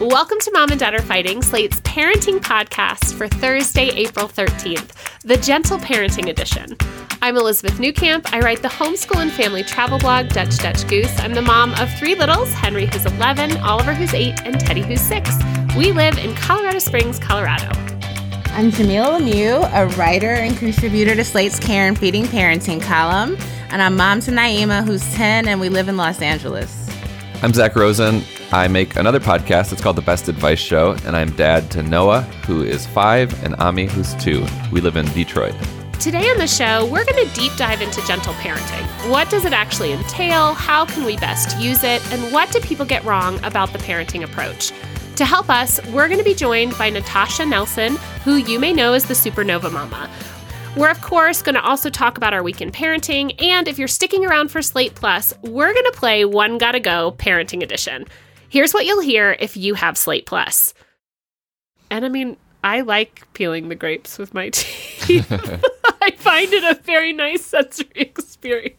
Welcome 0.00 0.38
to 0.40 0.50
Mom 0.52 0.70
and 0.70 0.80
Dad 0.80 0.94
Are 0.94 1.02
Fighting, 1.02 1.42
Slate's 1.42 1.80
parenting 1.82 2.38
podcast 2.40 3.14
for 3.14 3.28
Thursday, 3.28 3.88
April 3.90 4.26
13th, 4.26 4.90
the 5.22 5.36
Gentle 5.36 5.78
Parenting 5.78 6.28
Edition. 6.28 6.76
I'm 7.20 7.36
Elizabeth 7.36 7.78
Newcamp. 7.78 8.32
I 8.32 8.40
write 8.40 8.62
the 8.62 8.68
homeschool 8.68 9.20
and 9.20 9.30
family 9.30 9.62
travel 9.62 9.98
blog, 9.98 10.28
Dutch 10.30 10.58
Dutch 10.58 10.88
Goose. 10.88 11.12
I'm 11.20 11.34
the 11.34 11.42
mom 11.42 11.74
of 11.74 11.92
three 11.98 12.14
littles 12.14 12.52
Henry, 12.52 12.86
who's 12.86 13.06
11, 13.06 13.58
Oliver, 13.58 13.94
who's 13.94 14.12
8, 14.12 14.40
and 14.44 14.58
Teddy, 14.58 14.82
who's 14.82 15.00
6. 15.02 15.30
We 15.76 15.92
live 15.92 16.18
in 16.18 16.34
Colorado 16.34 16.78
Springs, 16.80 17.18
Colorado. 17.18 17.68
I'm 18.54 18.70
Jamilah 18.72 19.20
Lemieux, 19.20 19.70
a 19.72 19.86
writer 19.96 20.32
and 20.32 20.56
contributor 20.56 21.14
to 21.14 21.24
Slate's 21.24 21.60
Care 21.60 21.86
and 21.86 21.98
Feeding 21.98 22.24
Parenting 22.24 22.82
column. 22.82 23.36
And 23.70 23.80
I'm 23.80 23.96
mom 23.96 24.20
to 24.22 24.30
Naima, 24.30 24.84
who's 24.84 25.02
10, 25.14 25.48
and 25.48 25.60
we 25.60 25.68
live 25.68 25.88
in 25.88 25.96
Los 25.96 26.20
Angeles. 26.20 26.90
I'm 27.42 27.52
Zak 27.54 27.76
Rosen. 27.76 28.22
I 28.54 28.68
make 28.68 28.96
another 28.96 29.18
podcast. 29.18 29.72
It's 29.72 29.80
called 29.80 29.96
The 29.96 30.02
Best 30.02 30.28
Advice 30.28 30.58
Show, 30.58 30.94
and 31.06 31.16
I'm 31.16 31.30
dad 31.36 31.70
to 31.70 31.82
Noah, 31.82 32.20
who 32.46 32.62
is 32.62 32.86
five, 32.86 33.42
and 33.42 33.54
Ami, 33.56 33.86
who's 33.86 34.14
two. 34.16 34.44
We 34.70 34.82
live 34.82 34.96
in 34.96 35.06
Detroit. 35.06 35.54
Today 35.98 36.28
on 36.28 36.36
the 36.36 36.46
show, 36.46 36.84
we're 36.84 37.06
going 37.06 37.26
to 37.26 37.34
deep 37.34 37.52
dive 37.56 37.80
into 37.80 38.06
gentle 38.06 38.34
parenting. 38.34 39.10
What 39.10 39.30
does 39.30 39.46
it 39.46 39.54
actually 39.54 39.92
entail? 39.92 40.52
How 40.52 40.84
can 40.84 41.06
we 41.06 41.16
best 41.16 41.58
use 41.58 41.82
it? 41.82 42.06
And 42.12 42.30
what 42.30 42.52
do 42.52 42.60
people 42.60 42.84
get 42.84 43.02
wrong 43.04 43.42
about 43.42 43.72
the 43.72 43.78
parenting 43.78 44.22
approach? 44.22 44.70
To 45.16 45.24
help 45.24 45.48
us, 45.48 45.80
we're 45.86 46.08
going 46.08 46.18
to 46.18 46.24
be 46.24 46.34
joined 46.34 46.76
by 46.76 46.90
Natasha 46.90 47.46
Nelson, 47.46 47.96
who 48.22 48.36
you 48.36 48.58
may 48.58 48.74
know 48.74 48.92
as 48.92 49.06
the 49.06 49.14
Supernova 49.14 49.72
Momma. 49.72 50.10
We're, 50.76 50.90
of 50.90 51.00
course, 51.00 51.40
going 51.40 51.54
to 51.54 51.62
also 51.62 51.88
talk 51.88 52.18
about 52.18 52.34
our 52.34 52.42
weekend 52.42 52.74
parenting. 52.74 53.34
And 53.42 53.66
if 53.66 53.78
you're 53.78 53.88
sticking 53.88 54.26
around 54.26 54.50
for 54.50 54.60
Slate 54.60 54.94
Plus, 54.94 55.32
we're 55.40 55.72
going 55.72 55.86
to 55.86 55.98
play 55.98 56.26
One 56.26 56.58
Gotta 56.58 56.80
Go 56.80 57.12
Parenting 57.12 57.62
Edition. 57.62 58.06
Here's 58.52 58.74
what 58.74 58.84
you'll 58.84 59.00
hear 59.00 59.34
if 59.40 59.56
you 59.56 59.72
have 59.72 59.96
Slate 59.96 60.26
Plus. 60.26 60.74
And 61.90 62.04
I 62.04 62.10
mean, 62.10 62.36
I 62.62 62.82
like 62.82 63.22
peeling 63.32 63.70
the 63.70 63.74
grapes 63.74 64.18
with 64.18 64.34
my 64.34 64.50
teeth. 64.52 65.26
I 66.02 66.10
find 66.18 66.52
it 66.52 66.62
a 66.62 66.78
very 66.82 67.14
nice 67.14 67.46
sensory 67.46 67.88
experience. 67.94 68.76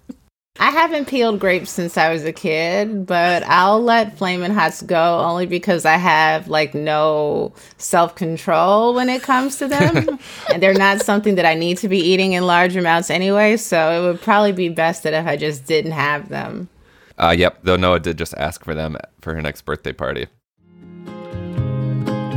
I 0.59 0.69
haven't 0.69 1.07
peeled 1.07 1.39
grapes 1.39 1.71
since 1.71 1.97
I 1.97 2.13
was 2.13 2.23
a 2.23 2.31
kid, 2.31 3.07
but 3.07 3.41
I'll 3.47 3.81
let 3.81 4.15
Flamin' 4.15 4.51
Hots 4.51 4.83
go 4.83 5.17
only 5.21 5.47
because 5.47 5.85
I 5.85 5.97
have 5.97 6.47
like 6.47 6.75
no 6.75 7.51
self 7.79 8.13
control 8.13 8.93
when 8.93 9.09
it 9.09 9.23
comes 9.23 9.57
to 9.57 9.67
them. 9.67 10.19
and 10.53 10.61
they're 10.61 10.75
not 10.75 11.01
something 11.01 11.33
that 11.33 11.47
I 11.47 11.55
need 11.55 11.79
to 11.79 11.89
be 11.89 11.97
eating 11.97 12.33
in 12.33 12.45
large 12.45 12.75
amounts 12.75 13.09
anyway. 13.09 13.57
So 13.57 13.89
it 14.03 14.07
would 14.07 14.21
probably 14.21 14.51
be 14.51 14.69
best 14.69 15.01
that 15.01 15.15
if 15.15 15.25
I 15.25 15.35
just 15.35 15.65
didn't 15.65 15.93
have 15.93 16.29
them. 16.29 16.69
Uh, 17.17 17.33
yep, 17.35 17.57
though 17.63 17.75
Noah 17.75 17.99
did 17.99 18.19
just 18.19 18.35
ask 18.37 18.63
for 18.63 18.75
them 18.75 18.97
for 19.23 19.33
her 19.33 19.41
next 19.41 19.63
birthday 19.63 19.93
party. 19.93 20.27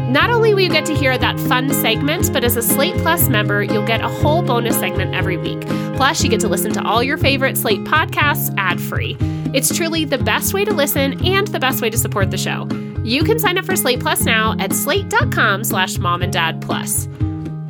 Not 0.08 0.30
only 0.30 0.54
will 0.54 0.62
you 0.62 0.70
get 0.70 0.86
to 0.86 0.94
hear 0.94 1.18
that 1.18 1.38
fun 1.40 1.68
segment, 1.74 2.32
but 2.32 2.44
as 2.44 2.56
a 2.56 2.62
Slate 2.62 2.94
Plus 2.98 3.28
member, 3.28 3.62
you'll 3.62 3.84
get 3.84 4.00
a 4.00 4.08
whole 4.08 4.40
bonus 4.40 4.78
segment 4.78 5.14
every 5.14 5.36
week. 5.36 5.60
Plus, 5.96 6.22
you 6.22 6.30
get 6.30 6.40
to 6.40 6.48
listen 6.48 6.72
to 6.72 6.82
all 6.84 7.02
your 7.02 7.18
favorite 7.18 7.58
Slate 7.58 7.84
podcasts 7.84 8.54
ad 8.56 8.80
free. 8.80 9.16
It's 9.52 9.76
truly 9.76 10.04
the 10.04 10.18
best 10.18 10.54
way 10.54 10.64
to 10.64 10.72
listen 10.72 11.22
and 11.26 11.48
the 11.48 11.58
best 11.58 11.82
way 11.82 11.90
to 11.90 11.98
support 11.98 12.30
the 12.30 12.38
show. 12.38 12.68
You 13.02 13.24
can 13.24 13.38
sign 13.38 13.58
up 13.58 13.64
for 13.64 13.76
Slate 13.76 14.00
Plus 14.00 14.24
now 14.24 14.54
at 14.58 14.72
slate.com 14.72 15.64
slash 15.64 15.98
mom 15.98 16.22
and 16.22 16.32
dad 16.32 16.62
plus. 16.62 17.08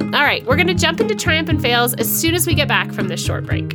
All 0.01 0.23
right, 0.23 0.45
we're 0.47 0.57
going 0.57 0.67
to 0.69 0.75
jump 0.75 1.01
into 1.01 1.15
triumph 1.15 1.49
and 1.49 1.61
fails 1.61 1.95
as 1.95 2.09
soon 2.09 2.35
as 2.35 2.47
we 2.47 2.55
get 2.55 2.69
back 2.69 2.93
from 2.93 3.09
this 3.09 3.25
short 3.25 3.45
break. 3.45 3.75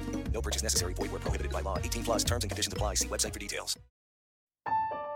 No 0.33 0.41
purchase 0.41 0.63
necessary. 0.63 0.93
Void 0.93 1.11
where 1.11 1.19
prohibited 1.19 1.51
by 1.51 1.61
law. 1.61 1.77
18 1.77 2.03
plus 2.03 2.23
terms 2.23 2.43
and 2.43 2.51
conditions 2.51 2.73
apply. 2.73 2.95
See 2.95 3.07
website 3.07 3.33
for 3.33 3.39
details. 3.39 3.75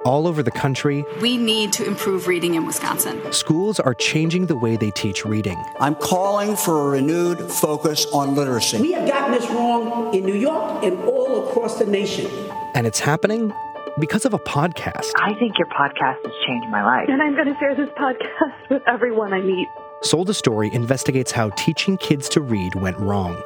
All 0.06 0.28
over 0.28 0.44
the 0.44 0.52
country, 0.52 1.04
We 1.20 1.36
need 1.36 1.74
to 1.74 1.86
improve 1.88 2.28
reading 2.28 2.54
in 2.54 2.68
Wisconsin. 2.68 3.20
schools 3.34 3.80
are 3.80 3.96
changing 3.96 4.46
the 4.46 4.56
way 4.56 4.78
they 4.78 4.92
teach 4.92 5.26
reading. 5.26 5.58
I'm 5.80 5.96
calling 5.96 6.56
for 6.56 6.80
a 6.82 6.90
renewed 6.92 7.40
focus 7.52 8.06
on 8.14 8.36
literacy. 8.36 8.80
We 8.82 8.92
have 8.92 9.08
gotten 9.08 9.32
this 9.32 9.50
wrong 9.50 10.14
in 10.14 10.24
New 10.24 10.36
York 10.36 10.84
and 10.84 11.00
all 11.06 11.50
across 11.50 11.80
the 11.80 11.88
nation. 11.88 12.30
And 12.76 12.86
it's 12.86 13.00
happening 13.00 13.52
because 14.00 14.26
of 14.26 14.36
a 14.36 14.40
podcast. 14.40 15.12
I 15.18 15.34
think 15.40 15.58
your 15.58 15.68
podcast 15.70 16.24
has 16.24 16.34
changed 16.46 16.68
my 16.70 16.84
life. 16.86 17.10
And 17.10 17.20
I'm 17.20 17.34
going 17.34 17.48
to 17.52 17.58
share 17.60 17.74
this 17.74 17.90
podcast 17.98 18.70
with 18.70 18.84
everyone 18.88 19.34
I 19.34 19.42
meet. 19.42 19.68
Sold 20.04 20.30
a 20.30 20.36
Story 20.36 20.72
investigates 20.72 21.32
how 21.32 21.50
teaching 21.52 21.98
kids 21.98 22.30
to 22.30 22.42
read 22.42 22.76
went 22.76 22.98
wrong. 23.00 23.42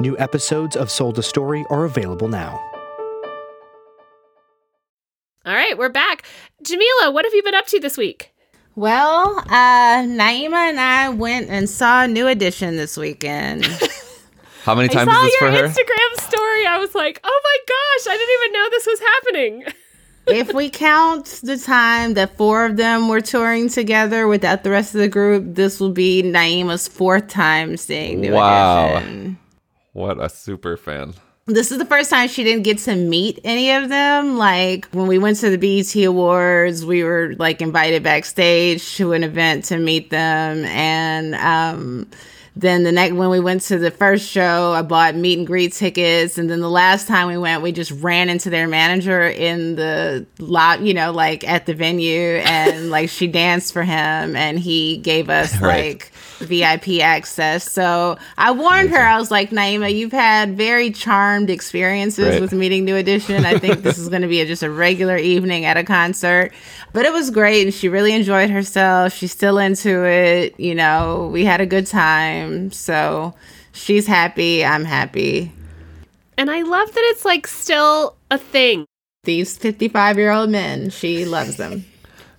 New 0.00 0.18
episodes 0.18 0.76
of 0.76 0.90
Sold 0.90 1.18
a 1.18 1.22
Story 1.22 1.64
are 1.70 1.84
available 1.84 2.28
now. 2.28 2.58
All 5.44 5.52
right, 5.54 5.76
we're 5.76 5.88
back. 5.88 6.24
Jamilah, 6.64 7.12
what 7.12 7.24
have 7.24 7.34
you 7.34 7.42
been 7.42 7.54
up 7.54 7.66
to 7.66 7.80
this 7.80 7.96
week? 7.96 8.32
Well, 8.74 9.38
uh, 9.38 10.02
Naima 10.02 10.54
and 10.70 10.80
I 10.80 11.08
went 11.10 11.50
and 11.50 11.68
saw 11.68 12.06
New 12.06 12.26
Edition 12.26 12.76
this 12.76 12.96
weekend. 12.96 13.66
How 14.62 14.74
many 14.74 14.88
times 14.88 15.10
is 15.12 15.22
this 15.22 15.36
for 15.36 15.50
her? 15.50 15.68
Instagram 15.68 16.20
story. 16.20 16.66
I 16.66 16.78
was 16.78 16.94
like, 16.94 17.20
oh 17.24 17.40
my 17.44 17.58
gosh, 17.68 18.14
I 18.14 18.16
didn't 18.16 18.42
even 18.42 18.52
know 18.52 18.70
this 18.70 18.86
was 18.86 19.00
happening. 19.00 19.64
if 20.28 20.54
we 20.54 20.70
count 20.70 21.40
the 21.42 21.58
time 21.58 22.14
that 22.14 22.36
four 22.36 22.64
of 22.64 22.76
them 22.76 23.08
were 23.08 23.20
touring 23.20 23.68
together 23.68 24.28
without 24.28 24.62
the 24.62 24.70
rest 24.70 24.94
of 24.94 25.00
the 25.00 25.08
group, 25.08 25.56
this 25.56 25.80
will 25.80 25.90
be 25.90 26.22
Naima's 26.22 26.86
fourth 26.86 27.26
time 27.28 27.76
seeing 27.76 28.20
New 28.20 28.32
Wow. 28.32 28.96
Edition. 28.96 29.38
What 29.92 30.22
a 30.22 30.28
super 30.28 30.76
fan. 30.76 31.14
This 31.46 31.72
is 31.72 31.78
the 31.78 31.84
first 31.84 32.08
time 32.08 32.28
she 32.28 32.44
didn't 32.44 32.62
get 32.62 32.78
to 32.78 32.94
meet 32.94 33.40
any 33.42 33.72
of 33.72 33.88
them. 33.88 34.36
Like 34.38 34.86
when 34.92 35.08
we 35.08 35.18
went 35.18 35.38
to 35.38 35.50
the 35.50 35.58
BET 35.58 35.94
Awards, 36.04 36.84
we 36.86 37.02
were 37.02 37.34
like 37.36 37.60
invited 37.60 38.02
backstage 38.04 38.96
to 38.96 39.12
an 39.12 39.24
event 39.24 39.64
to 39.66 39.76
meet 39.78 40.08
them. 40.10 40.64
And 40.66 41.34
um, 41.34 42.08
then 42.54 42.84
the 42.84 42.92
next 42.92 43.14
when 43.14 43.28
we 43.28 43.40
went 43.40 43.62
to 43.62 43.76
the 43.78 43.90
first 43.90 44.28
show, 44.28 44.72
I 44.72 44.82
bought 44.82 45.16
meet 45.16 45.36
and 45.38 45.46
greet 45.46 45.72
tickets. 45.72 46.38
And 46.38 46.48
then 46.48 46.60
the 46.60 46.70
last 46.70 47.08
time 47.08 47.26
we 47.26 47.36
went, 47.36 47.60
we 47.60 47.72
just 47.72 47.90
ran 47.90 48.28
into 48.28 48.48
their 48.48 48.68
manager 48.68 49.22
in 49.26 49.74
the 49.74 50.24
lot, 50.38 50.80
you 50.80 50.94
know, 50.94 51.10
like 51.10 51.42
at 51.42 51.66
the 51.66 51.74
venue, 51.74 52.36
and 52.44 52.88
like 52.90 53.08
she 53.08 53.26
danced 53.26 53.72
for 53.72 53.82
him, 53.82 54.36
and 54.36 54.60
he 54.60 54.98
gave 54.98 55.28
us 55.28 55.52
Right. 55.60 55.94
like 55.96 56.12
VIP 56.42 57.00
access. 57.00 57.70
So 57.70 58.18
I 58.38 58.50
warned 58.50 58.90
her. 58.90 58.98
I 59.00 59.18
was 59.18 59.30
like, 59.30 59.50
Naima, 59.50 59.94
you've 59.94 60.12
had 60.12 60.56
very 60.56 60.90
charmed 60.90 61.50
experiences 61.50 62.26
Right. 62.28 62.40
with 62.40 62.52
meeting 62.52 62.84
New 62.84 62.96
Edition. 62.96 63.44
I 63.44 63.58
think 63.58 63.82
this 63.82 63.98
is 63.98 64.08
going 64.08 64.22
to 64.22 64.28
be 64.28 64.40
a, 64.40 64.46
just 64.46 64.62
a 64.62 64.70
regular 64.70 65.16
evening 65.16 65.64
at 65.64 65.76
a 65.76 65.84
concert. 65.84 66.52
But 66.92 67.06
it 67.06 67.12
was 67.12 67.30
great, 67.30 67.62
and 67.64 67.72
she 67.74 67.88
really 67.88 68.12
enjoyed 68.12 68.50
herself. 68.50 69.12
She's 69.14 69.32
still 69.32 69.58
into 69.58 70.04
it. 70.06 70.58
You 70.60 70.74
know, 70.74 71.30
we 71.32 71.44
had 71.44 71.60
a 71.60 71.66
good 71.66 71.86
time. 71.86 72.70
So 72.72 73.34
she's 73.72 74.06
happy. 74.06 74.64
I'm 74.64 74.84
happy. 74.84 75.52
And 76.36 76.50
I 76.50 76.62
love 76.62 76.92
that 76.92 77.04
it's 77.12 77.24
like 77.24 77.46
still 77.46 78.16
a 78.30 78.38
thing. 78.38 78.86
These 79.24 79.56
55 79.58 80.18
year 80.18 80.32
old 80.32 80.50
men, 80.50 80.90
she 80.90 81.24
loves 81.24 81.56
them. 81.56 81.84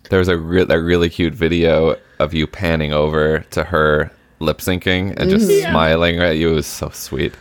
There 0.10 0.20
was 0.20 0.28
a, 0.28 0.38
re- 0.38 0.66
a 0.70 0.80
really 0.80 1.10
cute 1.10 1.34
video 1.34 1.96
of 2.20 2.34
you 2.34 2.46
panning 2.48 2.94
over 2.94 3.40
to 3.52 3.64
her 3.64 4.12
lip 4.40 4.60
syncing 4.60 5.16
and 5.18 5.30
just 5.30 5.50
Mhm. 5.50 5.62
Yeah. 5.62 5.70
smiling 5.72 6.20
at 6.20 6.38
you. 6.38 6.52
It 6.52 6.56
was 6.56 6.68
so 6.68 6.90
sweet. 6.90 7.34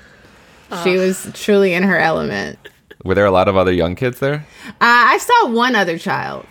She 0.85 0.97
was 0.97 1.29
truly 1.35 1.75
in 1.75 1.82
her 1.82 1.99
element. 1.99 2.59
Were 3.05 3.14
there 3.14 3.26
a 3.26 3.31
lot 3.31 3.49
of 3.49 3.56
other 3.56 3.73
young 3.73 3.94
kids 3.94 4.20
there? 4.20 4.47
Uh, 4.69 4.73
I 4.81 5.19
saw 5.19 5.49
one 5.50 5.75
other 5.75 5.99
child. 5.99 6.47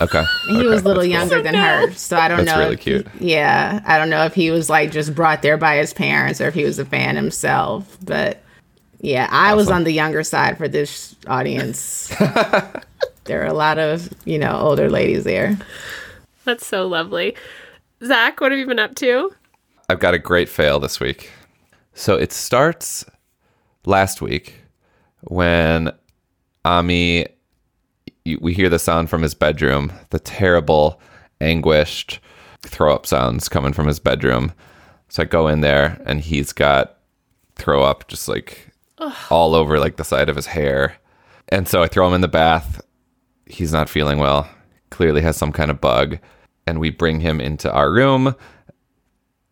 Okay. 0.00 0.22
He 0.48 0.56
Okay, 0.58 0.66
was 0.66 0.82
a 0.82 0.84
little 0.84 1.02
that's 1.02 1.12
cool. 1.12 1.18
younger 1.20 1.42
than 1.42 1.54
her, 1.54 1.92
so 1.92 2.16
I 2.16 2.28
don't 2.28 2.44
That's 2.44 2.50
know. 2.56 2.62
really 2.62 2.74
if 2.74 2.80
cute. 2.80 3.06
yeah, 3.20 3.80
I 3.84 3.98
don't 3.98 4.08
know 4.10 4.24
if 4.24 4.34
he 4.34 4.50
was 4.50 4.70
like 4.70 4.90
just 4.92 5.14
brought 5.14 5.42
there 5.42 5.56
by 5.58 5.76
his 5.76 5.92
parents 5.92 6.40
or 6.40 6.48
if 6.48 6.54
he 6.54 6.64
was 6.64 6.78
a 6.78 6.84
fan 6.84 7.16
himself. 7.16 7.98
But 8.04 8.42
yeah, 9.00 9.28
I 9.30 9.54
was 9.54 9.68
on 9.70 9.84
the 9.84 9.92
younger 9.92 10.22
side 10.22 10.56
for 10.56 10.68
this 10.68 11.16
audience. 11.26 12.12
there 13.28 13.42
are 13.42 13.46
a 13.46 13.54
lot 13.54 13.78
of 13.78 14.12
you 14.24 14.38
know 14.38 14.58
older 14.58 14.90
ladies 14.90 15.22
there. 15.24 15.56
That's 16.44 16.66
so 16.66 16.86
lovely. 16.86 17.36
Zak, 18.04 18.40
what 18.40 18.52
have 18.52 18.58
you 18.58 18.66
been 18.66 18.78
up 18.78 18.94
to? 18.96 19.32
I've 19.88 20.00
got 20.00 20.14
a 20.14 20.18
great 20.18 20.48
fail 20.48 20.80
this 20.80 20.98
week. 20.98 21.30
So 21.94 22.14
it 22.16 22.32
starts 22.32 23.04
last 23.84 24.20
week 24.20 24.54
when 25.22 25.90
Ami, 26.64 27.26
we 28.40 28.54
hear 28.54 28.68
the 28.68 28.78
sound 28.78 29.10
from 29.10 29.22
his 29.22 29.34
bedroom, 29.34 29.92
the 30.10 30.18
terrible, 30.18 31.00
anguished 31.40 32.20
throw 32.62 32.94
up 32.94 33.06
sounds 33.06 33.48
coming 33.48 33.72
from 33.72 33.86
his 33.86 33.98
bedroom. 33.98 34.52
So 35.08 35.22
I 35.22 35.26
go 35.26 35.48
in 35.48 35.60
there 35.60 36.00
and 36.04 36.20
he's 36.20 36.52
got 36.52 36.98
throw 37.56 37.82
up 37.82 38.08
just 38.08 38.28
like 38.28 38.70
all 39.30 39.54
over 39.54 39.78
like 39.78 39.96
the 39.96 40.04
side 40.04 40.28
of 40.28 40.36
his 40.36 40.46
hair. 40.46 40.96
And 41.48 41.66
so 41.66 41.82
I 41.82 41.86
throw 41.86 42.06
him 42.06 42.14
in 42.14 42.20
the 42.20 42.28
bath. 42.28 42.80
He's 43.48 43.72
not 43.72 43.88
feeling 43.88 44.18
well. 44.18 44.48
Clearly 44.90 45.20
has 45.22 45.36
some 45.36 45.52
kind 45.52 45.70
of 45.70 45.80
bug. 45.80 46.18
And 46.66 46.78
we 46.78 46.90
bring 46.90 47.20
him 47.20 47.40
into 47.40 47.72
our 47.72 47.90
room 47.90 48.34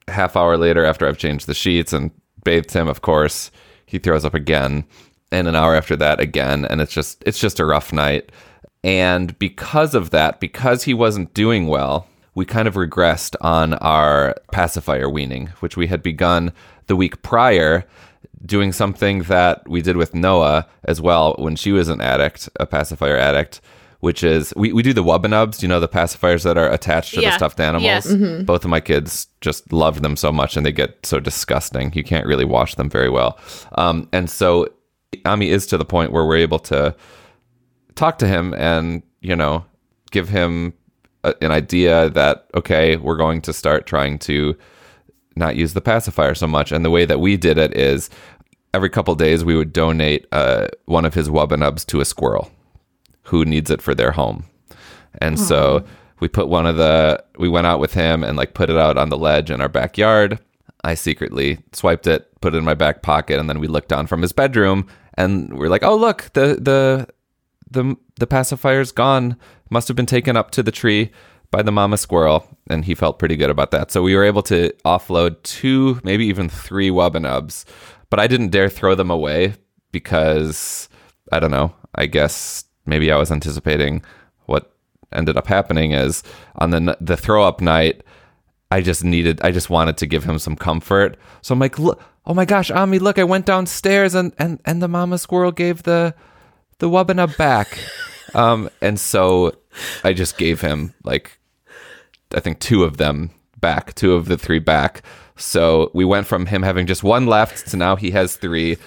half 0.09 0.37
hour 0.37 0.57
later 0.57 0.85
after 0.85 1.09
I've 1.09 1.19
changed 1.19 1.47
the 1.47 1.55
sheets 1.55 1.93
and 1.93 2.11
bathed 2.45 2.73
him, 2.73 2.89
of 2.89 3.03
course, 3.03 3.51
he 3.87 3.99
throws 3.99 4.25
up 4.25 4.35
again. 4.35 4.85
And 5.33 5.49
an 5.49 5.57
hour 5.57 5.75
after 5.75 5.97
that 5.97 6.21
again. 6.21 6.65
And 6.65 6.81
it's 6.81 6.93
just 6.93 7.23
it's 7.27 7.39
just 7.39 7.59
a 7.59 7.67
rough 7.67 7.93
night. 7.93 8.31
And 8.85 9.37
because 9.39 9.95
of 9.95 10.11
that, 10.11 10.39
because 10.39 10.85
he 10.85 10.95
wasn't 10.95 11.35
doing 11.35 11.67
well, 11.67 12.07
we 12.37 12.45
kind 12.45 12.69
of 12.69 12.75
regressed 12.75 13.35
on 13.41 13.75
our 13.75 14.37
pacifier 14.53 15.11
weaning, 15.11 15.49
which 15.61 15.77
we 15.77 15.89
had 15.89 16.03
begun 16.03 16.53
the 16.87 16.95
week 16.95 17.23
prior, 17.23 17.85
doing 18.45 18.73
something 18.73 19.23
that 19.25 19.69
we 19.69 19.83
did 19.83 19.97
with 19.97 20.15
Noah 20.15 20.69
as 20.85 21.01
well 21.01 21.35
when 21.39 21.57
she 21.57 21.73
was 21.73 21.89
an 21.89 22.01
addict, 22.01 22.49
a 22.61 22.67
pacifier 22.67 23.17
addict, 23.17 23.61
which 24.01 24.23
is 24.23 24.53
we, 24.57 24.73
we 24.73 24.83
do 24.83 24.93
the 24.93 25.03
Wubbanubs, 25.05 25.63
you 25.63 25.69
know, 25.69 25.81
the 25.81 25.89
pacifiers 25.89 26.43
that 26.45 26.57
are 26.59 26.71
attached 26.71 27.15
to 27.15 27.21
Yeah. 27.21 27.31
the 27.31 27.37
stuffed 27.37 27.61
animals. 27.61 27.85
Yes. 27.85 28.07
Mhm. 28.07 28.45
Both 28.47 28.65
of 28.65 28.71
my 28.71 28.81
kids 28.81 29.29
just 29.41 29.73
love 29.73 30.03
them 30.03 30.17
so 30.17 30.31
much 30.33 30.57
and 30.57 30.65
they 30.67 30.73
get 30.73 31.05
so 31.05 31.19
disgusting. 31.21 31.93
You 31.95 32.05
can't 32.05 32.27
really 32.27 32.45
wash 32.45 32.75
them 32.75 32.91
very 32.91 33.09
well. 33.11 33.39
Um, 33.77 34.09
and 34.13 34.29
so 34.31 34.69
Ami 35.25 35.49
is 35.51 35.67
to 35.69 35.79
the 35.79 35.85
point 35.85 36.13
where 36.13 36.25
we're 36.27 36.37
able 36.37 36.59
to 36.61 36.95
talk 37.95 38.19
to 38.19 38.27
him 38.27 38.55
and, 38.55 39.03
you 39.21 39.35
know, 39.35 39.65
give 40.11 40.29
him 40.29 40.75
a, 41.25 41.35
an 41.41 41.51
idea 41.53 42.11
that, 42.11 42.47
okay, 42.55 42.97
we're 42.97 43.17
going 43.17 43.41
to 43.43 43.53
start 43.53 43.87
trying 43.87 44.19
to 44.21 44.55
not 45.37 45.57
use 45.57 45.75
the 45.75 45.81
pacifier 45.81 46.35
so 46.35 46.47
much. 46.47 46.71
And 46.73 46.85
the 46.85 46.91
way 46.91 47.05
that 47.07 47.21
we 47.21 47.37
did 47.37 47.59
it 47.59 47.75
is 47.77 48.11
every 48.75 48.91
couple 48.91 49.15
days 49.15 49.45
we 49.45 49.57
would 49.57 49.73
donate 49.73 50.27
uh, 50.33 50.69
one 50.85 51.05
of 51.07 51.15
his 51.15 51.29
Wubbanubs 51.31 51.85
to 51.87 52.01
a 52.01 52.05
squirrel 52.05 52.51
who 53.27 53.45
needs 53.45 53.71
it 53.71 53.83
for 53.83 53.95
their 53.95 54.13
home. 54.13 54.45
And 55.21 55.39
so 55.39 55.85
we 56.21 56.29
put 56.29 56.49
one 56.49 56.67
of 56.67 56.77
the, 56.77 57.23
we 57.39 57.49
went 57.49 57.67
out 57.67 57.81
with 57.81 57.95
him 57.95 58.23
and 58.23 58.37
like 58.37 58.55
put 58.55 58.71
it 58.71 58.77
out 58.77 58.97
on 58.97 59.09
the 59.09 59.19
ledge 59.19 59.51
in 59.51 59.61
our 59.61 59.69
backyard. 59.69 60.39
I 60.85 60.95
secretly 60.95 61.59
swiped 61.73 62.07
it, 62.07 62.31
put 62.41 62.55
it 62.55 62.59
in 62.59 62.65
my 62.65 62.75
back 62.75 63.03
pocket, 63.03 63.39
and 63.39 63.49
then 63.49 63.59
we 63.59 63.67
looked 63.67 63.89
down 63.89 64.07
from 64.07 64.23
his 64.23 64.33
bedroom 64.33 64.87
and 65.15 65.59
we're 65.59 65.69
like, 65.69 65.83
oh, 65.83 65.97
look, 65.97 66.31
the, 66.35 66.59
the, 66.61 67.09
the, 67.71 67.97
the 68.19 68.27
pacifier's 68.27 68.93
gone. 68.93 69.37
Must 69.71 69.89
have 69.89 69.97
been 69.97 70.07
taken 70.07 70.37
up 70.37 70.51
to 70.53 70.63
the 70.63 70.71
tree 70.71 71.11
by 71.51 71.63
the 71.63 71.73
mama 71.73 71.97
squirrel. 71.97 72.47
And 72.69 72.85
he 72.85 72.95
felt 72.95 73.19
pretty 73.19 73.37
good 73.37 73.51
about 73.51 73.71
that. 73.73 73.91
So 73.91 74.03
we 74.03 74.15
were 74.15 74.25
able 74.25 74.43
to 74.43 74.73
offload 74.85 75.43
two, 75.43 76.01
maybe 76.05 76.27
even 76.27 76.49
three 76.49 76.91
Wubbanubs. 76.91 77.65
But 78.11 78.21
I 78.21 78.27
didn't 78.27 78.51
dare 78.51 78.69
throw 78.69 78.95
them 78.95 79.11
away 79.11 79.55
because 79.91 80.89
I 81.33 81.41
don't 81.41 81.51
know. 81.51 81.75
I 81.95 82.07
guess 82.07 82.65
maybe 82.87 83.11
I 83.11 83.17
was 83.17 83.31
anticipating 83.31 84.03
what 84.47 84.73
ended 85.13 85.37
up 85.37 85.47
happening 85.47 85.93
is 85.93 86.23
on 86.57 86.71
the 86.71 86.97
the 87.01 87.17
throw 87.17 87.45
up 87.45 87.61
night. 87.61 88.03
I 88.71 88.81
just 88.81 89.05
needed, 89.05 89.41
I 89.43 89.53
just 89.53 89.71
wanted 89.71 89.97
to 89.99 90.07
give 90.07 90.25
him 90.25 90.41
some 90.41 90.57
comfort. 90.57 91.17
So 91.41 91.53
I'm 91.53 91.61
like, 91.61 91.79
look, 91.79 92.03
oh 92.27 92.35
my 92.35 92.45
gosh, 92.45 92.69
Ami, 92.71 92.99
look, 92.99 93.17
I 93.19 93.25
went 93.25 93.47
downstairs 93.47 94.15
and 94.15 94.33
and 94.39 94.61
and 94.65 94.83
the 94.83 94.89
mama 94.89 95.19
squirrel 95.19 95.53
gave 95.53 95.85
the 95.85 96.15
the 96.79 96.89
Wubbanub 96.89 97.37
back. 97.37 97.79
um, 98.35 98.69
and 98.81 98.99
so 98.99 99.57
I 100.05 100.13
just 100.13 100.37
gave 100.39 100.61
him 100.61 100.95
like 101.05 101.39
I 102.35 102.41
think 102.41 102.59
two 102.59 102.85
of 102.85 102.97
them 102.97 103.31
back, 103.61 103.95
two 103.95 104.15
of 104.15 104.27
the 104.27 104.37
three 104.37 104.59
back. 104.59 105.03
So 105.37 105.91
we 105.95 106.05
went 106.05 106.27
from 106.27 106.47
him 106.47 106.63
having 106.63 106.87
just 106.87 107.05
one 107.05 107.27
left 107.27 107.69
to 107.69 107.77
now 107.77 107.97
he 107.97 108.11
has 108.13 108.37
three. 108.37 108.79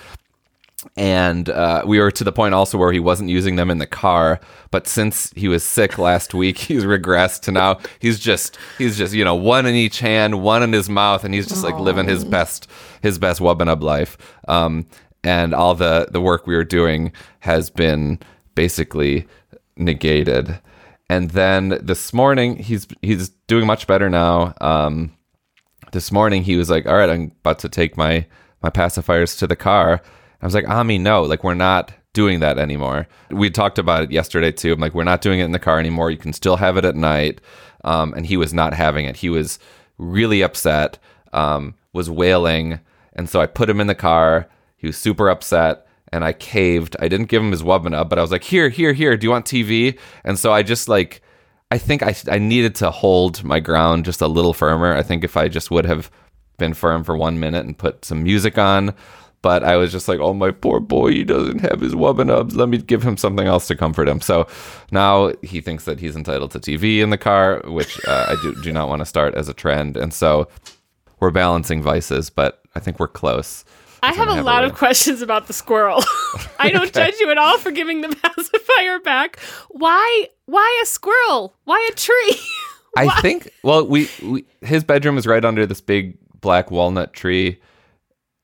And 0.95 1.49
uh, 1.49 1.83
we 1.85 1.99
were 1.99 2.11
to 2.11 2.23
the 2.23 2.31
point 2.31 2.53
also 2.53 2.77
where 2.77 2.91
he 2.91 2.99
wasn't 2.99 3.29
using 3.29 3.55
them 3.55 3.69
in 3.69 3.79
the 3.79 3.87
car. 3.87 4.39
But 4.71 4.87
since 4.87 5.31
he 5.35 5.47
was 5.47 5.63
sick 5.63 5.97
last 5.97 6.33
week, 6.33 6.57
he's 6.69 6.83
regressed 6.83 7.41
to 7.41 7.51
now 7.51 7.79
he's 7.99 8.19
just 8.19 8.57
he's 8.77 8.97
just 8.97 9.13
you 9.13 9.25
know 9.25 9.35
one 9.35 9.65
in 9.65 9.75
each 9.75 9.99
hand, 9.99 10.41
one 10.41 10.63
in 10.63 10.73
his 10.73 10.89
mouth, 10.89 11.23
and 11.23 11.33
he's 11.33 11.47
just 11.47 11.63
like 11.63 11.75
living 11.75 12.07
his 12.07 12.23
best 12.23 12.67
his 13.01 13.17
best 13.17 13.39
Wubbanub 13.39 13.81
life. 13.81 14.17
Um, 14.47 14.85
and 15.23 15.53
all 15.53 15.75
the 15.75 16.07
the 16.11 16.21
work 16.21 16.47
we 16.47 16.55
were 16.55 16.63
doing 16.63 17.11
has 17.39 17.69
been 17.69 18.19
basically 18.55 19.27
negated. 19.77 20.59
And 21.09 21.31
then 21.31 21.79
this 21.81 22.13
morning, 22.13 22.57
he's 22.57 22.87
he's 23.01 23.29
doing 23.47 23.65
much 23.65 23.87
better 23.87 24.09
now. 24.09 24.53
Um, 24.61 25.15
this 25.91 26.11
morning, 26.11 26.43
he 26.43 26.55
was 26.55 26.69
like, 26.69 26.85
"All 26.85 26.95
right, 26.95 27.09
I'm 27.09 27.31
about 27.41 27.59
to 27.59 27.69
take 27.69 27.97
my 27.97 28.25
my 28.61 28.69
pacifiers 28.69 29.37
to 29.39 29.47
the 29.47 29.55
car." 29.55 30.01
I 30.41 30.45
was 30.45 30.55
like, 30.55 30.69
"Ami, 30.69 30.97
no, 30.97 31.23
like 31.23 31.43
we're 31.43 31.53
not 31.53 31.91
doing 32.13 32.39
that 32.39 32.57
anymore." 32.57 33.07
We 33.29 33.49
talked 33.49 33.79
about 33.79 34.03
it 34.03 34.11
yesterday 34.11 34.51
too. 34.51 34.73
I'm 34.73 34.79
like, 34.79 34.93
"We're 34.93 35.03
not 35.03 35.21
doing 35.21 35.39
it 35.39 35.45
in 35.45 35.51
the 35.51 35.59
car 35.59 35.79
anymore. 35.79 36.11
You 36.11 36.17
can 36.17 36.33
still 36.33 36.57
have 36.57 36.77
it 36.77 36.85
at 36.85 36.95
night." 36.95 37.41
Um, 37.83 38.13
and 38.13 38.25
he 38.25 38.37
was 38.37 38.53
not 38.53 38.73
having 38.73 39.05
it. 39.05 39.17
He 39.17 39.29
was 39.29 39.57
really 39.97 40.41
upset, 40.41 40.97
um, 41.33 41.75
was 41.93 42.09
wailing, 42.09 42.79
and 43.13 43.29
so 43.29 43.39
I 43.41 43.45
put 43.45 43.69
him 43.69 43.79
in 43.79 43.87
the 43.87 43.95
car. 43.95 44.47
He 44.77 44.87
was 44.87 44.97
super 44.97 45.29
upset 45.29 45.85
and 46.11 46.23
I 46.23 46.33
caved. 46.33 46.95
I 46.99 47.07
didn't 47.07 47.27
give 47.27 47.41
him 47.41 47.51
his 47.51 47.63
Wubbanub, 47.63 48.09
but 48.09 48.19
I 48.19 48.21
was 48.21 48.31
like, 48.31 48.43
"Here, 48.43 48.69
here, 48.69 48.93
here. 48.93 49.15
Do 49.15 49.25
you 49.25 49.31
want 49.31 49.45
TV?" 49.45 49.97
And 50.23 50.37
so 50.37 50.51
I 50.51 50.63
just 50.63 50.89
like, 50.89 51.21
I 51.71 51.77
think 51.77 52.03
I 52.03 52.15
I 52.29 52.39
needed 52.39 52.75
to 52.75 52.91
hold 52.91 53.43
my 53.43 53.59
ground 53.59 54.05
just 54.05 54.21
a 54.21 54.27
little 54.27 54.53
firmer. 54.53 54.95
I 54.95 55.03
think 55.03 55.23
if 55.23 55.37
I 55.37 55.47
just 55.47 55.71
would 55.71 55.85
have 55.85 56.09
been 56.57 56.73
firm 56.73 57.03
for 57.03 57.15
one 57.15 57.39
minute 57.39 57.65
and 57.65 57.77
put 57.77 58.03
some 58.03 58.23
music 58.23 58.57
on, 58.57 58.93
but 59.41 59.63
I 59.63 59.77
was 59.77 59.91
just 59.91 60.07
like, 60.07 60.19
"Oh 60.19 60.33
my 60.33 60.51
poor 60.51 60.79
boy, 60.79 61.11
he 61.11 61.23
doesn't 61.23 61.59
have 61.59 61.81
his 61.81 61.93
Wubbanubs. 61.93 62.55
Let 62.55 62.69
me 62.69 62.77
give 62.77 63.03
him 63.03 63.17
something 63.17 63.47
else 63.47 63.67
to 63.67 63.75
comfort 63.75 64.07
him." 64.07 64.21
So 64.21 64.47
now 64.91 65.33
he 65.41 65.61
thinks 65.61 65.85
that 65.85 65.99
he's 65.99 66.15
entitled 66.15 66.51
to 66.51 66.59
TV 66.59 66.99
in 66.99 67.09
the 67.09 67.17
car, 67.17 67.61
which 67.65 67.99
uh, 68.07 68.27
I 68.29 68.35
do 68.41 68.55
do 68.61 68.71
not 68.71 68.89
want 68.89 68.99
to 69.01 69.05
start 69.05 69.35
as 69.35 69.49
a 69.49 69.53
trend. 69.53 69.97
And 69.97 70.13
so 70.13 70.47
we're 71.19 71.31
balancing 71.31 71.81
vices, 71.81 72.29
but 72.29 72.61
I 72.75 72.79
think 72.79 72.99
we're 72.99 73.07
close. 73.07 73.65
I 74.01 74.13
have 74.13 74.29
a 74.29 74.35
have 74.35 74.45
lot 74.45 74.63
a 74.63 74.67
of 74.67 74.75
questions 74.75 75.21
about 75.21 75.47
the 75.47 75.53
squirrel. 75.53 76.03
I 76.59 76.69
don't 76.69 76.93
judge 76.93 77.15
you 77.19 77.29
at 77.31 77.37
all 77.37 77.57
for 77.57 77.71
giving 77.71 78.01
the 78.01 78.09
pacifier 78.35 78.99
back. 78.99 79.39
Why? 79.69 80.27
Why 80.45 80.79
a 80.81 80.85
squirrel? 80.85 81.55
Why 81.65 81.89
a 81.91 81.95
tree? 81.95 82.39
I 82.97 83.21
think. 83.21 83.51
Well, 83.63 83.85
we, 83.85 84.09
we 84.23 84.45
his 84.61 84.83
bedroom 84.83 85.17
is 85.17 85.27
right 85.27 85.43
under 85.43 85.65
this 85.65 85.81
big 85.81 86.17
black 86.41 86.71
walnut 86.71 87.13
tree, 87.13 87.59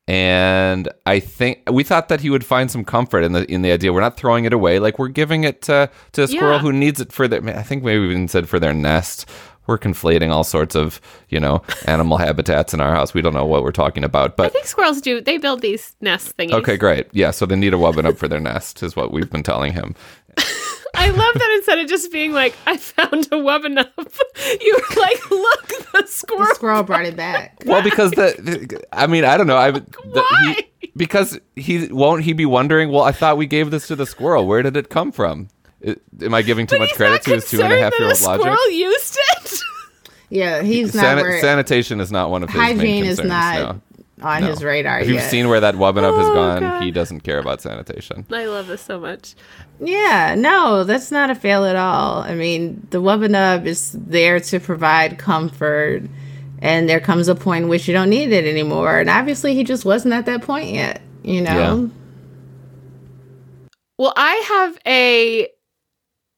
and 0.07 0.87
I 1.05 1.19
think 1.19 1.61
we 1.71 1.83
thought 1.83 2.09
that 2.09 2.21
he 2.21 2.29
would 2.29 2.45
find 2.45 2.69
some 2.69 2.83
comfort 2.85 3.23
in 3.23 3.33
the 3.33 3.49
in 3.51 3.61
the 3.63 3.71
idea. 3.71 3.91
We're 3.91 4.01
not 4.01 4.17
throwing 4.17 4.45
it 4.45 4.53
away; 4.53 4.79
like 4.79 4.99
we're 4.99 5.07
giving 5.07 5.43
it 5.43 5.61
to 5.63 5.89
to 6.13 6.23
a 6.23 6.27
squirrel 6.27 6.53
Yeah. 6.53 6.59
who 6.59 6.71
needs 6.73 7.01
it 7.01 7.11
for 7.11 7.27
their. 7.27 7.43
I 7.57 7.63
think 7.63 7.83
maybe 7.83 7.99
we 7.99 8.11
even 8.11 8.27
said 8.27 8.47
for 8.47 8.59
their 8.59 8.73
nest. 8.73 9.27
We're 9.67 9.79
conflating 9.79 10.29
all 10.29 10.43
sorts 10.43 10.75
of 10.75 11.01
you 11.29 11.39
know 11.39 11.63
animal 11.87 12.17
habitats 12.17 12.71
in 12.73 12.81
our 12.81 12.91
house. 12.93 13.15
We 13.15 13.23
don't 13.23 13.33
know 13.33 13.45
what 13.47 13.63
we're 13.63 13.71
talking 13.71 14.03
about, 14.03 14.37
but 14.37 14.45
I 14.45 14.49
think 14.49 14.65
squirrels 14.67 15.01
do. 15.01 15.21
They 15.21 15.39
build 15.39 15.61
these 15.61 15.95
nest 16.01 16.37
thingies. 16.37 16.53
okay, 16.53 16.77
great. 16.77 17.07
Yeah, 17.11 17.31
so 17.31 17.47
they 17.47 17.55
need 17.55 17.73
a 17.73 17.77
Wubbanub 17.77 18.17
for 18.17 18.27
their 18.27 18.39
nest, 18.39 18.83
is 18.83 18.95
what 18.95 19.11
we've 19.11 19.29
been 19.31 19.41
telling 19.41 19.73
him. 19.73 19.95
I 20.97 21.09
love 21.09 21.33
that 21.33 21.53
instead 21.57 21.79
of 21.79 21.87
just 21.87 22.09
being 22.11 22.31
like, 22.31 22.55
I 22.65 22.77
found 22.77 23.25
a 23.25 23.35
Wubbanub, 23.37 23.87
you 24.61 24.79
were 24.79 25.01
like, 25.01 25.29
look, 25.31 25.64
squirrel. 26.65 26.83
Brought 26.83 27.05
it 27.05 27.15
back. 27.15 27.61
Well, 27.65 27.81
because 27.83 28.11
the, 28.11 28.35
the- 28.39 28.83
I 28.93 29.07
mean, 29.07 29.23
I 29.25 29.37
don't 29.37 29.47
know. 29.47 29.57
I 29.57 29.71
the, 29.71 30.23
he, 30.79 30.89
because 30.95 31.39
he 31.55 31.87
won't 31.87 32.23
he 32.23 32.33
be 32.33 32.45
wondering? 32.45 32.89
Well, 32.91 33.03
I 33.03 33.11
thought 33.11 33.37
we 33.37 33.45
gave 33.47 33.71
this 33.71 33.87
to 33.87 33.95
the 33.95 34.05
squirrel. 34.05 34.45
Where 34.47 34.61
did 34.61 34.75
it 34.77 34.89
come 34.89 35.11
from? 35.11 35.47
I- 35.85 35.95
am 36.21 36.33
I 36.33 36.41
giving 36.41 36.67
too 36.67 36.79
much 36.79 36.93
credit 36.93 37.21
to 37.23 37.31
his 37.35 37.49
two 37.49 37.61
and 37.61 37.71
a 37.73 37.79
half 37.81 37.93
year 37.99 38.07
old 38.07 38.17
Concerned 38.17 38.41
that 38.43 38.45
logic? 38.45 38.59
squirrel 38.59 38.71
used 38.71 39.17
it. 39.19 39.59
Yeah, 40.31 40.63
he's 40.63 40.93
not 40.95 41.01
Sani- 41.01 41.21
worried. 41.21 41.39
sanitation 41.41 42.01
is 42.01 42.11
not 42.11 42.31
one 42.31 42.41
of 42.41 42.49
his 42.49 42.57
main 42.57 42.77
Hygiene 42.77 43.05
is 43.05 43.23
not 43.23 43.81
no. 44.17 44.25
on 44.27 44.41
No. 44.41 44.47
his 44.47 44.63
radar 44.63 44.99
If 44.99 45.07
you've 45.07 45.17
yet. 45.17 45.29
seen 45.29 45.47
where 45.47 45.59
that 45.59 45.75
Wubbanub 45.75 46.17
has 46.17 46.27
Oh, 46.27 46.33
gone, 46.33 46.61
God. 46.61 46.81
he 46.81 46.89
doesn't 46.89 47.21
care 47.21 47.37
about 47.37 47.61
sanitation. 47.61 48.25
I 48.31 48.45
love 48.45 48.65
this 48.65 48.81
so 48.81 48.99
much. 48.99 49.35
Yeah, 49.79 50.33
no, 50.35 50.83
that's 50.83 51.11
not 51.11 51.29
a 51.29 51.35
fail 51.35 51.63
at 51.63 51.75
all. 51.75 52.21
I 52.23 52.33
mean, 52.33 52.85
the 52.89 53.01
Wubbanub 53.03 53.65
is 53.67 53.91
there 53.91 54.39
to 54.39 54.59
provide 54.59 55.19
comfort, 55.19 56.03
and 56.65 56.89
there 56.89 56.99
comes 56.99 57.27
a 57.27 57.35
point 57.35 57.65
in 57.65 57.69
which 57.69 57.87
you 57.87 57.93
don't 57.93 58.09
need 58.09 58.31
it 58.31 58.45
anymore. 58.45 58.97
And 58.97 59.07
obviously, 59.07 59.53
he 59.53 59.63
just 59.63 59.85
wasn't 59.85 60.15
at 60.15 60.25
that 60.25 60.41
point 60.41 60.71
yet, 60.71 60.99
you 61.21 61.41
know? 61.41 61.91
Well, 63.99 64.13
I 64.15 64.33
have 64.47 64.77
a 64.87 65.47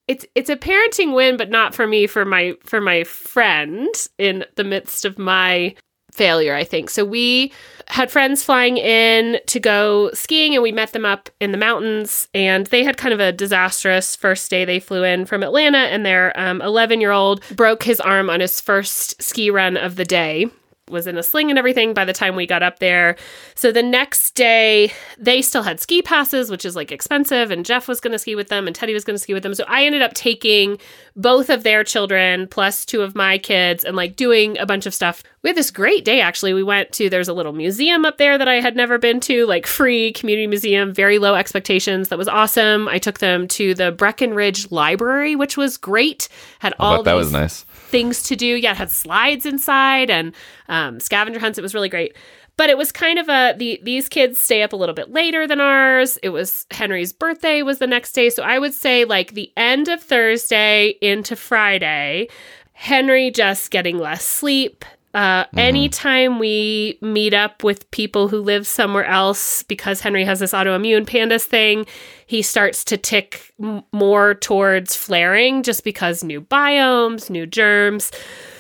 it's 0.10 0.26
it's 0.36 0.50
a 0.50 0.58
parenting 0.58 1.16
win, 1.16 1.38
but 1.38 1.50
not 1.50 1.74
for 1.74 1.88
me, 1.88 2.08
for 2.08 2.26
my 2.26 2.56
for 2.62 2.82
my 2.82 3.06
friend 3.06 3.88
in 4.18 4.44
the 4.56 4.66
midst 4.66 5.06
of 5.06 5.18
my 5.18 5.74
failure, 6.12 6.54
I 6.54 6.66
think. 6.66 6.90
So 6.90 7.06
we 7.06 7.54
had 7.90 8.12
friends 8.12 8.44
flying 8.44 8.78
in 8.78 9.40
to 9.48 9.60
go 9.60 10.12
skiing 10.14 10.54
and 10.54 10.62
we 10.62 10.72
met 10.72 10.92
them 10.92 11.06
up 11.06 11.30
in 11.40 11.52
the 11.52 11.58
mountains 11.58 12.28
and 12.34 12.68
they 12.68 12.84
had 12.84 12.98
kind 12.98 13.14
of 13.14 13.20
a 13.20 13.32
disastrous 13.32 14.16
first 14.16 14.50
day 14.50 14.66
they 14.66 14.80
flew 14.80 15.04
in 15.04 15.26
from 15.26 15.42
Atlanta 15.42 15.78
and 15.78 16.06
their 16.06 16.38
um, 16.40 16.62
11 16.62 17.00
year 17.00 17.12
old 17.12 17.42
broke 17.56 17.84
his 17.84 18.00
arm 18.00 18.30
on 18.30 18.40
his 18.40 18.60
first 18.60 19.22
ski 19.22 19.50
run 19.50 19.78
of 19.78 19.96
the 19.96 20.06
day 20.06 20.48
was 20.90 21.08
in 21.08 21.18
a 21.18 21.24
sling 21.24 21.50
and 21.50 21.60
everything 21.60 21.94
by 21.94 22.06
the 22.06 22.14
time 22.14 22.36
we 22.36 22.48
got 22.48 22.64
up 22.64 22.80
there. 22.80 23.16
So 23.56 23.72
the 23.72 23.84
next 23.84 24.32
day, 24.36 24.92
they 25.18 25.42
still 25.42 25.64
had 25.64 25.80
ski 25.80 26.02
passes, 26.02 26.50
which 26.50 26.66
is 26.66 26.76
like 26.76 26.92
expensive, 26.92 27.52
and 27.52 27.66
Jeff 27.66 27.88
was 27.88 28.00
going 28.00 28.14
to 28.14 28.20
ski 28.20 28.36
with 28.36 28.50
them, 28.50 28.68
and 28.68 28.76
Teddy 28.76 28.94
was 28.94 29.04
going 29.04 29.16
to 29.16 29.20
ski 29.20 29.34
with 29.34 29.44
them. 29.44 29.54
So 29.54 29.66
I 29.68 29.86
ended 29.86 30.02
up 30.02 30.14
taking 30.14 30.78
both 31.16 31.50
of 31.50 31.64
their 31.64 31.84
children 31.84 32.48
plus 32.48 32.86
two 32.86 33.02
of 33.02 33.16
my 33.16 33.38
kids 33.38 33.84
and 33.84 33.96
like 33.96 34.16
doing 34.16 34.58
a 34.58 34.66
bunch 34.66 34.86
of 34.86 34.94
stuff. 34.94 35.24
We 35.44 35.50
had 35.50 35.58
this 35.58 35.72
great 35.72 36.04
day 36.04 36.20
actually. 36.20 36.54
We 36.54 36.64
went 36.64 36.92
to 36.94 37.10
there's 37.10 37.28
a 37.28 37.34
little 37.34 37.54
museum 37.54 38.06
up 38.06 38.18
there 38.18 38.38
that 38.38 38.48
I 38.48 38.56
had 38.56 38.76
never 38.76 38.98
been 38.98 39.20
to, 39.22 39.46
like 39.46 39.68
free 39.68 40.12
community 40.14 40.48
museum, 40.48 40.94
very 40.94 41.20
low 41.20 41.36
expectations. 41.36 42.10
That 42.10 42.18
was 42.18 42.28
awesome. 42.28 42.88
I 42.88 42.98
took 42.98 43.20
them 43.20 43.48
to 43.50 43.74
the 43.74 43.92
Breckenridge 43.92 44.72
Library, 44.72 45.36
which 45.36 45.56
was 45.56 45.78
great. 45.78 46.28
Had 46.60 46.74
all 46.80 47.04
that 47.04 47.14
was 47.14 47.32
nice. 47.32 47.64
things 47.64 48.24
to 48.24 48.36
do. 48.36 48.48
Yeah, 48.48 48.72
it 48.72 48.78
had 48.78 48.92
slides 48.92 49.46
inside 49.46 50.10
and 50.10 50.34
um, 50.70 51.00
scavenger 51.00 51.40
hunts. 51.40 51.58
It 51.58 51.62
was 51.62 51.74
really 51.74 51.90
great. 51.90 52.16
But 52.58 52.72
it 52.72 52.78
was 52.78 52.92
kind 52.92 53.20
of 53.20 53.30
a 53.30 53.54
the 53.56 53.80
these 53.84 54.10
kids 54.10 54.42
stay 54.42 54.64
up 54.64 54.74
a 54.74 54.76
little 54.76 54.96
bit 54.96 55.12
later 55.12 55.46
than 55.46 55.62
ours. 55.62 56.18
It 56.24 56.30
was 56.30 56.66
Henry's 56.72 57.14
birthday 57.14 57.62
was 57.62 57.78
the 57.78 57.86
next 57.86 58.14
day, 58.14 58.32
so 58.32 58.42
I 58.42 58.58
would 58.58 58.74
say 58.74 59.06
like 59.06 59.34
the 59.34 59.54
end 59.56 59.88
of 59.88 60.02
Thursday 60.02 60.96
into 61.00 61.36
Friday. 61.36 62.28
Henry 62.74 63.32
just 63.32 63.70
getting 63.70 63.98
less 64.00 64.24
sleep. 64.24 64.84
Uh, 65.14 65.46
Anytime 65.56 66.38
we 66.38 67.00
meet 67.02 67.34
up 67.34 67.64
with 67.64 67.90
people 67.92 68.28
who 68.28 68.40
live 68.40 68.68
somewhere 68.68 69.06
else, 69.06 69.64
because 69.64 70.02
Henry 70.02 70.24
has 70.26 70.40
this 70.40 70.52
autoimmune 70.52 71.08
PANDAS 71.08 71.46
thing, 71.46 71.86
he 72.28 72.42
starts 72.42 72.84
to 72.86 72.98
tick 72.98 73.54
m- 73.62 73.84
more 73.92 74.36
towards 74.36 74.96
flaring 74.96 75.64
just 75.64 75.84
because 75.84 76.24
new 76.24 76.42
biomes, 76.42 77.30
new 77.30 77.48
germs. 77.48 78.12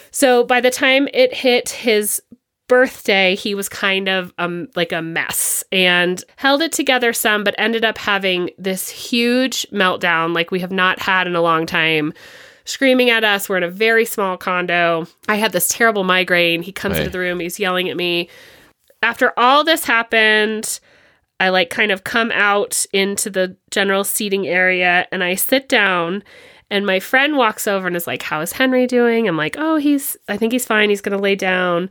So 0.09 0.43
by 0.45 0.61
the 0.61 0.71
time 0.71 1.07
it 1.13 1.33
hit 1.33 1.69
his 1.69 2.21
birthday, 2.67 3.35
he 3.35 3.53
was 3.53 3.69
kind 3.69 4.09
of 4.09 4.33
um 4.37 4.67
like 4.75 4.91
a 4.91 5.01
mess 5.01 5.63
and 5.71 6.23
held 6.37 6.61
it 6.61 6.71
together 6.71 7.13
some, 7.13 7.43
but 7.43 7.55
ended 7.57 7.85
up 7.85 7.97
having 7.97 8.49
this 8.57 8.89
huge 8.89 9.67
meltdown 9.71 10.33
like 10.33 10.49
we 10.49 10.59
have 10.59 10.71
not 10.71 10.99
had 10.99 11.27
in 11.27 11.35
a 11.35 11.41
long 11.41 11.65
time. 11.65 12.13
Screaming 12.67 13.09
at 13.09 13.23
us. 13.23 13.47
We're 13.47 13.57
in 13.57 13.63
a 13.63 13.69
very 13.69 14.03
small 14.05 14.37
condo. 14.37 15.07
I 15.27 15.35
had 15.35 15.53
this 15.53 15.69
terrible 15.69 16.03
migraine. 16.03 16.61
He 16.61 16.71
comes 16.73 16.95
Hey. 16.95 17.01
into 17.01 17.11
the 17.11 17.19
room, 17.19 17.39
he's 17.39 17.59
yelling 17.59 17.89
at 17.89 17.95
me. 17.97 18.29
After 19.01 19.31
all 19.37 19.63
this 19.63 19.85
happened, 19.85 20.79
I 21.39 21.49
like 21.49 21.69
kind 21.69 21.91
of 21.91 22.03
come 22.03 22.29
out 22.31 22.85
into 22.91 23.29
the 23.29 23.55
general 23.71 24.03
seating 24.03 24.47
area 24.47 25.07
and 25.11 25.23
I 25.23 25.35
sit 25.35 25.69
down 25.69 26.23
and 26.69 26.85
my 26.85 26.99
friend 26.99 27.37
walks 27.37 27.67
over 27.67 27.87
and 27.87 27.95
is 27.95 28.07
like, 28.07 28.23
How 28.23 28.41
is 28.41 28.51
Henry 28.51 28.85
doing? 28.85 29.27
I'm 29.27 29.37
like, 29.37 29.55
Oh, 29.57 29.77
he's, 29.77 30.17
I 30.27 30.35
think 30.35 30.51
he's 30.51 30.65
fine. 30.65 30.89
He's 30.89 30.99
going 31.01 31.15
to 31.17 31.23
lay 31.23 31.35
down. 31.35 31.89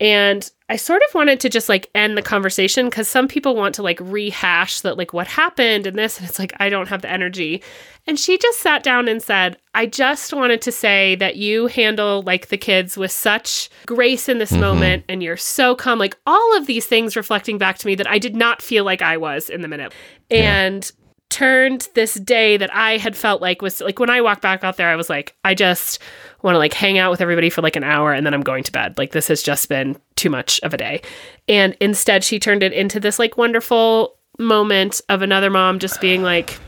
And 0.00 0.50
I 0.72 0.76
sort 0.76 1.02
of 1.06 1.14
wanted 1.14 1.38
to 1.40 1.50
just 1.50 1.68
like 1.68 1.90
end 1.94 2.16
the 2.16 2.22
conversation 2.22 2.86
because 2.86 3.06
some 3.06 3.28
people 3.28 3.54
want 3.54 3.74
to 3.74 3.82
like 3.82 4.00
rehash 4.00 4.80
that, 4.80 4.96
like, 4.96 5.12
what 5.12 5.26
happened 5.26 5.86
and 5.86 5.98
this. 5.98 6.18
And 6.18 6.26
it's 6.26 6.38
like, 6.38 6.54
I 6.60 6.70
don't 6.70 6.88
have 6.88 7.02
the 7.02 7.10
energy. 7.10 7.62
And 8.06 8.18
she 8.18 8.38
just 8.38 8.60
sat 8.60 8.82
down 8.82 9.06
and 9.06 9.22
said, 9.22 9.58
I 9.74 9.84
just 9.84 10.32
wanted 10.32 10.62
to 10.62 10.72
say 10.72 11.14
that 11.16 11.36
you 11.36 11.66
handle 11.66 12.22
like 12.22 12.48
the 12.48 12.56
kids 12.56 12.96
with 12.96 13.12
such 13.12 13.68
grace 13.84 14.30
in 14.30 14.38
this 14.38 14.52
Mhm. 14.52 14.60
moment 14.60 15.04
and 15.10 15.22
you're 15.22 15.36
so 15.36 15.74
calm. 15.74 15.98
Like 15.98 16.16
all 16.26 16.56
of 16.56 16.66
these 16.66 16.86
things 16.86 17.16
reflecting 17.16 17.58
back 17.58 17.76
to 17.76 17.86
me 17.86 17.94
that 17.96 18.08
I 18.08 18.18
did 18.18 18.34
not 18.34 18.62
feel 18.62 18.84
like 18.84 19.02
I 19.02 19.18
was 19.18 19.50
in 19.50 19.60
the 19.60 19.68
minute. 19.68 19.92
And 20.30 20.90
turned 21.28 21.88
this 21.94 22.14
day 22.14 22.56
that 22.58 22.74
I 22.74 22.98
had 22.98 23.16
felt 23.16 23.40
like 23.40 23.62
was 23.62 23.80
like 23.80 23.98
when 23.98 24.10
I 24.10 24.20
walked 24.20 24.42
back 24.42 24.64
out 24.64 24.76
there, 24.78 24.88
I 24.88 24.96
was 24.96 25.08
like, 25.10 25.34
I 25.44 25.54
just 25.54 25.98
want 26.42 26.54
to 26.54 26.58
like 26.58 26.74
hang 26.74 26.98
out 26.98 27.10
with 27.10 27.20
everybody 27.20 27.50
for 27.50 27.62
like 27.62 27.76
an 27.76 27.84
hour 27.84 28.12
and 28.12 28.26
then 28.26 28.34
I'm 28.34 28.42
going 28.42 28.64
to 28.64 28.72
bed. 28.72 28.98
Like 28.98 29.12
this 29.12 29.28
has 29.28 29.42
just 29.42 29.68
been 29.68 29.96
too 30.16 30.30
much 30.30 30.60
of 30.62 30.74
a 30.74 30.76
day. 30.76 31.02
And 31.48 31.76
instead 31.80 32.24
she 32.24 32.38
turned 32.38 32.62
it 32.62 32.72
into 32.72 33.00
this 33.00 33.18
like 33.18 33.36
wonderful 33.36 34.16
moment 34.38 35.00
of 35.08 35.22
another 35.22 35.50
mom 35.50 35.78
just 35.78 36.00
being 36.00 36.22
like, 36.22 36.58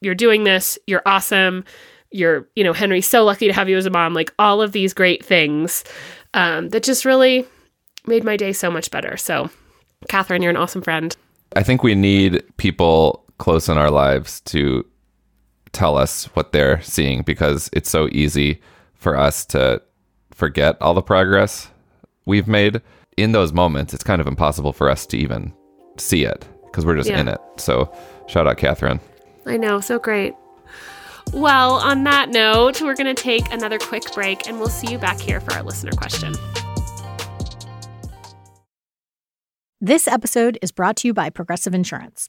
You're 0.00 0.14
doing 0.14 0.44
this, 0.44 0.78
you're 0.86 1.02
awesome. 1.06 1.64
You're, 2.10 2.48
you 2.54 2.64
know, 2.64 2.72
Henry's 2.72 3.08
so 3.08 3.24
lucky 3.24 3.46
to 3.46 3.52
have 3.52 3.68
you 3.68 3.76
as 3.76 3.86
a 3.86 3.90
mom, 3.90 4.14
like 4.14 4.32
all 4.38 4.62
of 4.62 4.72
these 4.72 4.94
great 4.94 5.24
things 5.24 5.84
um, 6.34 6.68
that 6.70 6.82
just 6.82 7.04
really 7.04 7.46
made 8.06 8.24
my 8.24 8.36
day 8.36 8.52
so 8.52 8.70
much 8.70 8.90
better. 8.90 9.16
So, 9.16 9.50
Catherine, 10.08 10.42
you're 10.42 10.50
an 10.50 10.56
awesome 10.56 10.82
friend. 10.82 11.16
I 11.56 11.62
think 11.62 11.82
we 11.82 11.94
need 11.94 12.42
people 12.56 13.24
close 13.38 13.68
in 13.68 13.76
our 13.76 13.90
lives 13.90 14.40
to 14.42 14.84
tell 15.72 15.96
us 15.96 16.24
what 16.34 16.52
they're 16.52 16.80
seeing 16.82 17.22
because 17.22 17.68
it's 17.72 17.90
so 17.90 18.08
easy 18.12 18.60
for 18.96 19.16
us 19.16 19.44
to 19.46 19.82
forget 20.32 20.76
all 20.80 20.94
the 20.94 21.02
progress 21.02 21.68
we've 22.24 22.48
made. 22.48 22.80
In 23.16 23.32
those 23.32 23.52
moments, 23.52 23.94
it's 23.94 24.04
kind 24.04 24.20
of 24.20 24.26
impossible 24.26 24.72
for 24.72 24.90
us 24.90 25.06
to 25.06 25.16
even 25.16 25.52
see 25.96 26.24
it 26.24 26.46
because 26.66 26.84
we're 26.84 26.96
just 26.96 27.08
Yeah. 27.08 27.20
in 27.20 27.28
it. 27.28 27.40
So, 27.56 27.90
shout 28.26 28.46
out, 28.46 28.58
Catherine. 28.58 29.00
I 29.46 29.56
know, 29.56 29.80
so 29.80 29.98
great. 29.98 30.34
Well, 31.32 31.72
on 31.74 32.04
that 32.04 32.28
note, 32.28 32.80
we're 32.82 32.94
going 32.94 33.12
to 33.12 33.20
take 33.20 33.50
another 33.52 33.78
quick 33.78 34.12
break 34.14 34.46
and 34.46 34.58
we'll 34.58 34.68
see 34.68 34.92
you 34.92 34.98
back 34.98 35.18
here 35.18 35.40
for 35.40 35.54
our 35.54 35.62
listener 35.62 35.92
question. 35.92 36.34
This 39.80 40.08
episode 40.08 40.58
is 40.62 40.72
brought 40.72 40.96
to 40.98 41.08
you 41.08 41.14
by 41.14 41.30
Progressive 41.30 41.74
Insurance. 41.74 42.28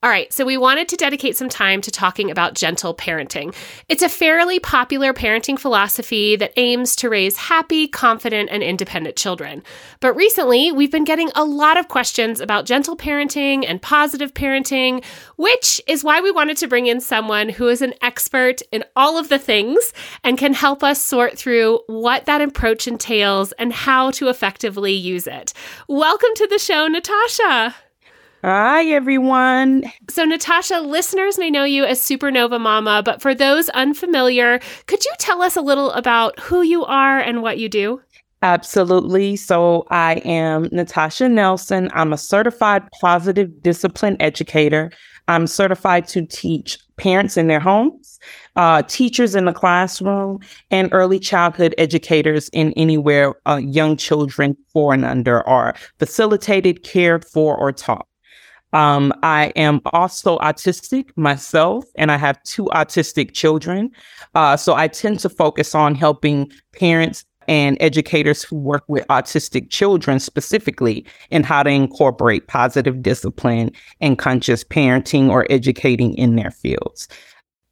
All 0.00 0.10
right, 0.10 0.32
so 0.32 0.44
we 0.44 0.56
wanted 0.56 0.88
to 0.90 0.96
dedicate 0.96 1.36
some 1.36 1.48
time 1.48 1.80
to 1.80 1.90
talking 1.90 2.30
about 2.30 2.54
gentle 2.54 2.94
parenting. 2.94 3.52
It's 3.88 4.02
a 4.02 4.08
fairly 4.08 4.60
popular 4.60 5.12
parenting 5.12 5.58
philosophy 5.58 6.36
that 6.36 6.52
aims 6.56 6.94
to 6.96 7.08
raise 7.08 7.36
happy, 7.36 7.88
confident, 7.88 8.48
and 8.52 8.62
independent 8.62 9.16
children. 9.16 9.64
But 9.98 10.14
recently, 10.14 10.70
we've 10.70 10.92
been 10.92 11.02
getting 11.02 11.32
a 11.34 11.44
lot 11.44 11.76
of 11.76 11.88
questions 11.88 12.40
about 12.40 12.64
gentle 12.64 12.96
parenting 12.96 13.64
and 13.66 13.82
positive 13.82 14.34
parenting, 14.34 15.04
which 15.36 15.80
is 15.88 16.04
why 16.04 16.20
we 16.20 16.30
wanted 16.30 16.58
to 16.58 16.68
bring 16.68 16.86
in 16.86 17.00
someone 17.00 17.48
who 17.48 17.66
is 17.66 17.82
an 17.82 17.94
expert 18.00 18.62
in 18.70 18.84
all 18.94 19.18
of 19.18 19.28
the 19.28 19.38
things 19.38 19.92
and 20.22 20.38
can 20.38 20.54
help 20.54 20.84
us 20.84 21.02
sort 21.02 21.36
through 21.36 21.80
what 21.88 22.24
that 22.26 22.40
approach 22.40 22.86
entails 22.86 23.50
and 23.52 23.72
how 23.72 24.12
to 24.12 24.28
effectively 24.28 24.92
use 24.92 25.26
it. 25.26 25.52
Welcome 25.88 26.30
to 26.36 26.46
the 26.46 26.60
show, 26.60 26.86
Natasha. 26.86 27.74
Hi, 28.44 28.84
everyone. 28.84 29.82
So, 30.08 30.24
Natasha, 30.24 30.78
listeners 30.78 31.38
may 31.38 31.50
know 31.50 31.64
you 31.64 31.84
as 31.84 32.00
Supernova 32.00 32.60
Momma, 32.60 33.02
but 33.04 33.20
for 33.20 33.34
those 33.34 33.68
unfamiliar, 33.70 34.60
could 34.86 35.04
you 35.04 35.12
tell 35.18 35.42
us 35.42 35.56
a 35.56 35.60
little 35.60 35.90
about 35.90 36.38
who 36.38 36.62
you 36.62 36.84
are 36.84 37.18
and 37.18 37.42
what 37.42 37.58
you 37.58 37.68
do? 37.68 38.00
Absolutely. 38.42 39.34
So, 39.34 39.88
I 39.90 40.22
am 40.24 40.68
Natasha 40.70 41.28
Nelson. 41.28 41.90
I'm 41.94 42.12
a 42.12 42.16
certified 42.16 42.88
positive 43.00 43.60
discipline 43.60 44.16
educator. 44.20 44.92
I'm 45.26 45.48
certified 45.48 46.06
to 46.08 46.24
teach 46.24 46.78
parents 46.96 47.36
in 47.36 47.48
their 47.48 47.60
homes, 47.60 48.20
uh, 48.54 48.82
teachers 48.82 49.34
in 49.34 49.46
the 49.46 49.52
classroom, 49.52 50.38
and 50.70 50.88
early 50.92 51.18
childhood 51.18 51.74
educators 51.76 52.48
in 52.50 52.72
anywhere 52.74 53.34
uh, 53.46 53.56
young 53.56 53.96
children 53.96 54.56
four 54.72 54.94
and 54.94 55.04
under 55.04 55.46
are 55.48 55.74
facilitated, 55.98 56.84
cared 56.84 57.24
for, 57.24 57.56
or 57.56 57.72
taught. 57.72 58.07
Um, 58.72 59.12
I 59.22 59.52
am 59.56 59.80
also 59.86 60.38
autistic 60.38 61.10
myself, 61.16 61.84
and 61.96 62.12
I 62.12 62.16
have 62.16 62.42
two 62.42 62.64
autistic 62.66 63.32
children. 63.32 63.90
Uh, 64.34 64.56
so 64.56 64.74
I 64.74 64.88
tend 64.88 65.20
to 65.20 65.28
focus 65.28 65.74
on 65.74 65.94
helping 65.94 66.50
parents 66.72 67.24
and 67.48 67.78
educators 67.80 68.44
who 68.44 68.56
work 68.56 68.84
with 68.88 69.06
autistic 69.08 69.70
children 69.70 70.20
specifically 70.20 71.04
in 71.30 71.42
how 71.42 71.62
to 71.62 71.70
incorporate 71.70 72.46
positive 72.46 73.02
discipline 73.02 73.72
and 74.00 74.18
conscious 74.18 74.62
parenting 74.62 75.30
or 75.30 75.46
educating 75.50 76.14
in 76.14 76.36
their 76.36 76.50
fields. 76.50 77.08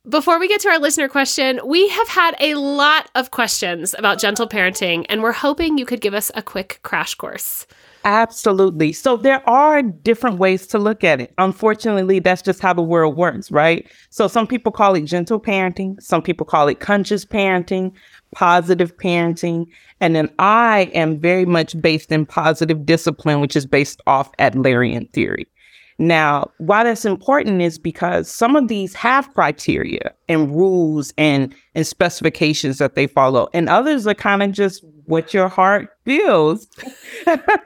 Before 0.08 0.38
we 0.38 0.48
get 0.48 0.60
to 0.60 0.68
our 0.68 0.78
listener 0.78 1.08
question, 1.08 1.60
we 1.64 1.88
have 1.88 2.08
had 2.08 2.36
a 2.40 2.54
lot 2.54 3.10
of 3.16 3.32
questions 3.32 3.94
about 3.98 4.20
gentle 4.20 4.48
parenting, 4.48 5.04
and 5.08 5.20
we're 5.20 5.32
hoping 5.32 5.76
you 5.76 5.84
could 5.84 6.00
give 6.00 6.14
us 6.14 6.30
a 6.34 6.42
quick 6.42 6.78
crash 6.82 7.14
course. 7.16 7.66
Absolutely. 8.06 8.92
So 8.92 9.16
there 9.16 9.46
are 9.50 9.82
different 9.82 10.38
ways 10.38 10.68
to 10.68 10.78
look 10.78 11.02
at 11.02 11.20
it. 11.20 11.34
Unfortunately, 11.38 12.20
that's 12.20 12.40
just 12.40 12.60
how 12.60 12.72
the 12.72 12.80
world 12.80 13.16
works, 13.16 13.50
right? 13.50 13.84
So 14.10 14.28
some 14.28 14.46
people 14.46 14.70
call 14.70 14.94
it 14.94 15.06
gentle 15.06 15.40
parenting, 15.40 16.00
some 16.00 16.22
people 16.22 16.46
call 16.46 16.68
it 16.68 16.78
conscious 16.78 17.24
parenting, 17.24 17.90
positive 18.32 18.96
parenting, 18.96 19.66
and 20.00 20.14
then 20.14 20.30
I 20.38 20.88
am 20.94 21.18
very 21.18 21.46
much 21.46 21.80
based 21.80 22.12
in 22.12 22.26
positive 22.26 22.86
discipline, 22.86 23.40
which 23.40 23.56
is 23.56 23.66
based 23.66 24.00
off 24.06 24.30
Adlerian 24.36 25.12
theory. 25.12 25.48
Now, 25.98 26.52
why 26.58 26.84
that's 26.84 27.06
important 27.06 27.60
is 27.60 27.76
because 27.76 28.30
some 28.30 28.54
of 28.54 28.68
these 28.68 28.94
have 28.94 29.32
criteria 29.34 30.12
and 30.28 30.54
rules 30.54 31.12
and, 31.18 31.52
and 31.74 31.84
specifications 31.84 32.78
that 32.78 32.94
they 32.94 33.08
follow, 33.08 33.48
and 33.52 33.68
others 33.68 34.06
are 34.06 34.14
kind 34.14 34.44
of 34.44 34.52
just 34.52 34.84
what 35.06 35.34
your 35.34 35.48
heart 35.48 35.88
feels. 36.04 36.66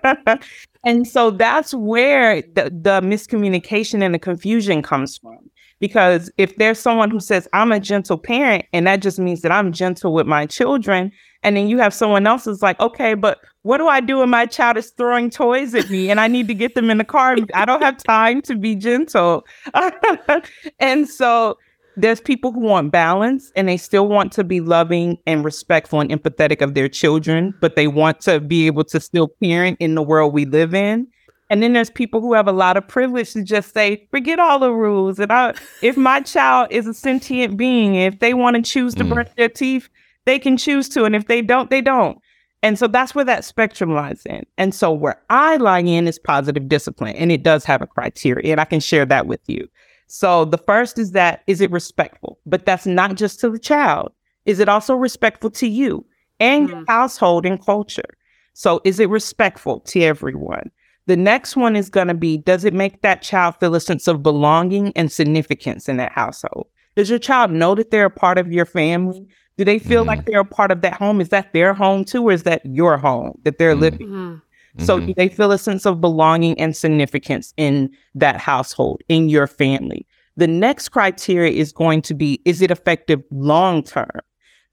and 0.85 1.07
so 1.07 1.31
that's 1.31 1.75
where 1.75 2.43
the, 2.43 2.65
the 2.65 3.01
miscommunication 3.03 4.03
and 4.03 4.15
the 4.15 4.19
confusion 4.19 4.83
comes 4.83 5.19
from. 5.19 5.39
Because 5.79 6.31
if 6.37 6.57
there's 6.57 6.79
someone 6.79 7.11
who 7.11 7.21
says, 7.21 7.49
I'm 7.55 7.73
a 7.73 7.81
gentle 7.81 8.19
parent, 8.19 8.67
and 8.75 8.87
that 8.87 9.01
just 9.01 9.19
means 9.19 9.41
that 9.41 9.51
I'm 9.51 9.73
gentle 9.73 10.13
with 10.13 10.27
my 10.27 10.45
children, 10.45 11.11
and 11.43 11.57
then 11.57 11.69
you 11.69 11.79
have 11.79 11.95
someone 11.95 12.27
else 12.27 12.45
who's 12.45 12.63
like, 12.63 12.79
okay, 12.81 13.15
but 13.15 13.39
what 13.63 13.79
do 13.79 13.89
I 13.89 14.01
do 14.01 14.19
when 14.19 14.29
my 14.29 14.45
child 14.45 14.77
is 14.77 14.91
throwing 14.91 15.31
toys 15.31 15.75
at 15.75 15.89
me 15.89 16.11
and 16.11 16.21
I 16.21 16.29
need 16.29 16.49
to 16.49 16.55
get 16.55 16.75
them 16.75 16.91
in 16.91 16.99
the 16.99 17.05
car? 17.05 17.37
I 17.55 17.65
don't 17.65 17.83
have 17.83 17.97
time 18.03 18.43
to 18.43 18.57
be 18.57 18.75
gentle. 18.75 19.47
and 20.79 21.09
so 21.09 21.57
there's 22.01 22.21
people 22.21 22.53
who 22.53 22.61
want 22.61 22.93
balance 22.93 23.53
and 23.57 23.69
they 23.69 23.77
still 23.77 24.09
want 24.09 24.33
to 24.33 24.45
be 24.45 24.61
loving 24.61 25.19
and 25.27 25.45
respectful 25.45 26.01
and 26.01 26.11
empathetic 26.11 26.63
of 26.63 26.75
their 26.75 26.89
children, 26.89 27.55
but 27.61 27.77
they 27.77 27.87
want 27.87 28.21
to 28.23 28.41
be 28.41 28.67
able 28.67 28.85
to 28.85 29.01
still 29.01 29.29
parent 29.43 29.77
in 29.81 29.95
the 29.95 30.03
world 30.03 30.33
we 30.33 30.45
live 30.45 30.75
in. 30.75 31.07
And 31.49 31.63
then 31.63 31.73
there's 31.73 31.91
people 31.91 32.21
who 32.21 32.33
have 32.35 32.47
a 32.47 32.53
lot 32.53 32.77
of 32.77 32.87
privilege 32.87 33.33
to 33.33 33.43
just 33.43 33.75
say, 33.75 34.07
forget 34.13 34.39
all 34.39 34.61
the 34.61 34.73
rules. 34.73 35.19
And 35.19 35.33
I, 35.33 35.55
if 35.83 35.97
my 35.97 36.21
child 36.21 36.69
is 36.71 36.87
a 36.87 36.95
sentient 36.95 37.57
being, 37.57 37.97
if 37.97 38.21
they 38.21 38.35
want 38.35 38.57
to 38.57 38.63
choose 38.63 38.95
to 38.95 39.05
mm. 39.05 39.13
brush 39.15 39.29
their 39.37 39.49
teeth, 39.49 39.89
they 40.27 40.39
can 40.39 40.57
choose 40.57 40.89
to. 40.91 41.05
And 41.05 41.17
if 41.17 41.27
they 41.27 41.43
don't, 41.43 41.69
they 41.69 41.81
don't. 41.81 42.19
And 42.63 42.79
so 42.79 42.87
that's 42.87 43.15
where 43.15 43.25
that 43.25 43.45
spectrum 43.45 43.95
lies 43.95 44.25
in. 44.27 44.45
And 44.59 44.75
so 44.75 44.93
where 44.93 45.21
I 45.31 45.57
lie 45.57 45.81
in 45.81 46.07
is 46.07 46.19
positive 46.19 46.69
discipline, 46.69 47.17
and 47.17 47.33
it 47.33 47.43
does 47.43 47.65
have 47.65 47.81
a 47.83 47.87
criteria, 47.87 48.53
and 48.53 48.61
I 48.61 48.67
can 48.67 48.81
share 48.81 49.07
that 49.07 49.27
with 49.27 49.41
you. 49.47 49.67
So 50.13 50.45
the 50.45 50.59
first 50.59 50.99
is 50.99 51.13
that 51.13 51.45
is 51.47 51.61
it 51.61 51.71
respectful? 51.71 52.41
But 52.45 52.67
that's 52.67 52.85
not 52.85 53.15
just 53.15 53.39
to 53.41 53.49
the 53.49 53.61
child. 53.61 54.11
Is 54.45 54.59
it 54.59 54.69
also 54.69 54.97
respectful 54.97 55.51
to 55.53 55.69
you 55.69 56.05
and 56.41 56.69
mm. 56.69 56.73
your 56.73 56.85
household 56.89 57.47
and 57.47 57.65
culture? 57.65 58.17
So 58.53 58.81
is 58.85 58.99
it 58.99 59.09
respectful 59.09 59.79
to 59.81 60.01
everyone? 60.03 60.73
The 61.07 61.17
next 61.17 61.55
one 61.55 61.77
is 61.77 61.89
going 61.89 62.09
to 62.09 62.15
be 62.15 62.39
does 62.39 62.65
it 62.65 62.75
make 62.75 63.03
that 63.03 63.23
child 63.23 63.55
feel 63.61 63.77
a 63.77 63.81
sense 63.81 64.09
of 64.09 64.21
belonging 64.21 64.93
and 64.97 65.13
significance 65.13 65.89
in 65.89 65.97
that 65.99 66.11
household? 66.11 66.67
Does 66.97 67.09
your 67.09 67.21
child 67.21 67.53
know 67.53 67.77
that 67.77 67.93
they're 67.93 68.07
a 68.07 68.11
part 68.11 68.37
of 68.37 68.53
your 68.53 68.67
family? 68.67 69.29
Do 69.59 69.65
they 69.65 69.79
feel 69.79 70.03
mm 70.03 70.09
like 70.09 70.27
they're 70.27 70.41
a 70.41 70.45
part 70.45 70.73
of 70.73 70.81
that 70.81 70.95
home? 70.95 71.21
Is 71.21 71.29
that 71.29 71.53
their 71.53 71.73
home 71.73 72.05
too, 72.05 72.29
or 72.29 72.33
is 72.33 72.43
that 72.43 72.67
your 72.67 72.99
home 72.99 73.39
that 73.45 73.59
they're 73.59 73.77
mm 73.77 73.81
living? 73.81 74.41
Mm-hmm. 74.77 74.85
So 74.85 75.01
they 75.17 75.29
feel 75.29 75.53
a 75.53 75.59
sense 75.59 75.87
of 75.87 76.01
belonging 76.01 76.59
and 76.61 76.77
significance 76.77 77.53
in 77.57 77.91
that 78.15 78.37
household, 78.37 79.03
in 79.09 79.29
your 79.29 79.47
family. 79.47 80.07
The 80.37 80.47
next 80.47 80.91
criteria 80.91 81.53
is 81.53 81.73
going 81.73 82.03
to 82.03 82.15
be 82.15 82.41
is 82.45 82.63
it 82.63 82.71
effective 82.71 83.23
long 83.31 83.83
term? 83.83 84.21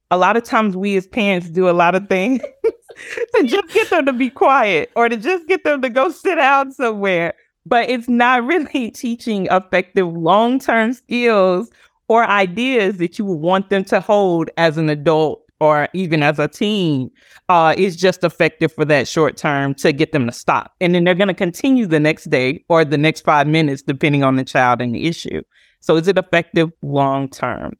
A 0.10 0.18
lot 0.18 0.38
of 0.38 0.44
times 0.44 0.78
we 0.78 0.96
as 0.96 1.08
parents 1.08 1.50
do 1.50 1.68
a 1.70 1.72
lot 1.72 1.96
of 1.96 2.08
things 2.08 2.42
to 3.36 3.44
just 3.44 3.74
get 3.74 3.90
them 3.90 4.06
to 4.06 4.14
be 4.14 4.30
quiet 4.30 4.92
or 4.96 5.10
to 5.10 5.18
just 5.18 5.48
get 5.48 5.64
them 5.64 5.82
to 5.82 5.90
go 5.90 6.10
sit 6.12 6.36
down 6.36 6.72
somewhere. 6.72 7.34
But 7.66 7.90
it's 7.90 8.08
not 8.08 8.46
really 8.46 8.92
teaching 8.92 9.48
effective 9.48 10.08
long 10.08 10.60
term 10.60 10.94
skills 10.94 11.70
or 12.08 12.24
ideas 12.24 12.98
that 12.98 13.20
you 13.20 13.26
would 13.26 13.40
want 13.40 13.70
them 13.70 13.84
to 13.86 14.00
hold 14.00 14.50
as 14.58 14.78
an 14.78 14.90
adult 14.90 15.47
or 15.60 15.88
even 15.94 16.24
as 16.24 16.40
a 16.40 16.48
team 16.48 17.10
uh, 17.50 17.74
is 17.78 17.96
just 17.96 18.24
effective 18.24 18.72
for 18.72 18.86
that 18.86 19.08
short 19.08 19.38
term 19.38 19.74
to 19.76 19.92
get 19.92 20.12
them 20.12 20.28
to 20.28 20.32
stop. 20.32 20.74
And 20.82 20.94
then 20.94 21.04
they're 21.04 21.16
going 21.16 21.28
to 21.28 21.34
continue 21.34 21.86
the 21.86 22.00
next 22.00 22.26
day 22.26 22.64
or 22.70 22.86
the 22.86 22.98
next 22.98 23.22
five 23.22 23.48
minutes, 23.48 23.82
depending 23.82 24.24
on 24.24 24.36
the 24.36 24.44
child 24.44 24.82
and 24.82 24.94
the 24.94 25.08
issue. 25.08 25.42
So, 25.80 25.96
is 25.96 26.08
it 26.08 26.18
effective 26.18 26.72
long 26.82 27.30
term? 27.30 27.74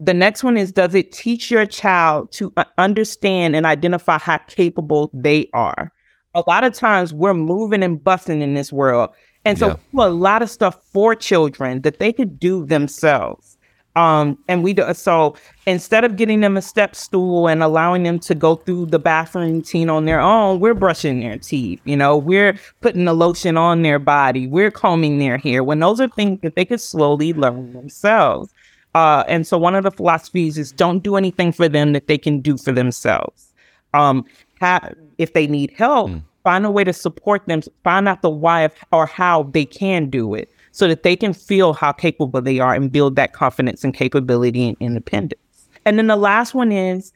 The 0.00 0.14
next 0.14 0.42
one 0.42 0.56
is 0.56 0.72
Does 0.72 0.94
it 0.94 1.12
teach 1.12 1.50
your 1.50 1.66
child 1.66 2.32
to 2.32 2.52
uh, 2.56 2.64
understand 2.78 3.54
and 3.56 3.64
identify 3.64 4.18
how 4.18 4.38
capable 4.38 5.10
they 5.14 5.48
are? 5.54 5.92
A 6.34 6.42
lot 6.46 6.64
of 6.64 6.74
times 6.74 7.14
we're 7.14 7.34
moving 7.34 7.82
and 7.82 8.02
busting 8.02 8.42
in 8.42 8.54
this 8.54 8.72
world. 8.72 9.10
And 9.44 9.58
so, 9.58 9.78
yeah. 9.92 10.06
a 10.06 10.08
lot 10.08 10.42
of 10.42 10.50
stuff 10.50 10.82
for 10.92 11.14
children 11.14 11.82
that 11.82 11.98
they 11.98 12.12
could 12.12 12.38
do 12.40 12.66
themselves. 12.66 13.58
Um, 13.96 14.36
and 14.48 14.64
we 14.64 14.72
do 14.72 14.92
so 14.92 15.36
instead 15.66 16.02
of 16.02 16.16
getting 16.16 16.40
them 16.40 16.56
a 16.56 16.62
step 16.62 16.96
stool 16.96 17.46
and 17.46 17.62
allowing 17.62 18.02
them 18.02 18.18
to 18.20 18.34
go 18.34 18.56
through 18.56 18.86
the 18.86 18.98
bathroom 18.98 19.54
routine 19.54 19.88
on 19.88 20.04
their 20.04 20.20
own, 20.20 20.58
we're 20.58 20.74
brushing 20.74 21.20
their 21.20 21.38
teeth. 21.38 21.80
You 21.84 21.96
know, 21.96 22.16
we're 22.16 22.58
putting 22.80 23.04
the 23.04 23.14
lotion 23.14 23.56
on 23.56 23.82
their 23.82 24.00
body, 24.00 24.46
we're 24.48 24.72
combing 24.72 25.18
their 25.18 25.38
hair. 25.38 25.62
When 25.62 25.78
those 25.78 26.00
are 26.00 26.08
things 26.08 26.40
that 26.42 26.56
they 26.56 26.64
could 26.64 26.80
slowly 26.80 27.32
learn 27.32 27.72
themselves. 27.72 28.52
Uh, 28.94 29.24
and 29.28 29.46
so 29.46 29.58
one 29.58 29.74
of 29.74 29.84
the 29.84 29.90
philosophies 29.90 30.58
is 30.58 30.72
don't 30.72 31.02
do 31.02 31.16
anything 31.16 31.52
for 31.52 31.68
them 31.68 31.92
that 31.92 32.06
they 32.06 32.18
can 32.18 32.40
do 32.40 32.56
for 32.56 32.72
themselves. 32.72 33.52
Um, 33.92 34.24
ha- 34.60 34.90
if 35.18 35.32
they 35.32 35.46
need 35.46 35.72
help, 35.72 36.10
mm. 36.10 36.22
find 36.42 36.66
a 36.66 36.70
way 36.70 36.84
to 36.84 36.92
support 36.92 37.46
them. 37.46 37.62
Find 37.82 38.08
out 38.08 38.22
the 38.22 38.30
why 38.30 38.62
of 38.62 38.72
or 38.92 39.06
how 39.06 39.44
they 39.44 39.64
can 39.64 40.10
do 40.10 40.34
it 40.34 40.50
so 40.74 40.88
that 40.88 41.04
they 41.04 41.14
can 41.14 41.32
feel 41.32 41.72
how 41.72 41.92
capable 41.92 42.42
they 42.42 42.58
are 42.58 42.74
and 42.74 42.90
build 42.90 43.14
that 43.14 43.32
confidence 43.32 43.84
and 43.84 43.94
capability 43.94 44.68
and 44.68 44.76
independence. 44.80 45.40
And 45.86 45.98
then 45.98 46.08
the 46.08 46.16
last 46.16 46.52
one 46.52 46.72
is 46.72 47.12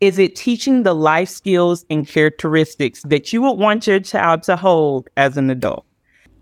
is 0.00 0.18
it 0.18 0.34
teaching 0.34 0.84
the 0.84 0.94
life 0.94 1.28
skills 1.28 1.84
and 1.90 2.08
characteristics 2.08 3.02
that 3.02 3.32
you 3.32 3.42
would 3.42 3.58
want 3.58 3.86
your 3.86 4.00
child 4.00 4.44
to 4.44 4.56
hold 4.56 5.10
as 5.16 5.36
an 5.36 5.50
adult? 5.50 5.84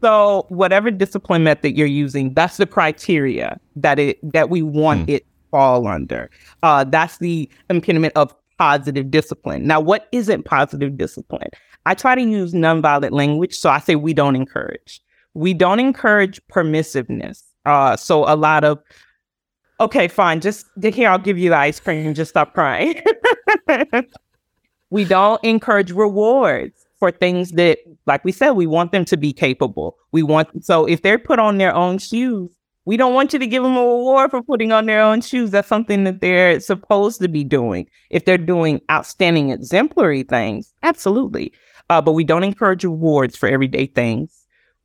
So 0.02 0.44
whatever 0.50 0.90
discipline 0.90 1.42
method 1.42 1.76
you're 1.76 1.86
using, 1.86 2.34
that's 2.34 2.58
the 2.58 2.66
criteria 2.66 3.58
that 3.74 3.98
it 3.98 4.18
that 4.32 4.50
we 4.50 4.60
want 4.60 5.06
hmm. 5.06 5.12
it 5.12 5.26
fall 5.50 5.86
under. 5.88 6.30
Uh, 6.62 6.84
that's 6.84 7.16
the 7.16 7.48
impediment 7.70 8.12
of 8.14 8.34
positive 8.58 9.10
discipline. 9.10 9.66
Now, 9.66 9.80
what 9.80 10.06
isn't 10.12 10.44
positive 10.44 10.98
discipline? 10.98 11.48
I 11.86 11.94
try 11.94 12.14
to 12.14 12.22
use 12.22 12.52
nonviolent 12.52 13.12
language, 13.12 13.54
so 13.54 13.70
I 13.70 13.78
say 13.78 13.94
we 13.94 14.12
don't 14.12 14.36
encourage 14.36 15.00
we 15.38 15.54
don't 15.54 15.78
encourage 15.78 16.40
permissiveness. 16.48 17.44
Uh, 17.64 17.96
so 17.96 18.24
a 18.24 18.34
lot 18.34 18.64
of, 18.64 18.80
okay, 19.78 20.08
fine, 20.08 20.40
just 20.40 20.66
here, 20.82 21.08
I'll 21.08 21.18
give 21.18 21.38
you 21.38 21.50
the 21.50 21.56
ice 21.56 21.78
cream, 21.78 22.04
and 22.06 22.16
just 22.16 22.30
stop 22.30 22.54
crying. 22.54 23.00
we 24.90 25.04
don't 25.04 25.42
encourage 25.44 25.92
rewards 25.92 26.84
for 26.98 27.12
things 27.12 27.52
that, 27.52 27.78
like 28.06 28.24
we 28.24 28.32
said, 28.32 28.52
we 28.52 28.66
want 28.66 28.90
them 28.90 29.04
to 29.04 29.16
be 29.16 29.32
capable. 29.32 29.96
We 30.10 30.24
want, 30.24 30.64
so 30.64 30.86
if 30.86 31.02
they're 31.02 31.20
put 31.20 31.38
on 31.38 31.58
their 31.58 31.74
own 31.74 31.98
shoes, 31.98 32.50
we 32.84 32.96
don't 32.96 33.14
want 33.14 33.32
you 33.32 33.38
to 33.38 33.46
give 33.46 33.62
them 33.62 33.76
a 33.76 33.80
reward 33.80 34.32
for 34.32 34.42
putting 34.42 34.72
on 34.72 34.86
their 34.86 35.02
own 35.02 35.20
shoes. 35.20 35.52
That's 35.52 35.68
something 35.68 36.02
that 36.02 36.20
they're 36.20 36.58
supposed 36.58 37.20
to 37.20 37.28
be 37.28 37.44
doing. 37.44 37.86
If 38.10 38.24
they're 38.24 38.38
doing 38.38 38.80
outstanding, 38.90 39.50
exemplary 39.50 40.24
things, 40.24 40.74
absolutely. 40.82 41.52
Uh, 41.90 42.02
but 42.02 42.12
we 42.12 42.24
don't 42.24 42.44
encourage 42.44 42.82
rewards 42.82 43.36
for 43.36 43.48
everyday 43.48 43.86
things 43.86 44.37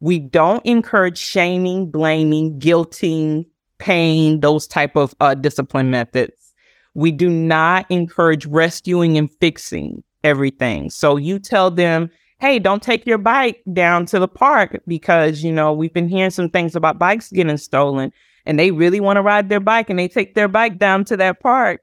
We 0.04 0.20
don't 0.20 0.66
encourage 0.66 1.18
shaming, 1.18 1.90
blaming, 1.90 2.60
guilting, 2.60 3.46
pain, 3.78 4.42
those 4.42 4.68
type 4.68 4.98
of 4.98 5.16
uh, 5.22 5.34
discipline 5.34 5.92
methods. 5.92 6.54
We 6.94 7.14
do 7.14 7.30
not 7.30 7.86
encourage 7.90 8.46
rescuing 8.46 9.18
and 9.18 9.32
fixing 9.40 10.04
everything. 10.22 10.90
So 10.90 11.16
you 11.16 11.40
tell 11.40 11.72
them, 11.72 12.12
hey, 12.40 12.60
don't 12.60 12.84
take 12.84 13.06
your 13.06 13.18
bike 13.18 13.62
down 13.72 14.06
to 14.08 14.20
the 14.20 14.28
park 14.28 14.78
because, 14.86 15.42
you 15.42 15.54
know, 15.54 15.72
we've 15.72 15.94
been 15.94 16.10
hearing 16.10 16.32
some 16.32 16.50
things 16.50 16.76
about 16.76 17.00
bikes 17.00 17.32
getting 17.32 17.56
stolen 17.56 18.12
and 18.46 18.60
they 18.60 18.72
really 18.72 19.00
want 19.00 19.16
to 19.16 19.22
ride 19.22 19.48
their 19.48 19.62
bike 19.62 19.90
and 19.90 19.98
they 19.98 20.10
take 20.10 20.36
their 20.36 20.50
bike 20.50 20.80
down 20.80 21.06
to 21.06 21.16
that 21.16 21.40
park 21.40 21.80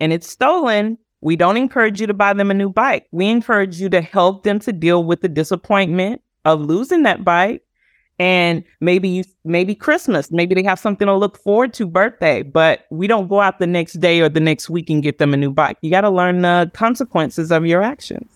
and 0.00 0.12
it's 0.12 0.28
stolen. 0.28 0.98
We 1.20 1.36
don't 1.36 1.56
encourage 1.56 2.00
you 2.00 2.08
to 2.08 2.14
buy 2.14 2.32
them 2.32 2.50
a 2.50 2.54
new 2.54 2.70
bike. 2.70 3.06
We 3.12 3.28
encourage 3.28 3.80
you 3.80 3.88
to 3.90 4.00
help 4.00 4.42
them 4.42 4.58
to 4.58 4.72
deal 4.72 5.04
with 5.04 5.20
the 5.20 5.28
disappointment 5.28 6.20
of 6.44 6.60
losing 6.60 7.02
that 7.02 7.24
bike 7.24 7.62
and 8.18 8.62
maybe 8.80 9.08
you 9.08 9.24
maybe 9.44 9.74
christmas 9.74 10.30
maybe 10.30 10.54
they 10.54 10.62
have 10.62 10.78
something 10.78 11.06
to 11.06 11.14
look 11.14 11.38
forward 11.38 11.72
to 11.72 11.86
birthday 11.86 12.42
but 12.42 12.84
we 12.90 13.06
don't 13.06 13.28
go 13.28 13.40
out 13.40 13.58
the 13.58 13.66
next 13.66 13.94
day 13.94 14.20
or 14.20 14.28
the 14.28 14.40
next 14.40 14.68
week 14.68 14.90
and 14.90 15.02
get 15.02 15.18
them 15.18 15.32
a 15.32 15.36
new 15.36 15.50
bike. 15.50 15.78
You 15.80 15.90
got 15.90 16.02
to 16.02 16.10
learn 16.10 16.42
the 16.42 16.70
consequences 16.74 17.50
of 17.50 17.64
your 17.66 17.82
actions. 17.82 18.30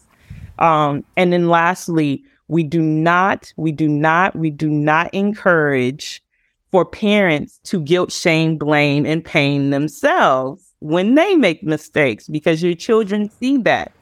Um, 0.59 1.05
and 1.17 1.33
then 1.33 1.49
lastly 1.49 2.25
we 2.49 2.63
do 2.63 2.81
not 2.81 3.53
we 3.57 3.73
do 3.73 3.89
not 3.89 4.37
we 4.37 4.51
do 4.51 4.69
not 4.69 5.13
encourage 5.13 6.23
for 6.71 6.85
parents 6.85 7.59
to 7.65 7.81
guilt 7.81 8.13
shame 8.13 8.57
blame 8.57 9.07
and 9.07 9.25
pain 9.25 9.71
themselves 9.71 10.73
when 10.81 11.15
they 11.15 11.35
make 11.35 11.63
mistakes 11.63 12.29
because 12.29 12.63
your 12.63 12.75
children 12.75 13.31
see 13.31 13.57
that 13.59 13.93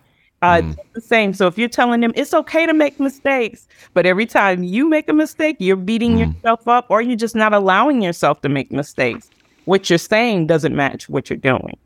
uh, 0.43 0.61
mm. 0.61 0.77
the 0.93 1.01
same. 1.01 1.33
So 1.33 1.47
if 1.47 1.57
you're 1.57 1.69
telling 1.69 2.01
them 2.01 2.13
it's 2.15 2.35
okay 2.35 2.67
to 2.67 2.75
make 2.75 3.01
mistakes, 3.01 3.67
but 3.95 4.05
every 4.07 4.27
time 4.27 4.63
you 4.63 4.89
make 4.89 5.09
a 5.09 5.13
mistake, 5.13 5.57
you're 5.59 5.77
beating 5.77 6.17
mm. 6.17 6.35
yourself 6.35 6.69
up 6.69 6.87
or 6.91 7.01
you're 7.01 7.17
just 7.17 7.37
not 7.37 7.53
allowing 7.53 8.03
yourself 8.03 8.41
to 8.43 8.49
make 8.49 8.71
mistakes, 8.71 9.31
what 9.65 9.89
you're 9.89 9.99
saying 9.99 10.49
doesn't 10.49 10.75
match 10.75 11.09
what 11.09 11.31
you're 11.31 11.37
doing. 11.37 11.79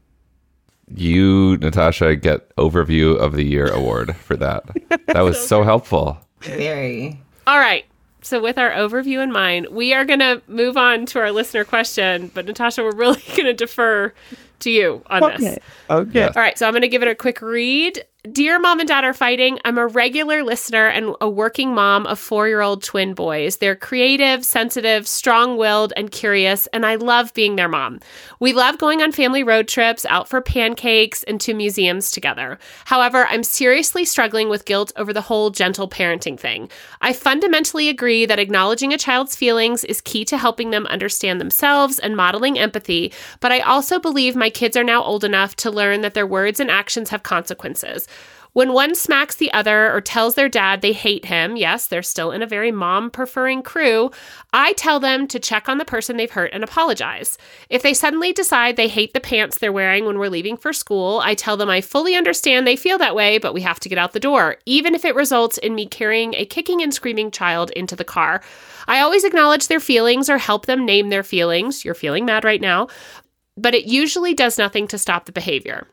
You, 0.95 1.57
Natasha, 1.59 2.15
get 2.17 2.55
Overview 2.57 3.19
of 3.19 3.33
the 3.33 3.45
Year 3.45 3.67
award 3.67 4.15
for 4.17 4.37
that. 4.37 4.65
That 5.07 5.23
was 5.23 5.37
so, 5.41 5.47
so 5.47 5.63
helpful. 5.65 6.19
Very. 6.41 7.21
All 7.47 7.59
right. 7.59 7.85
So, 8.23 8.41
with 8.41 8.59
our 8.59 8.71
overview 8.71 9.23
in 9.23 9.31
mind, 9.31 9.69
we 9.71 9.93
are 9.95 10.05
going 10.05 10.19
to 10.19 10.43
move 10.49 10.77
on 10.77 11.07
to 11.07 11.21
our 11.21 11.31
listener 11.31 11.65
question. 11.65 12.31
But, 12.35 12.47
Natasha, 12.47 12.83
we're 12.83 12.95
really 12.95 13.23
going 13.29 13.45
to 13.45 13.53
defer 13.53 14.13
to 14.61 14.71
you 14.71 15.03
on 15.07 15.25
okay. 15.25 15.37
this. 15.37 15.59
Okay. 15.91 16.25
All 16.25 16.33
right. 16.35 16.59
So, 16.59 16.67
I'm 16.67 16.73
going 16.73 16.83
to 16.83 16.89
give 16.89 17.03
it 17.03 17.09
a 17.09 17.15
quick 17.15 17.41
read. 17.41 18.05
Dear 18.33 18.59
Mom 18.59 18.81
and 18.81 18.89
Dad 18.89 19.05
Are 19.05 19.13
Fighting, 19.13 19.61
I'm 19.65 19.79
a 19.79 19.87
regular 19.87 20.43
listener 20.43 20.89
and 20.89 21.15
a 21.21 21.29
working 21.29 21.73
mom 21.73 22.07
of 22.07 22.19
four 22.19 22.49
year 22.49 22.61
old 22.61 22.83
twin 22.83 23.15
boys. 23.15 23.59
They're 23.59 23.77
creative, 23.77 24.45
sensitive, 24.45 25.07
strong 25.07 25.57
willed, 25.57 25.93
and 25.97 26.11
curious, 26.11 26.67
and 26.69 26.85
I 26.85 26.97
love 26.97 27.33
being 27.35 27.55
their 27.55 27.69
mom. 27.69 28.01
We 28.41 28.53
love 28.53 28.79
going 28.79 29.01
on 29.01 29.13
family 29.13 29.45
road 29.45 29.69
trips, 29.69 30.05
out 30.07 30.29
for 30.29 30.41
pancakes, 30.41 31.23
and 31.25 31.41
to 31.43 31.55
museums 31.55 32.11
together. 32.11 32.59
However, 32.87 33.27
I'm 33.27 33.45
seriously 33.45 34.05
struggling 34.05 34.49
with 34.49 34.65
guilt 34.65 34.93
over 34.97 35.13
the 35.13 35.21
whole 35.21 35.51
gentle 35.51 35.89
parenting 35.89 36.41
thing. 36.41 36.69
I 37.03 37.13
fundamentally 37.13 37.89
agree 37.89 38.27
that 38.27 38.41
acknowledging 38.41 38.93
a 38.93 38.99
child's 38.99 39.37
feelings 39.37 39.85
is 39.85 40.01
key 40.01 40.25
to 40.25 40.39
helping 40.39 40.71
them 40.71 40.87
understand 40.87 41.41
themselves 41.41 42.01
and 42.01 42.17
modeling 42.17 42.59
empathy, 42.59 43.13
but 43.41 43.53
I 43.53 43.61
also 43.61 44.01
believe 44.01 44.35
my 44.35 44.51
kids 44.51 44.77
are 44.77 44.83
now 44.83 45.03
old 45.03 45.23
enough 45.23 45.55
to 45.57 45.71
learn 45.71 46.01
that 46.01 46.15
their 46.15 46.27
words 46.27 46.59
and 46.59 46.71
actions 46.71 47.11
have 47.11 47.23
consequences. 47.23 48.09
When 48.57 48.73
one 48.73 48.95
smacks 48.95 49.35
the 49.35 49.53
other 49.53 49.93
or 49.93 50.01
tells 50.01 50.35
their 50.35 50.49
dad 50.49 50.81
they 50.81 50.95
hate 50.95 51.27
him, 51.27 51.57
yes, 51.57 51.89
they're 51.89 52.03
still 52.03 52.33
in 52.33 52.41
a 52.41 52.47
very 52.47 52.73
mom 52.73 53.11
preferring 53.11 53.63
crew, 53.63 54.11
I 54.51 54.73
tell 54.73 54.99
them 54.99 55.29
to 55.29 55.39
check 55.39 55.69
on 55.69 55.77
the 55.77 55.85
person 55.85 56.17
they've 56.17 56.31
hurt 56.31 56.55
and 56.55 56.65
apologize. 56.65 57.37
If 57.69 57.83
they 57.83 57.93
suddenly 57.93 58.33
decide 58.33 58.77
they 58.77 58.89
hate 58.89 59.13
the 59.13 59.21
pants 59.21 59.59
they're 59.59 59.75
wearing 59.75 60.07
when 60.07 60.19
we're 60.19 60.31
leaving 60.31 60.57
for 60.57 60.73
school, 60.73 61.21
I 61.23 61.35
tell 61.35 61.59
them 61.59 61.69
I 61.69 61.83
fully 61.83 62.15
understand 62.15 62.67
they 62.67 62.77
feel 62.77 62.97
that 62.97 63.15
way, 63.15 63.37
but 63.37 63.53
we 63.53 63.61
have 63.61 63.79
to 63.81 63.91
get 63.91 63.99
out 63.99 64.15
the 64.15 64.21
door, 64.21 64.57
even 64.65 64.95
if 64.95 65.05
it 65.05 65.15
results 65.15 65.59
in 65.59 65.75
me 65.75 65.85
carrying 65.85 66.35
a 66.35 66.47
kicking 66.47 66.83
and 66.83 66.95
screaming 66.95 67.31
child 67.31 67.71
into 67.73 67.95
the 67.95 68.05
car. 68.05 68.43
I 68.89 69.01
always 69.01 69.25
acknowledge 69.25 69.69
their 69.69 69.81
feelings 69.81 70.31
or 70.31 70.39
help 70.39 70.65
them 70.65 70.87
name 70.87 71.11
their 71.11 71.23
feelings. 71.23 71.85
You're 71.85 71.93
feeling 71.93 72.25
mad 72.25 72.43
right 72.43 72.63
now. 72.63 72.89
But 73.59 73.75
it 73.75 73.85
usually 73.85 74.33
does 74.33 74.57
nothing 74.57 74.89
to 74.89 74.97
stop 74.97 75.27
the 75.27 75.33
behavior. 75.33 75.87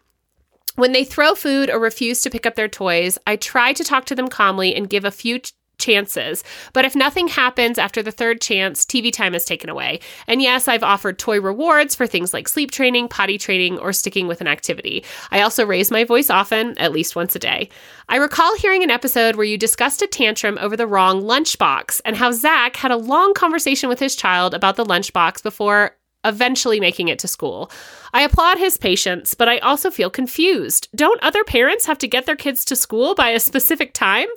When 0.76 0.92
they 0.92 1.04
throw 1.04 1.36
food 1.36 1.70
or 1.70 1.80
refuse 1.80 2.22
to 2.22 2.30
pick 2.30 2.46
up 2.46 2.56
their 2.56 2.68
toys, 2.68 3.18
I 3.28 3.36
try 3.36 3.74
to 3.74 3.84
talk 3.84 4.06
to 4.06 4.16
them 4.16 4.28
calmly 4.28 4.74
and 4.74 4.90
give 4.90 5.06
a 5.06 5.12
few 5.12 5.40
t- 5.40 5.52
chances. 5.78 6.44
But 6.72 6.86
if 6.86 6.96
nothing 6.96 7.28
happens 7.28 7.78
after 7.78 8.02
the 8.02 8.12
third 8.12 8.42
chance, 8.42 8.86
TV 8.86 9.12
time 9.12 9.36
is 9.36 9.46
taken 9.46 9.70
away. 9.70 10.00
And 10.28 10.42
yes, 10.42 10.68
I've 10.68 10.84
offered 10.84 11.20
toy 11.20 11.42
rewards 11.42 11.94
for 11.94 12.08
things 12.08 12.34
like 12.34 12.48
sleep 12.48 12.72
training, 12.72 13.10
potty 13.10 13.38
training, 13.38 13.80
or 13.80 13.94
sticking 13.94 14.28
with 14.28 14.42
an 14.42 14.48
activity. 14.48 15.04
I 15.32 15.42
also 15.42 15.66
raise 15.66 15.92
my 15.92 16.04
voice 16.04 16.30
often, 16.30 16.78
at 16.78 16.92
least 16.92 17.16
once 17.16 17.36
a 17.36 17.40
day. 17.40 17.70
I 18.08 18.16
recall 18.18 18.56
hearing 18.58 18.84
an 18.84 18.92
episode 18.92 19.36
where 19.36 19.46
you 19.46 19.58
discussed 19.58 20.02
a 20.02 20.08
tantrum 20.08 20.58
over 20.62 20.78
the 20.78 20.88
wrong 20.88 21.22
lunchbox 21.22 22.02
and 22.06 22.16
how 22.16 22.32
Zak 22.32 22.78
had 22.78 22.92
a 22.92 22.98
long 22.98 23.34
conversation 23.34 23.90
with 23.90 24.00
his 24.00 24.16
child 24.16 24.54
about 24.54 24.76
the 24.76 24.86
lunchbox 24.86 25.44
before 25.44 25.98
eventually 26.24 26.80
making 26.80 27.08
it 27.08 27.20
to 27.20 27.28
school. 27.28 27.72
I 28.14 28.22
applaud 28.22 28.58
his 28.58 28.78
patience, 28.78 29.34
but 29.34 29.50
I 29.50 29.58
also 29.60 29.90
feel 29.90 30.10
confused. 30.10 30.88
Don't 30.96 31.22
other 31.22 31.44
parents 31.44 31.86
have 31.86 31.98
to 32.00 32.08
get 32.08 32.26
their 32.26 32.36
kids 32.36 32.64
to 32.66 32.76
school 32.76 33.16
by 33.16 33.30
a 33.30 33.40
specific 33.40 33.94
time? 33.94 34.28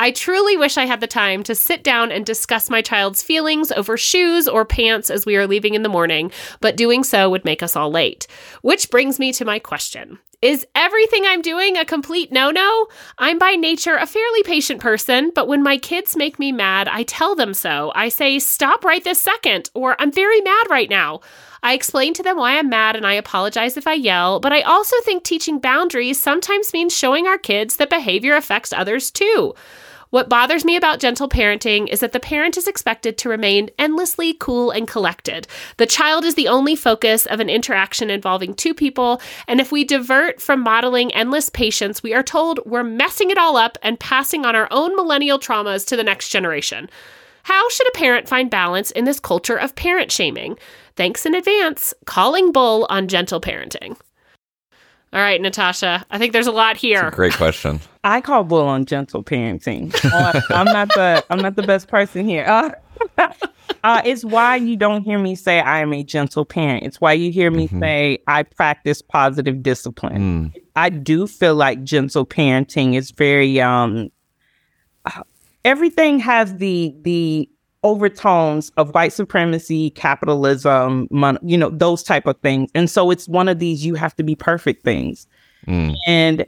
I 0.00 0.12
truly 0.12 0.56
wish 0.56 0.76
I 0.76 0.86
had 0.86 1.00
the 1.00 1.08
time 1.08 1.42
to 1.42 1.56
sit 1.56 1.82
down 1.82 2.12
and 2.12 2.24
discuss 2.24 2.70
my 2.70 2.82
child's 2.82 3.20
feelings 3.20 3.72
over 3.72 3.96
shoes 3.96 4.46
or 4.46 4.64
pants 4.64 5.10
as 5.10 5.26
we 5.26 5.36
are 5.36 5.46
leaving 5.46 5.74
in 5.74 5.82
the 5.82 5.88
morning, 5.88 6.30
but 6.60 6.76
doing 6.76 7.02
so 7.02 7.28
would 7.28 7.44
make 7.44 7.64
us 7.64 7.74
all 7.74 7.90
late. 7.90 8.28
Which 8.62 8.90
brings 8.90 9.18
me 9.18 9.32
to 9.32 9.44
my 9.44 9.58
question. 9.58 10.20
Is 10.40 10.64
everything 10.76 11.24
I'm 11.26 11.42
doing 11.42 11.76
a 11.76 11.84
complete 11.84 12.30
no 12.30 12.52
no? 12.52 12.86
I'm 13.18 13.40
by 13.40 13.56
nature 13.56 13.96
a 13.96 14.06
fairly 14.06 14.44
patient 14.44 14.80
person, 14.80 15.32
but 15.34 15.48
when 15.48 15.64
my 15.64 15.78
kids 15.78 16.14
make 16.14 16.38
me 16.38 16.52
mad, 16.52 16.86
I 16.86 17.02
tell 17.02 17.34
them 17.34 17.52
so. 17.52 17.90
I 17.96 18.08
say, 18.08 18.38
stop 18.38 18.84
right 18.84 19.02
this 19.02 19.20
second, 19.20 19.68
or 19.74 20.00
I'm 20.00 20.12
very 20.12 20.40
mad 20.42 20.66
right 20.70 20.88
now. 20.88 21.22
I 21.64 21.74
explain 21.74 22.14
to 22.14 22.22
them 22.22 22.36
why 22.36 22.56
I'm 22.56 22.68
mad 22.68 22.94
and 22.94 23.04
I 23.04 23.14
apologize 23.14 23.76
if 23.76 23.88
I 23.88 23.94
yell, 23.94 24.38
but 24.38 24.52
I 24.52 24.60
also 24.60 24.94
think 25.02 25.24
teaching 25.24 25.58
boundaries 25.58 26.22
sometimes 26.22 26.72
means 26.72 26.96
showing 26.96 27.26
our 27.26 27.38
kids 27.38 27.74
that 27.76 27.90
behavior 27.90 28.36
affects 28.36 28.72
others 28.72 29.10
too. 29.10 29.54
What 30.10 30.30
bothers 30.30 30.64
me 30.64 30.74
about 30.76 31.00
gentle 31.00 31.28
parenting 31.28 31.86
is 31.88 32.00
that 32.00 32.12
the 32.12 32.20
parent 32.20 32.56
is 32.56 32.66
expected 32.66 33.18
to 33.18 33.28
remain 33.28 33.68
endlessly 33.78 34.34
cool 34.40 34.70
and 34.70 34.88
collected. 34.88 35.46
The 35.76 35.86
child 35.86 36.24
is 36.24 36.34
the 36.34 36.48
only 36.48 36.74
focus 36.74 37.26
of 37.26 37.40
an 37.40 37.50
interaction 37.50 38.08
involving 38.08 38.54
two 38.54 38.72
people, 38.72 39.20
and 39.46 39.60
if 39.60 39.70
we 39.70 39.84
divert 39.84 40.40
from 40.40 40.60
modeling 40.60 41.12
endless 41.12 41.50
patience, 41.50 42.02
we 42.02 42.14
are 42.14 42.22
told 42.22 42.60
we're 42.64 42.82
messing 42.82 43.30
it 43.30 43.36
all 43.36 43.58
up 43.58 43.76
and 43.82 44.00
passing 44.00 44.46
on 44.46 44.56
our 44.56 44.68
own 44.70 44.96
millennial 44.96 45.38
traumas 45.38 45.86
to 45.86 45.96
the 45.96 46.04
next 46.04 46.30
generation. 46.30 46.88
How 47.42 47.68
should 47.68 47.88
a 47.88 47.98
parent 47.98 48.28
find 48.28 48.50
balance 48.50 48.90
in 48.90 49.04
this 49.04 49.20
culture 49.20 49.56
of 49.56 49.74
parent 49.74 50.10
shaming? 50.10 50.58
Thanks 50.96 51.26
in 51.26 51.34
advance. 51.34 51.92
Calling 52.06 52.50
bull 52.50 52.86
on 52.88 53.08
gentle 53.08 53.40
parenting. 53.40 53.96
All 55.12 55.20
right, 55.20 55.40
Natasha. 55.40 56.04
I 56.10 56.18
think 56.18 56.32
there's 56.32 56.46
a 56.46 56.52
lot 56.52 56.76
here. 56.76 57.08
A 57.08 57.10
great 57.10 57.34
question. 57.34 57.80
I 58.04 58.20
call 58.20 58.44
bull 58.44 58.66
on 58.66 58.84
gentle 58.84 59.24
parenting. 59.24 59.94
Uh, 60.04 60.40
I'm 60.50 60.66
not 60.66 60.88
the 60.88 61.24
I'm 61.30 61.40
not 61.40 61.56
the 61.56 61.62
best 61.62 61.88
person 61.88 62.28
here. 62.28 62.44
Uh, 62.44 62.70
uh, 63.84 64.02
it's 64.04 64.24
why 64.24 64.56
you 64.56 64.76
don't 64.76 65.02
hear 65.02 65.18
me 65.18 65.34
say 65.34 65.60
I 65.60 65.80
am 65.80 65.92
a 65.94 66.02
gentle 66.04 66.44
parent. 66.44 66.84
It's 66.84 67.00
why 67.00 67.14
you 67.14 67.32
hear 67.32 67.50
me 67.50 67.68
mm-hmm. 67.68 67.80
say 67.80 68.18
I 68.26 68.42
practice 68.42 69.00
positive 69.00 69.62
discipline. 69.62 70.52
Mm. 70.52 70.62
I 70.76 70.90
do 70.90 71.26
feel 71.26 71.54
like 71.54 71.82
gentle 71.84 72.26
parenting 72.26 72.94
is 72.94 73.10
very 73.10 73.60
um 73.60 74.10
uh, 75.06 75.22
everything 75.64 76.18
has 76.18 76.54
the 76.56 76.94
the 77.00 77.48
overtones 77.84 78.70
of 78.76 78.94
white 78.94 79.12
supremacy, 79.12 79.90
capitalism, 79.90 81.06
mon- 81.10 81.38
you 81.42 81.56
know, 81.56 81.70
those 81.70 82.02
type 82.02 82.26
of 82.26 82.36
things. 82.40 82.70
And 82.74 82.90
so 82.90 83.10
it's 83.10 83.28
one 83.28 83.48
of 83.48 83.58
these 83.58 83.84
you 83.84 83.94
have 83.94 84.14
to 84.16 84.22
be 84.22 84.34
perfect 84.34 84.82
things. 84.82 85.26
Mm. 85.66 85.94
And 86.06 86.46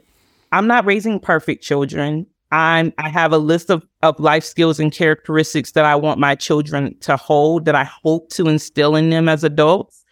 I'm 0.51 0.67
not 0.67 0.85
raising 0.85 1.19
perfect 1.19 1.63
children. 1.63 2.25
I'm 2.51 2.93
I 2.97 3.07
have 3.07 3.31
a 3.31 3.37
list 3.37 3.69
of, 3.69 3.85
of 4.03 4.19
life 4.19 4.43
skills 4.43 4.79
and 4.79 4.91
characteristics 4.91 5.71
that 5.71 5.85
I 5.85 5.95
want 5.95 6.19
my 6.19 6.35
children 6.35 6.97
to 6.99 7.15
hold 7.15 7.63
that 7.65 7.75
I 7.75 7.85
hope 7.85 8.29
to 8.31 8.49
instill 8.49 8.95
in 8.95 9.09
them 9.09 9.29
as 9.29 9.43
adults. 9.43 10.03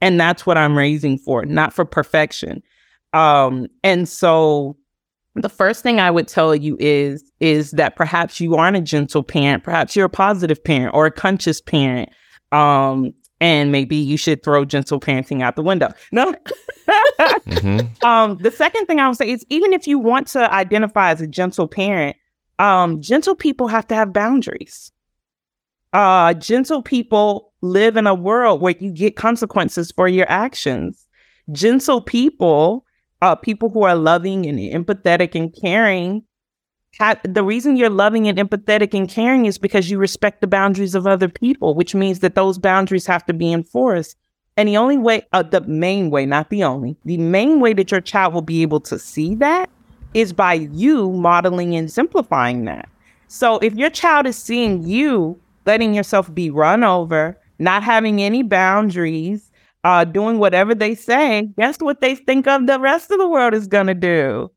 And 0.00 0.18
that's 0.18 0.44
what 0.44 0.58
I'm 0.58 0.76
raising 0.76 1.18
for, 1.18 1.44
not 1.46 1.72
for 1.72 1.84
perfection. 1.84 2.62
Um, 3.12 3.68
and 3.84 4.08
so 4.08 4.76
the 5.34 5.48
first 5.48 5.82
thing 5.82 6.00
I 6.00 6.10
would 6.10 6.28
tell 6.28 6.54
you 6.54 6.76
is 6.78 7.24
is 7.40 7.72
that 7.72 7.96
perhaps 7.96 8.40
you 8.40 8.54
aren't 8.54 8.76
a 8.76 8.80
gentle 8.80 9.22
parent, 9.22 9.64
perhaps 9.64 9.96
you're 9.96 10.06
a 10.06 10.10
positive 10.10 10.62
parent 10.62 10.94
or 10.94 11.06
a 11.06 11.10
conscious 11.10 11.60
parent. 11.60 12.10
Um, 12.52 13.12
and 13.40 13.72
maybe 13.72 13.96
you 13.96 14.16
should 14.16 14.42
throw 14.42 14.64
gentle 14.64 15.00
parenting 15.00 15.42
out 15.42 15.56
the 15.56 15.62
window. 15.62 15.92
No. 16.12 16.34
mm-hmm. 16.88 18.04
um, 18.06 18.38
the 18.38 18.50
second 18.50 18.86
thing 18.86 19.00
I 19.00 19.08
would 19.08 19.18
say 19.18 19.28
is 19.28 19.44
even 19.50 19.72
if 19.72 19.86
you 19.86 19.98
want 19.98 20.28
to 20.28 20.52
identify 20.52 21.10
as 21.10 21.20
a 21.20 21.26
gentle 21.26 21.66
parent, 21.66 22.16
um, 22.58 23.02
gentle 23.02 23.34
people 23.34 23.68
have 23.68 23.86
to 23.88 23.94
have 23.94 24.12
boundaries. 24.12 24.92
Uh, 25.92 26.34
gentle 26.34 26.82
people 26.82 27.52
live 27.60 27.96
in 27.96 28.06
a 28.06 28.14
world 28.14 28.60
where 28.60 28.74
you 28.78 28.90
get 28.90 29.16
consequences 29.16 29.92
for 29.94 30.08
your 30.08 30.28
actions. 30.28 31.06
Gentle 31.52 32.00
people, 32.00 32.84
uh, 33.24 33.34
people 33.34 33.70
who 33.70 33.84
are 33.84 33.94
loving 33.94 34.44
and 34.44 34.58
empathetic 34.58 35.34
and 35.34 35.56
caring, 35.58 36.22
ha- 36.98 37.16
the 37.24 37.42
reason 37.42 37.74
you're 37.74 37.88
loving 37.88 38.28
and 38.28 38.36
empathetic 38.36 38.92
and 38.92 39.08
caring 39.08 39.46
is 39.46 39.56
because 39.56 39.90
you 39.90 39.96
respect 39.96 40.42
the 40.42 40.46
boundaries 40.46 40.94
of 40.94 41.06
other 41.06 41.30
people, 41.30 41.74
which 41.74 41.94
means 41.94 42.20
that 42.20 42.34
those 42.34 42.58
boundaries 42.58 43.06
have 43.06 43.24
to 43.24 43.32
be 43.32 43.50
enforced. 43.50 44.14
And 44.58 44.68
the 44.68 44.76
only 44.76 44.98
way, 44.98 45.22
uh, 45.32 45.42
the 45.42 45.62
main 45.62 46.10
way, 46.10 46.26
not 46.26 46.50
the 46.50 46.64
only, 46.64 46.98
the 47.06 47.16
main 47.16 47.60
way 47.60 47.72
that 47.72 47.90
your 47.90 48.02
child 48.02 48.34
will 48.34 48.42
be 48.42 48.60
able 48.60 48.80
to 48.80 48.98
see 48.98 49.34
that 49.36 49.70
is 50.12 50.34
by 50.34 50.52
you 50.52 51.10
modeling 51.10 51.74
and 51.74 51.90
simplifying 51.90 52.66
that. 52.66 52.90
So 53.28 53.58
if 53.60 53.74
your 53.74 53.90
child 53.90 54.26
is 54.26 54.36
seeing 54.36 54.82
you 54.82 55.40
letting 55.64 55.94
yourself 55.94 56.32
be 56.34 56.50
run 56.50 56.84
over, 56.84 57.40
not 57.58 57.82
having 57.82 58.20
any 58.20 58.42
boundaries, 58.42 59.50
uh, 59.84 60.04
doing 60.04 60.38
whatever 60.38 60.74
they 60.74 60.94
say, 60.94 61.48
guess 61.56 61.78
what 61.78 62.00
they 62.00 62.14
think 62.14 62.46
of 62.46 62.66
the 62.66 62.80
rest 62.80 63.10
of 63.10 63.18
the 63.18 63.28
world 63.28 63.54
is 63.54 63.66
going 63.66 63.86
to 63.86 63.94
do? 63.94 64.50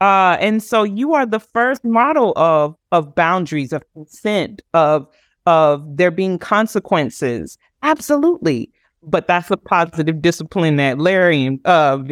Uh, 0.00 0.36
and 0.40 0.62
so 0.62 0.82
you 0.82 1.14
are 1.14 1.24
the 1.24 1.40
first 1.40 1.84
model 1.84 2.32
of 2.36 2.74
of 2.92 3.14
boundaries, 3.14 3.72
of 3.72 3.82
consent, 3.94 4.60
of 4.74 5.06
of 5.46 5.84
there 5.96 6.10
being 6.10 6.38
consequences. 6.38 7.56
Absolutely. 7.82 8.70
But 9.02 9.28
that's 9.28 9.50
a 9.50 9.56
positive 9.56 10.22
disciplinarian 10.22 11.60
uh, 11.64 12.02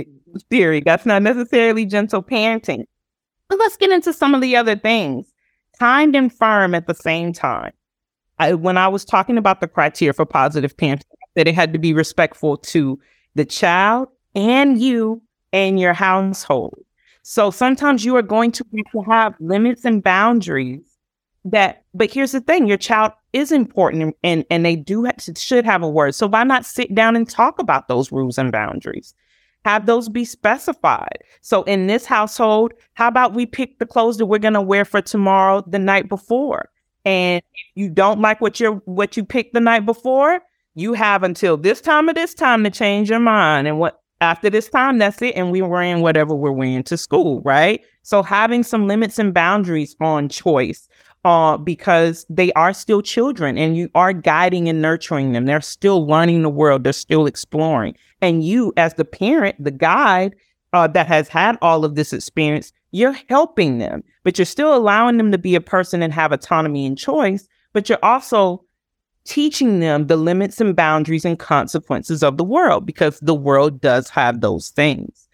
theory. 0.50 0.82
That's 0.84 1.06
not 1.06 1.22
necessarily 1.22 1.86
gentle 1.86 2.22
parenting. 2.22 2.84
But 3.48 3.58
let's 3.58 3.76
get 3.76 3.90
into 3.90 4.12
some 4.12 4.34
of 4.34 4.40
the 4.40 4.56
other 4.56 4.76
things. 4.76 5.26
Kind 5.78 6.14
and 6.14 6.32
firm 6.32 6.74
at 6.74 6.86
the 6.86 6.94
same 6.94 7.32
time. 7.32 7.72
I, 8.38 8.54
when 8.54 8.76
I 8.76 8.88
was 8.88 9.04
talking 9.04 9.38
about 9.38 9.60
the 9.60 9.68
criteria 9.68 10.12
for 10.12 10.26
positive 10.26 10.76
parenting, 10.76 11.02
that 11.34 11.48
it 11.48 11.54
had 11.54 11.72
to 11.72 11.78
be 11.78 11.92
respectful 11.92 12.56
to 12.58 12.98
the 13.34 13.44
child 13.44 14.08
and 14.34 14.80
you 14.80 15.22
and 15.52 15.78
your 15.78 15.92
household. 15.92 16.78
So 17.22 17.50
sometimes 17.50 18.04
you 18.04 18.16
are 18.16 18.22
going 18.22 18.50
to 18.52 18.64
have 18.76 18.92
to 18.92 19.10
have 19.10 19.34
limits 19.40 19.84
and 19.84 20.02
boundaries 20.02 20.82
that, 21.44 21.84
but 21.94 22.12
here's 22.12 22.32
the 22.32 22.40
thing, 22.40 22.66
your 22.66 22.76
child 22.76 23.12
is 23.32 23.52
important 23.52 24.16
and, 24.22 24.44
and 24.50 24.64
they 24.64 24.76
do 24.76 25.04
have 25.04 25.16
should 25.36 25.64
have 25.64 25.82
a 25.82 25.88
word. 25.88 26.14
So 26.14 26.26
why 26.26 26.44
not 26.44 26.66
sit 26.66 26.94
down 26.94 27.16
and 27.16 27.28
talk 27.28 27.58
about 27.58 27.88
those 27.88 28.12
rules 28.12 28.38
and 28.38 28.52
boundaries? 28.52 29.14
Have 29.64 29.86
those 29.86 30.08
be 30.08 30.24
specified. 30.24 31.18
So 31.40 31.62
in 31.64 31.86
this 31.86 32.04
household, 32.04 32.72
how 32.94 33.06
about 33.06 33.34
we 33.34 33.46
pick 33.46 33.78
the 33.78 33.86
clothes 33.86 34.16
that 34.18 34.26
we're 34.26 34.38
going 34.38 34.54
to 34.54 34.60
wear 34.60 34.84
for 34.84 35.00
tomorrow 35.00 35.62
the 35.66 35.78
night 35.78 36.08
before? 36.08 36.68
And 37.04 37.42
if 37.54 37.66
you 37.76 37.88
don't 37.88 38.20
like 38.20 38.40
what 38.40 38.58
you're 38.58 38.74
what 38.84 39.16
you 39.16 39.24
picked 39.24 39.54
the 39.54 39.60
night 39.60 39.86
before, 39.86 40.40
you 40.74 40.92
have 40.94 41.22
until 41.22 41.56
this 41.56 41.80
time 41.80 42.08
or 42.08 42.14
this 42.14 42.34
time 42.34 42.64
to 42.64 42.70
change 42.70 43.10
your 43.10 43.20
mind. 43.20 43.66
And 43.66 43.78
what 43.78 44.00
after 44.20 44.48
this 44.48 44.68
time, 44.68 44.98
that's 44.98 45.20
it. 45.20 45.34
And 45.34 45.50
we're 45.50 45.66
wearing 45.66 46.00
whatever 46.00 46.34
we're 46.34 46.52
wearing 46.52 46.84
to 46.84 46.96
school, 46.96 47.40
right? 47.42 47.82
So 48.02 48.22
having 48.22 48.62
some 48.62 48.86
limits 48.86 49.18
and 49.18 49.34
boundaries 49.34 49.96
on 50.00 50.28
choice, 50.28 50.88
uh, 51.24 51.56
because 51.56 52.26
they 52.28 52.52
are 52.54 52.72
still 52.72 53.02
children 53.02 53.56
and 53.56 53.76
you 53.76 53.88
are 53.94 54.12
guiding 54.12 54.68
and 54.68 54.82
nurturing 54.82 55.32
them. 55.32 55.46
They're 55.46 55.60
still 55.60 56.06
learning 56.06 56.42
the 56.42 56.48
world, 56.48 56.84
they're 56.84 56.92
still 56.92 57.26
exploring. 57.26 57.96
And 58.20 58.44
you, 58.44 58.72
as 58.76 58.94
the 58.94 59.04
parent, 59.04 59.62
the 59.62 59.70
guide 59.70 60.34
uh, 60.72 60.88
that 60.88 61.06
has 61.06 61.28
had 61.28 61.58
all 61.62 61.84
of 61.84 61.94
this 61.94 62.12
experience, 62.12 62.72
you're 62.90 63.16
helping 63.28 63.78
them, 63.78 64.02
but 64.24 64.38
you're 64.38 64.44
still 64.44 64.74
allowing 64.74 65.16
them 65.16 65.32
to 65.32 65.38
be 65.38 65.54
a 65.54 65.60
person 65.60 66.02
and 66.02 66.12
have 66.12 66.32
autonomy 66.32 66.86
and 66.86 66.98
choice, 66.98 67.46
but 67.72 67.88
you're 67.88 67.98
also 68.02 68.64
teaching 69.24 69.80
them 69.80 70.06
the 70.06 70.16
limits 70.16 70.60
and 70.60 70.74
boundaries 70.74 71.24
and 71.24 71.38
consequences 71.38 72.22
of 72.22 72.36
the 72.36 72.44
world 72.44 72.86
because 72.86 73.18
the 73.20 73.34
world 73.34 73.80
does 73.80 74.08
have 74.08 74.40
those 74.40 74.70
things. 74.70 75.28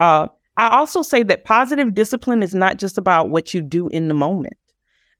Uh, 0.00 0.28
I 0.56 0.68
also 0.76 1.02
say 1.02 1.22
that 1.24 1.44
positive 1.44 1.94
discipline 1.94 2.42
is 2.42 2.54
not 2.54 2.76
just 2.76 2.98
about 2.98 3.30
what 3.30 3.54
you 3.54 3.62
do 3.62 3.88
in 3.88 4.08
the 4.08 4.14
moment. 4.14 4.56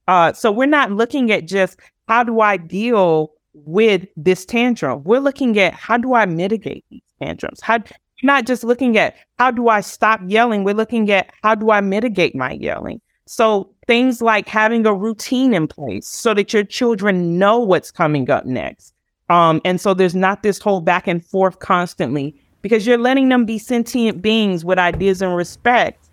Uh, 0.07 0.33
so 0.33 0.51
we're 0.51 0.65
not 0.65 0.91
looking 0.91 1.31
at 1.31 1.47
just 1.47 1.79
how 2.07 2.23
do 2.23 2.39
I 2.41 2.57
deal 2.57 3.31
with 3.53 4.05
this 4.15 4.45
tantrum. 4.45 5.03
We're 5.03 5.19
looking 5.19 5.57
at 5.59 5.73
how 5.73 5.97
do 5.97 6.13
I 6.13 6.25
mitigate 6.25 6.85
these 6.89 7.01
tantrums? 7.21 7.61
How 7.61 7.79
not 8.21 8.45
just 8.45 8.63
looking 8.63 8.97
at 8.97 9.15
how 9.37 9.51
do 9.51 9.67
I 9.67 9.81
stop 9.81 10.21
yelling, 10.27 10.63
we're 10.63 10.73
looking 10.73 11.11
at 11.11 11.31
how 11.43 11.55
do 11.55 11.71
I 11.71 11.81
mitigate 11.81 12.35
my 12.35 12.53
yelling. 12.53 13.01
So 13.27 13.72
things 13.87 14.21
like 14.21 14.47
having 14.47 14.85
a 14.85 14.93
routine 14.93 15.53
in 15.53 15.67
place 15.67 16.07
so 16.07 16.33
that 16.33 16.53
your 16.53 16.63
children 16.63 17.37
know 17.37 17.59
what's 17.59 17.91
coming 17.91 18.29
up 18.29 18.45
next. 18.45 18.93
Um, 19.29 19.61
and 19.65 19.79
so 19.79 19.93
there's 19.93 20.15
not 20.15 20.43
this 20.43 20.59
whole 20.59 20.81
back 20.81 21.07
and 21.07 21.25
forth 21.25 21.59
constantly 21.59 22.35
because 22.61 22.85
you're 22.85 22.97
letting 22.97 23.29
them 23.29 23.45
be 23.45 23.57
sentient 23.57 24.21
beings 24.21 24.63
with 24.65 24.79
ideas 24.79 25.21
and 25.21 25.35
respect. 25.35 26.09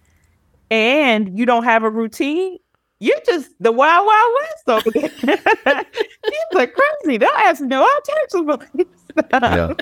And 0.71 1.37
you 1.39 1.47
don't 1.47 1.65
have 1.65 1.83
a 1.83 1.91
routine. 1.91 2.59
You're 3.01 3.21
just 3.27 3.51
the 3.61 3.73
wild, 3.73 4.07
wild 4.07 4.35
west 4.41 4.87
over 4.87 4.91
there. 4.91 5.11
These 6.25 6.61
are 6.61 6.67
crazy. 6.67 7.17
They'll 7.19 7.31
ask 7.31 7.63
me 7.63 7.75
all 7.75 7.89
types 8.07 8.35
of 8.35 8.47
Yeah. 9.33 9.75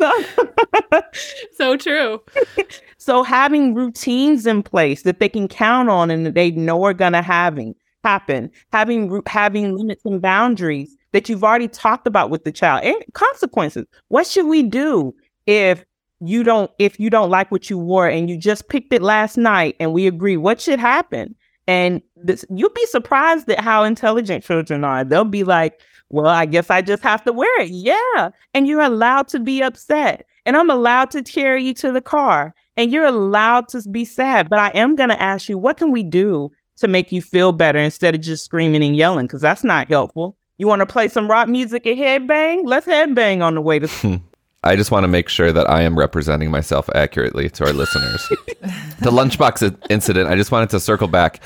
so 1.52 1.76
true. 1.76 2.20
so 2.98 3.22
having 3.22 3.74
routines 3.74 4.46
in 4.46 4.62
place 4.62 5.02
that 5.02 5.20
they 5.20 5.28
can 5.28 5.48
count 5.48 5.88
on 5.88 6.10
and 6.10 6.26
that 6.26 6.34
they 6.34 6.50
know 6.52 6.84
are 6.84 6.94
going 6.94 7.12
to 7.12 7.22
having 7.22 7.74
happen, 8.04 8.50
having 8.72 9.22
having 9.26 9.76
limits 9.76 10.04
and 10.04 10.22
boundaries 10.22 10.96
that 11.12 11.28
you've 11.28 11.44
already 11.44 11.68
talked 11.68 12.06
about 12.06 12.30
with 12.30 12.44
the 12.44 12.52
child 12.52 12.84
and 12.84 12.96
consequences. 13.14 13.86
What 14.08 14.26
should 14.26 14.46
we 14.46 14.62
do 14.62 15.14
if 15.46 15.84
you 16.20 16.42
don't 16.44 16.70
if 16.78 17.00
you 17.00 17.10
don't 17.10 17.30
like 17.30 17.50
what 17.50 17.70
you 17.70 17.78
wore 17.78 18.08
and 18.08 18.28
you 18.28 18.36
just 18.36 18.68
picked 18.68 18.92
it 18.92 19.02
last 19.02 19.36
night 19.36 19.76
and 19.80 19.92
we 19.92 20.06
agree 20.06 20.36
what 20.36 20.60
should 20.60 20.78
happen? 20.78 21.34
And 21.66 22.02
this, 22.16 22.44
you'll 22.50 22.70
be 22.70 22.86
surprised 22.86 23.48
at 23.50 23.60
how 23.60 23.84
intelligent 23.84 24.42
children 24.42 24.82
are. 24.82 25.04
They'll 25.04 25.24
be 25.24 25.44
like, 25.44 25.80
well, 26.10 26.26
I 26.26 26.46
guess 26.46 26.70
I 26.70 26.82
just 26.82 27.02
have 27.02 27.24
to 27.24 27.32
wear 27.32 27.60
it. 27.60 27.70
Yeah. 27.70 28.30
And 28.52 28.66
you're 28.66 28.80
allowed 28.80 29.28
to 29.28 29.40
be 29.40 29.62
upset. 29.62 30.26
And 30.44 30.56
I'm 30.56 30.70
allowed 30.70 31.10
to 31.12 31.22
carry 31.22 31.64
you 31.64 31.74
to 31.74 31.92
the 31.92 32.00
car. 32.00 32.54
And 32.76 32.90
you're 32.90 33.04
allowed 33.04 33.68
to 33.68 33.82
be 33.88 34.04
sad. 34.04 34.48
But 34.48 34.58
I 34.58 34.68
am 34.70 34.96
going 34.96 35.10
to 35.10 35.22
ask 35.22 35.48
you, 35.48 35.56
what 35.58 35.76
can 35.76 35.92
we 35.92 36.02
do 36.02 36.50
to 36.78 36.88
make 36.88 37.12
you 37.12 37.22
feel 37.22 37.52
better 37.52 37.78
instead 37.78 38.14
of 38.14 38.20
just 38.20 38.44
screaming 38.44 38.82
and 38.82 38.96
yelling? 38.96 39.26
Because 39.26 39.40
that's 39.40 39.64
not 39.64 39.88
helpful. 39.88 40.36
You 40.58 40.66
want 40.66 40.80
to 40.80 40.86
play 40.86 41.08
some 41.08 41.30
rock 41.30 41.48
music 41.48 41.86
and 41.86 41.98
headbang? 41.98 42.62
Let's 42.64 42.86
headbang 42.86 43.42
on 43.42 43.54
the 43.54 43.60
way 43.60 43.78
to 43.78 44.20
I 44.62 44.76
just 44.76 44.90
want 44.90 45.04
to 45.04 45.08
make 45.08 45.30
sure 45.30 45.52
that 45.52 45.70
I 45.70 45.82
am 45.82 45.98
representing 45.98 46.50
myself 46.50 46.90
accurately 46.94 47.48
to 47.50 47.66
our 47.66 47.72
listeners. 47.72 48.28
the 49.00 49.10
lunchbox 49.10 49.86
incident, 49.88 50.28
I 50.28 50.36
just 50.36 50.52
wanted 50.52 50.68
to 50.70 50.80
circle 50.80 51.08
back. 51.08 51.40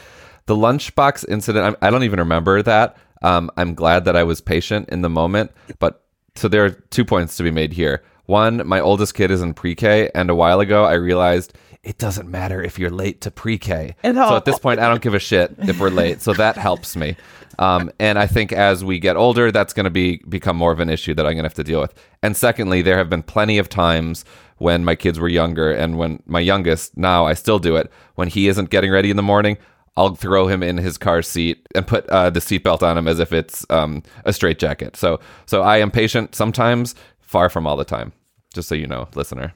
The 0.46 0.56
lunchbox 0.56 1.28
incident, 1.28 1.76
I, 1.80 1.86
I 1.86 1.90
don't 1.90 2.02
even 2.02 2.18
remember 2.18 2.60
that. 2.62 2.96
Um, 3.24 3.50
I'm 3.56 3.74
glad 3.74 4.04
that 4.04 4.16
I 4.16 4.22
was 4.22 4.40
patient 4.40 4.90
in 4.90 5.02
the 5.02 5.08
moment. 5.08 5.50
But 5.78 6.04
so 6.36 6.46
there 6.46 6.64
are 6.64 6.70
two 6.70 7.04
points 7.04 7.36
to 7.38 7.42
be 7.42 7.50
made 7.50 7.72
here. 7.72 8.02
One, 8.26 8.66
my 8.66 8.80
oldest 8.80 9.14
kid 9.14 9.30
is 9.30 9.42
in 9.42 9.54
pre 9.54 9.74
K, 9.74 10.10
and 10.14 10.30
a 10.30 10.34
while 10.34 10.60
ago 10.60 10.84
I 10.84 10.94
realized 10.94 11.54
it 11.82 11.98
doesn't 11.98 12.28
matter 12.28 12.62
if 12.62 12.78
you're 12.78 12.90
late 12.90 13.20
to 13.22 13.30
pre 13.30 13.58
K. 13.58 13.96
So 14.28 14.36
at 14.36 14.44
this 14.44 14.58
point, 14.58 14.80
I 14.80 14.88
don't 14.88 15.02
give 15.02 15.14
a 15.14 15.18
shit 15.18 15.54
if 15.58 15.78
we're 15.80 15.90
late. 15.90 16.22
So 16.22 16.32
that 16.34 16.56
helps 16.56 16.96
me. 16.96 17.16
Um, 17.58 17.90
and 18.00 18.18
I 18.18 18.26
think 18.26 18.52
as 18.52 18.84
we 18.84 18.98
get 18.98 19.16
older, 19.16 19.52
that's 19.52 19.72
going 19.72 19.84
to 19.84 19.90
be 19.90 20.18
become 20.28 20.56
more 20.56 20.72
of 20.72 20.80
an 20.80 20.88
issue 20.90 21.14
that 21.14 21.24
I'm 21.24 21.32
going 21.32 21.44
to 21.44 21.48
have 21.48 21.54
to 21.54 21.64
deal 21.64 21.80
with. 21.80 21.94
And 22.22 22.36
secondly, 22.36 22.82
there 22.82 22.98
have 22.98 23.08
been 23.10 23.22
plenty 23.22 23.58
of 23.58 23.68
times 23.68 24.24
when 24.58 24.84
my 24.84 24.94
kids 24.94 25.18
were 25.18 25.28
younger, 25.28 25.72
and 25.72 25.98
when 25.98 26.22
my 26.26 26.40
youngest 26.40 26.96
now 26.96 27.26
I 27.26 27.34
still 27.34 27.58
do 27.58 27.76
it 27.76 27.90
when 28.14 28.28
he 28.28 28.48
isn't 28.48 28.70
getting 28.70 28.90
ready 28.90 29.10
in 29.10 29.16
the 29.16 29.22
morning. 29.22 29.56
I'll 29.96 30.14
throw 30.16 30.48
him 30.48 30.62
in 30.62 30.76
his 30.76 30.98
car 30.98 31.22
seat 31.22 31.66
and 31.74 31.86
put 31.86 32.08
uh, 32.08 32.30
the 32.30 32.40
seatbelt 32.40 32.82
on 32.82 32.98
him 32.98 33.06
as 33.06 33.20
if 33.20 33.32
it's 33.32 33.64
um, 33.70 34.02
a 34.24 34.32
straight 34.32 34.58
jacket. 34.58 34.96
So, 34.96 35.20
so 35.46 35.62
I 35.62 35.78
am 35.78 35.90
patient 35.90 36.34
sometimes, 36.34 36.94
far 37.20 37.48
from 37.48 37.66
all 37.66 37.76
the 37.76 37.84
time. 37.84 38.12
Just 38.52 38.68
so 38.68 38.74
you 38.74 38.86
know, 38.86 39.08
listener. 39.14 39.52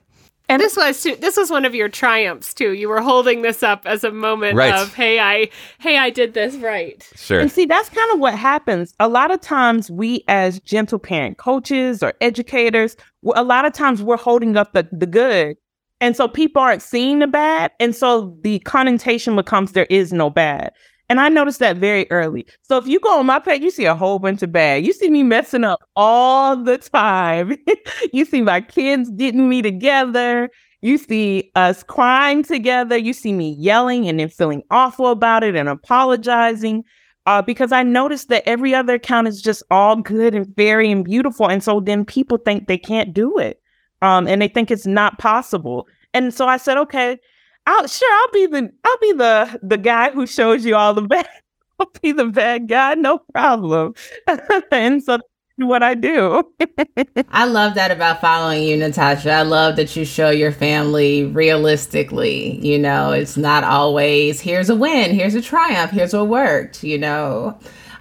And 0.50 0.62
this 0.62 0.76
was 0.76 1.02
too, 1.02 1.14
this 1.16 1.36
was 1.36 1.50
one 1.50 1.64
of 1.66 1.74
your 1.74 1.88
triumphs 1.90 2.54
too. 2.54 2.72
You 2.72 2.88
were 2.88 3.02
holding 3.02 3.42
this 3.42 3.62
up 3.62 3.82
as 3.84 4.02
a 4.02 4.10
moment 4.10 4.56
Right. 4.56 4.72
of, 4.74 4.94
"Hey, 4.94 5.20
I, 5.20 5.50
hey, 5.78 5.98
I 5.98 6.08
did 6.08 6.32
this 6.32 6.54
right." 6.56 7.06
Sure. 7.16 7.38
And 7.38 7.52
see, 7.52 7.66
that's 7.66 7.90
kind 7.90 8.10
of 8.12 8.18
what 8.18 8.34
happens. 8.34 8.94
A 8.98 9.08
lot 9.08 9.30
of 9.30 9.42
times, 9.42 9.90
we 9.90 10.24
as 10.26 10.58
gentle 10.60 10.98
parent 10.98 11.36
coaches 11.36 12.02
or 12.02 12.14
educators, 12.22 12.96
a 13.34 13.44
lot 13.44 13.66
of 13.66 13.74
times 13.74 14.02
we're 14.02 14.16
holding 14.16 14.56
up 14.56 14.72
the, 14.72 14.88
the 14.90 15.06
good. 15.06 15.58
And 16.00 16.16
so 16.16 16.28
people 16.28 16.62
aren't 16.62 16.82
seeing 16.82 17.18
the 17.18 17.26
bad. 17.26 17.72
And 17.80 17.94
so 17.94 18.36
the 18.42 18.60
connotation 18.60 19.36
becomes 19.36 19.72
there 19.72 19.86
is 19.90 20.12
no 20.12 20.30
bad. 20.30 20.72
And 21.10 21.20
I 21.20 21.28
noticed 21.30 21.58
that 21.60 21.78
very 21.78 22.08
early. 22.10 22.46
So 22.62 22.76
if 22.76 22.86
you 22.86 23.00
go 23.00 23.18
on 23.18 23.26
my 23.26 23.38
page, 23.38 23.62
you 23.62 23.70
see 23.70 23.86
a 23.86 23.94
whole 23.94 24.18
bunch 24.18 24.42
of 24.42 24.52
bad. 24.52 24.84
You 24.84 24.92
see 24.92 25.10
me 25.10 25.22
messing 25.22 25.64
up 25.64 25.80
all 25.96 26.54
the 26.56 26.78
time. 26.78 27.56
you 28.12 28.24
see 28.26 28.42
my 28.42 28.60
kids 28.60 29.10
getting 29.10 29.48
me 29.48 29.62
together. 29.62 30.50
You 30.82 30.98
see 30.98 31.50
us 31.56 31.82
crying 31.82 32.42
together. 32.44 32.96
You 32.96 33.12
see 33.14 33.32
me 33.32 33.56
yelling 33.58 34.06
and 34.08 34.20
then 34.20 34.28
feeling 34.28 34.62
awful 34.70 35.08
about 35.08 35.44
it 35.44 35.56
and 35.56 35.68
apologizing. 35.68 36.84
uh, 37.26 37.42
because 37.42 37.72
I 37.72 37.82
noticed 37.82 38.28
that 38.30 38.48
every 38.48 38.74
other 38.74 38.94
account 38.94 39.28
is 39.28 39.42
just 39.42 39.62
all 39.70 39.96
good 39.96 40.34
and 40.34 40.54
fairy 40.56 40.90
and 40.90 41.04
beautiful. 41.04 41.48
And 41.48 41.62
so 41.62 41.78
then 41.80 42.04
people 42.06 42.38
think 42.38 42.66
they 42.68 42.78
can't 42.78 43.12
do 43.12 43.38
it. 43.38 43.60
Um, 44.02 44.28
and 44.28 44.40
they 44.40 44.48
think 44.48 44.70
it's 44.70 44.86
not 44.86 45.18
possible. 45.18 45.86
And 46.14 46.32
so 46.32 46.46
I 46.46 46.56
said, 46.56 46.76
okay, 46.78 47.18
I'll 47.66 47.86
sure 47.86 48.12
I'll 48.12 48.32
be 48.32 48.46
the 48.46 48.70
I'll 48.84 48.98
be 48.98 49.12
the 49.12 49.60
the 49.62 49.76
guy 49.76 50.10
who 50.10 50.26
shows 50.26 50.64
you 50.64 50.74
all 50.74 50.94
the 50.94 51.02
bad. 51.02 51.28
I'll 51.78 51.90
be 52.02 52.12
the 52.12 52.26
bad 52.26 52.66
guy, 52.66 52.94
no 52.94 53.20
problem. 53.32 53.94
and 54.72 55.02
so 55.02 55.18
what 55.58 55.82
I 55.82 55.94
do. 55.94 56.42
I 57.30 57.44
love 57.44 57.74
that 57.74 57.90
about 57.90 58.20
following 58.20 58.62
you, 58.62 58.76
Natasha. 58.76 59.30
I 59.30 59.42
love 59.42 59.76
that 59.76 59.94
you 59.96 60.04
show 60.04 60.30
your 60.30 60.52
family 60.52 61.24
realistically. 61.24 62.64
You 62.66 62.78
know, 62.78 63.12
it's 63.12 63.36
not 63.36 63.64
always 63.64 64.40
here's 64.40 64.70
a 64.70 64.76
win, 64.76 65.14
here's 65.14 65.34
a 65.34 65.42
triumph, 65.42 65.90
here's 65.90 66.14
what 66.14 66.28
worked, 66.28 66.82
you 66.82 66.98
know. 66.98 67.58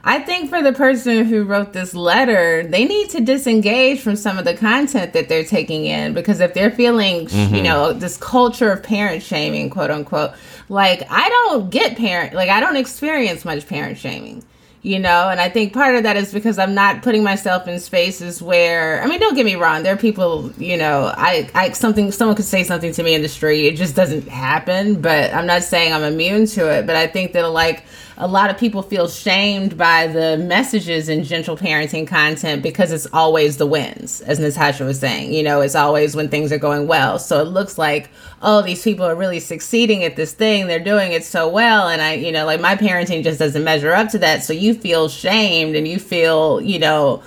I 0.08 0.20
think 0.20 0.50
for 0.50 0.63
the 0.63 0.72
person 0.72 1.26
who 1.26 1.43
wrote 1.43 1.74
this 1.74 1.93
letter, 1.93 2.65
they 2.65 2.86
need 2.86 3.10
to 3.10 3.20
disengage 3.20 4.00
from 4.00 4.15
some 4.15 4.38
of 4.38 4.46
the 4.46 4.54
content 4.54 5.12
that 5.12 5.28
they're 5.28 5.43
taking 5.43 5.84
in 5.84 6.13
because 6.13 6.39
if 6.39 6.54
they're 6.54 6.72
feeling, 6.72 7.28
mm-hmm. 7.28 7.54
you 7.54 7.62
know, 7.62 7.91
this 7.91 8.15
culture 8.15 8.72
of 8.72 8.82
parent 8.82 9.22
shaming, 9.22 9.70
quote 9.70 9.91
unquote, 9.91 10.32
like 10.70 11.04
I 11.10 11.28
don't 11.28 11.70
get 11.70 11.98
parent, 11.98 12.34
like 12.34 12.48
I 12.48 12.62
don't 12.62 12.78
experience 12.78 13.43
much 13.43 13.67
parent 13.67 13.98
shaming 13.98 14.46
you 14.84 15.00
know 15.00 15.28
and 15.28 15.41
i 15.41 15.50
think 15.50 15.74
part 15.74 15.96
of 15.96 16.04
that 16.04 16.15
is 16.15 16.32
because 16.32 16.60
i'm 16.60 16.76
not 16.76 17.02
putting 17.02 17.24
myself 17.24 17.67
in 17.67 17.80
spaces 17.80 18.41
where 18.41 19.02
i 19.02 19.08
mean 19.08 19.20
don't 19.20 19.36
get 19.36 19.46
me 19.46 19.56
wrong 19.56 19.82
there 19.82 19.93
are 19.93 19.98
people 19.98 20.52
you 20.58 20.78
know 20.78 21.12
i 21.17 21.50
i 21.56 21.72
something 21.72 22.12
someone 22.12 22.36
could 22.36 22.46
say 22.46 22.63
something 22.63 22.93
to 22.93 23.02
me 23.02 23.15
in 23.15 23.22
the 23.24 23.28
street 23.28 23.65
it 23.67 23.76
just 23.76 23.96
doesn't 23.96 24.28
happen 24.28 25.02
but 25.02 25.34
i'm 25.34 25.48
not 25.48 25.63
saying 25.63 25.91
i'm 25.91 26.04
immune 26.04 26.46
to 26.46 26.72
it 26.72 26.86
but 26.86 26.96
i 26.96 27.08
think 27.08 27.34
that 27.34 27.41
like 27.50 27.86
a 28.19 28.27
lot 28.27 28.49
of 28.49 28.58
people 28.58 28.82
feel 28.82 29.08
shamed 29.08 29.77
by 29.77 30.08
the 30.08 30.38
messages 30.38 31.08
in 31.08 31.23
gentle 31.23 31.56
parenting 31.56 32.08
content 32.08 32.63
because 32.63 32.91
it's 32.91 33.06
always 33.13 33.58
the 33.58 33.67
wins, 33.67 34.21
as 34.21 34.39
Natasha 34.39 34.86
was 34.86 34.99
saying. 34.99 35.34
You 35.34 35.43
know, 35.43 35.62
it's 35.62 35.75
always 35.75 36.15
when 36.15 36.27
things 36.27 36.51
are 36.51 36.58
going 36.58 36.88
well. 36.88 37.19
So 37.19 37.41
it 37.41 37.45
looks 37.49 37.77
like, 37.77 38.10
oh, 38.41 38.63
these 38.63 38.84
people 38.84 39.06
are 39.06 39.15
really 39.15 39.39
succeeding 39.39 40.03
at 40.03 40.15
this 40.15 40.34
thing. 40.34 40.65
They're 40.65 40.80
doing 40.80 41.12
it 41.12 41.25
so 41.25 41.47
well. 41.47 41.88
And 41.89 42.01
I, 42.01 42.13
you 42.13 42.32
know, 42.32 42.45
like 42.45 42.60
my 42.60 42.75
parenting 42.75 43.23
just 43.23 43.38
doesn't 43.38 43.63
measure 43.63 43.93
up 43.93 44.10
to 44.10 44.19
that. 44.19 44.43
So 44.43 44.51
you 44.51 44.73
feel 44.73 45.10
shamed 45.10 45.75
and 45.75 45.88
you 45.88 45.99
feel, 45.99 46.60
you 46.60 46.80
know, 46.80 47.21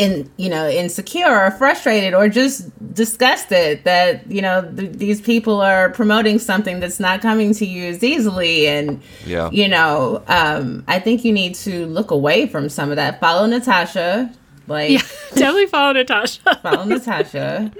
in 0.00 0.28
you 0.38 0.48
know 0.48 0.66
insecure 0.66 1.28
or 1.28 1.50
frustrated 1.50 2.14
or 2.14 2.26
just 2.26 2.64
disgusted 2.94 3.84
that 3.84 4.28
you 4.30 4.40
know 4.40 4.62
th- 4.74 4.92
these 4.92 5.20
people 5.20 5.60
are 5.60 5.90
promoting 5.90 6.38
something 6.38 6.80
that's 6.80 6.98
not 6.98 7.20
coming 7.20 7.52
to 7.52 7.66
you 7.66 7.84
as 7.84 8.02
easily. 8.02 8.66
And 8.66 9.00
yeah. 9.26 9.50
you 9.52 9.68
know 9.68 10.22
um 10.26 10.82
i 10.88 10.98
think 10.98 11.24
you 11.24 11.32
need 11.32 11.54
to 11.56 11.86
look 11.86 12.10
away 12.10 12.46
from 12.46 12.70
some 12.70 12.88
of 12.90 12.96
that. 12.96 13.20
Follow 13.20 13.46
natasha. 13.46 14.32
Like 14.66 14.90
yeah, 14.90 14.98
definitely 15.34 15.66
follow 15.66 15.92
natasha. 15.92 16.58
Follow 16.62 16.84
natasha. 16.84 17.70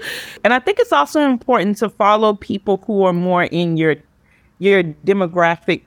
And 0.43 0.53
i 0.53 0.59
think 0.59 0.77
it's 0.79 0.93
also 0.93 1.21
important 1.21 1.77
to 1.77 1.89
follow 1.89 2.35
people 2.35 2.83
who 2.85 3.03
are 3.03 3.13
more 3.13 3.45
in 3.45 3.77
your 3.77 3.95
your 4.59 4.83
demographic 4.83 5.81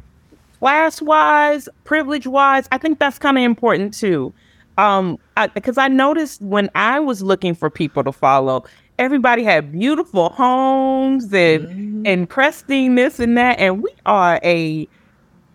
class 0.59 1.01
wise 1.03 1.69
privilege 1.85 2.27
wise 2.27 2.67
i 2.73 2.79
think 2.79 2.99
that's 2.99 3.19
kind 3.19 3.37
of 3.37 3.45
important 3.45 3.93
too 3.93 4.33
um 4.79 5.19
because 5.55 5.79
I, 5.79 5.85
I, 5.85 5.89
noticed 5.89 6.43
when 6.43 6.71
i 6.75 6.99
was 6.99 7.23
looking 7.23 7.55
for 7.55 7.71
people 7.71 8.03
to 8.05 8.13
follow 8.13 8.65
everybody 8.99 9.43
had 9.43 9.73
beautiful 9.73 10.31
homes 10.31 11.25
and 11.25 11.67
mm-hmm. 11.67 12.07
and 12.07 12.29
pristine 12.29 12.95
this 12.95 13.19
and 13.19 13.37
that 13.37 13.59
and 13.59 13.83
we 13.83 13.91
are 14.07 14.41
a 14.43 14.89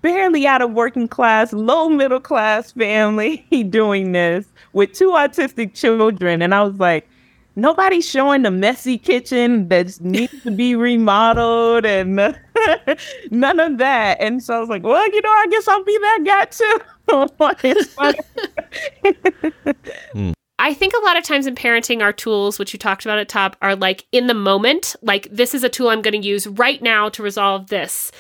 barely 0.02 0.48
out 0.48 0.62
of 0.62 0.72
working 0.72 1.08
class 1.08 1.54
low 1.54 1.90
middle 1.90 2.20
class 2.20 2.72
family 2.72 3.46
doing 3.70 4.12
this 4.12 4.46
with 4.74 4.94
two 4.94 5.12
autistic 5.12 5.74
children. 5.74 6.42
And 6.42 6.54
i 6.54 6.64
was 6.64 6.76
like 6.76 7.08
nobody's 7.56 8.08
showing 8.08 8.44
the 8.44 8.52
messy 8.52 8.98
kitchen 8.98 9.68
that 9.68 10.00
needs 10.02 10.44
to 10.44 10.52
be 10.52 10.76
remodeled 10.88 11.86
and 11.86 12.16
none 13.32 13.60
of 13.60 13.78
that. 13.80 14.18
And 14.20 14.42
so 14.44 14.56
i 14.56 14.60
was 14.60 14.70
like 14.70 14.84
well 14.84 15.08
you 15.12 15.22
know 15.22 15.32
i 15.32 15.48
guess 15.48 15.68
i'll 15.68 15.84
be 15.84 15.98
that 15.98 16.20
guy 16.26 16.46
too 16.46 16.80
Hmm. 20.14 20.32
I 20.58 20.74
think 20.74 20.94
a 20.94 21.06
lot 21.06 21.18
of 21.18 21.24
times 21.24 21.48
in 21.48 21.56
parenting, 21.56 22.02
our 22.02 22.12
tools, 22.12 22.60
which 22.60 22.74
you 22.74 22.80
talked 22.80 23.06
about 23.06 23.18
at 23.18 23.30
top, 23.30 23.56
are 23.62 23.76
like 23.76 24.06
in 24.12 24.28
the 24.28 24.34
moment. 24.34 24.96
Like, 25.02 25.28
this 25.32 25.54
is 25.54 25.64
a 25.64 25.70
tool 25.70 25.90
I'm 25.90 26.02
going 26.02 26.20
to 26.20 26.28
use 26.28 26.48
right 26.48 26.82
now 26.82 27.08
to 27.10 27.24
resolve 27.24 27.68
this. 27.68 28.12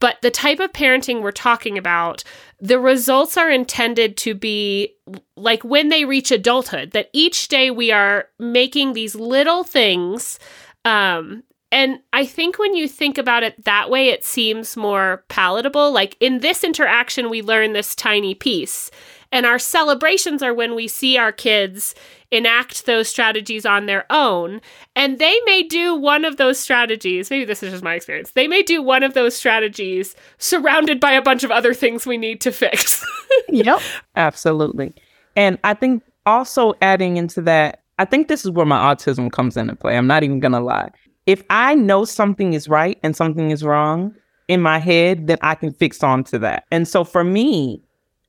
But 0.00 0.16
the 0.22 0.30
type 0.30 0.60
of 0.60 0.72
parenting 0.72 1.20
we're 1.20 1.32
talking 1.32 1.76
about, 1.76 2.24
the 2.60 2.78
results 2.78 3.36
are 3.36 3.50
intended 3.50 4.16
to 4.18 4.34
be 4.34 4.94
like 5.36 5.62
when 5.62 5.88
they 5.88 6.04
reach 6.04 6.30
adulthood, 6.30 6.92
that 6.92 7.10
each 7.12 7.48
day 7.48 7.70
we 7.70 7.90
are 7.90 8.28
making 8.38 8.92
these 8.92 9.14
little 9.14 9.64
things 9.64 10.38
um, 10.84 11.42
and 11.72 12.00
I 12.12 12.26
think 12.26 12.58
when 12.58 12.74
you 12.74 12.88
think 12.88 13.16
about 13.16 13.42
it 13.42 13.64
that 13.64 13.90
way, 13.90 14.08
it 14.08 14.24
seems 14.24 14.76
more 14.76 15.24
palatable. 15.28 15.92
Like 15.92 16.16
in 16.18 16.40
this 16.40 16.64
interaction, 16.64 17.30
we 17.30 17.42
learn 17.42 17.72
this 17.72 17.94
tiny 17.94 18.34
piece. 18.34 18.90
And 19.32 19.46
our 19.46 19.60
celebrations 19.60 20.42
are 20.42 20.52
when 20.52 20.74
we 20.74 20.88
see 20.88 21.16
our 21.16 21.30
kids 21.30 21.94
enact 22.32 22.86
those 22.86 23.08
strategies 23.08 23.64
on 23.64 23.86
their 23.86 24.04
own. 24.10 24.60
And 24.96 25.20
they 25.20 25.38
may 25.46 25.62
do 25.62 25.94
one 25.94 26.24
of 26.24 26.36
those 26.36 26.58
strategies. 26.58 27.30
Maybe 27.30 27.44
this 27.44 27.62
is 27.62 27.70
just 27.70 27.84
my 27.84 27.94
experience. 27.94 28.32
They 28.32 28.48
may 28.48 28.62
do 28.64 28.82
one 28.82 29.04
of 29.04 29.14
those 29.14 29.36
strategies 29.36 30.16
surrounded 30.38 30.98
by 30.98 31.12
a 31.12 31.22
bunch 31.22 31.44
of 31.44 31.52
other 31.52 31.74
things 31.74 32.06
we 32.06 32.18
need 32.18 32.40
to 32.40 32.50
fix. 32.50 33.04
yep, 33.48 33.80
absolutely. 34.16 34.94
And 35.36 35.58
I 35.62 35.74
think 35.74 36.02
also 36.26 36.74
adding 36.82 37.16
into 37.16 37.40
that, 37.42 37.82
I 38.00 38.06
think 38.06 38.26
this 38.26 38.44
is 38.44 38.50
where 38.50 38.66
my 38.66 38.92
autism 38.92 39.30
comes 39.30 39.56
into 39.56 39.76
play. 39.76 39.96
I'm 39.96 40.08
not 40.08 40.24
even 40.24 40.40
going 40.40 40.52
to 40.52 40.60
lie 40.60 40.90
if 41.26 41.42
I 41.50 41.74
know 41.74 42.04
something 42.04 42.52
is 42.52 42.68
right 42.68 42.98
and 43.02 43.14
something 43.14 43.50
is 43.50 43.62
wrong 43.62 44.14
in 44.48 44.60
my 44.60 44.78
head, 44.78 45.26
then 45.26 45.38
I 45.42 45.54
can 45.54 45.72
fix 45.72 46.02
onto 46.02 46.38
that. 46.38 46.64
And 46.70 46.88
so 46.88 47.04
for 47.04 47.22
me, 47.22 47.82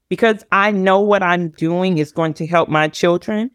because 0.10 0.44
I 0.52 0.72
know 0.72 1.00
what 1.00 1.24
I'm 1.24 1.50
doing 1.50 1.98
is 1.98 2.12
going 2.12 2.34
to 2.36 2.46
help 2.46 2.70
my 2.70 2.88
children, 2.88 3.50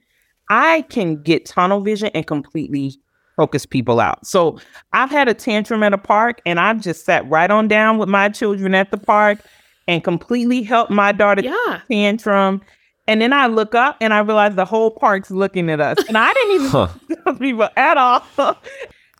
I 0.49 0.83
can 0.89 1.23
get 1.23 1.47
tunnel 1.47 1.81
vision 1.81 2.11
and 2.15 2.27
completely 2.27 2.95
focus 3.37 3.67
people 3.67 4.01
out. 4.01 4.27
So 4.27 4.59
I've 4.93 5.11
had 5.11 5.29
a 5.29 5.35
tantrum 5.35 5.83
at 5.83 5.93
a 5.93 5.99
park 5.99 6.41
and 6.47 6.59
I've 6.59 6.81
just 6.81 7.05
sat 7.05 7.29
right 7.29 7.51
on 7.51 7.69
down 7.69 7.99
with 7.99 8.09
my 8.09 8.31
children 8.31 8.75
at 8.75 8.91
the 8.91 8.97
park 8.97 9.39
and 9.87 10.03
completely 10.03 10.63
helped 10.63 10.91
my 10.91 11.13
daughter 11.13 11.43
yeah. 11.43 11.81
tantrum. 11.91 12.63
And 13.07 13.21
then 13.21 13.33
I 13.33 13.47
look 13.47 13.75
up 13.75 13.99
and 14.01 14.13
I 14.13 14.21
realize 14.21 14.55
the 14.55 14.65
whole 14.65 14.91
park's 14.91 15.31
looking 15.31 15.71
at 15.71 15.81
us. 15.81 15.99
And 16.09 16.17
I 16.19 16.33
didn't 16.33 16.55
even 16.55 16.71
huh. 16.71 17.35
people 17.39 17.69
at 17.77 17.97
all. 17.97 18.25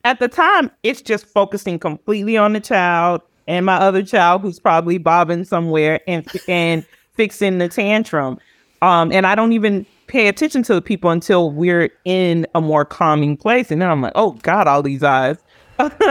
At 0.07 0.21
the 0.21 0.29
time, 0.29 0.71
it's 0.85 1.03
just 1.03 1.27
focusing 1.27 1.81
completely 1.81 2.37
on 2.37 2.53
the 2.53 2.61
child 2.61 3.23
and 3.49 3.67
my 3.67 3.75
other 3.75 4.05
child 4.05 4.41
who's 4.41 4.61
probably 4.61 4.99
bobbing 4.99 5.43
somewhere 5.43 6.01
and 6.07 6.25
and 6.47 6.87
fixing 7.15 7.59
the 7.59 7.69
tantrum. 7.69 8.39
Um, 8.83 9.11
and 9.11 9.27
I 9.27 9.35
don't 9.35 9.53
even 9.53 9.85
pay 10.07 10.29
attention 10.29 10.63
to 10.63 10.75
the 10.75 10.81
people 10.81 11.11
until 11.11 11.51
we're 11.51 11.91
in 12.05 12.47
a 12.55 12.61
more 12.61 12.85
calming 12.85 13.37
place. 13.37 13.73
And 13.73 13.83
then 13.83 13.91
I'm 13.91 14.01
like, 14.01 14.13
oh 14.15 14.33
God, 14.43 14.69
all 14.69 14.81
these 14.81 15.03
eyes. 15.03 15.39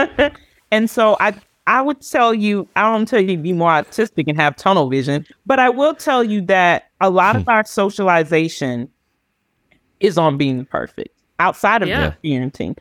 and 0.70 0.90
so 0.90 1.16
I 1.18 1.34
I 1.66 1.80
would 1.80 2.02
tell 2.02 2.34
you, 2.34 2.68
I 2.76 2.82
don't 2.82 3.08
tell 3.08 3.20
you 3.20 3.28
to 3.28 3.42
be 3.42 3.54
more 3.54 3.70
autistic 3.70 4.24
and 4.28 4.36
have 4.38 4.56
tunnel 4.56 4.90
vision, 4.90 5.24
but 5.46 5.58
I 5.58 5.70
will 5.70 5.94
tell 5.94 6.22
you 6.22 6.42
that 6.42 6.90
a 7.00 7.08
lot 7.08 7.34
of 7.34 7.44
hmm. 7.44 7.48
our 7.48 7.64
socialization 7.64 8.90
is 10.00 10.18
on 10.18 10.36
being 10.36 10.66
perfect 10.66 11.18
outside 11.38 11.82
of 11.82 11.88
yeah. 11.88 12.12
parenting 12.22 12.76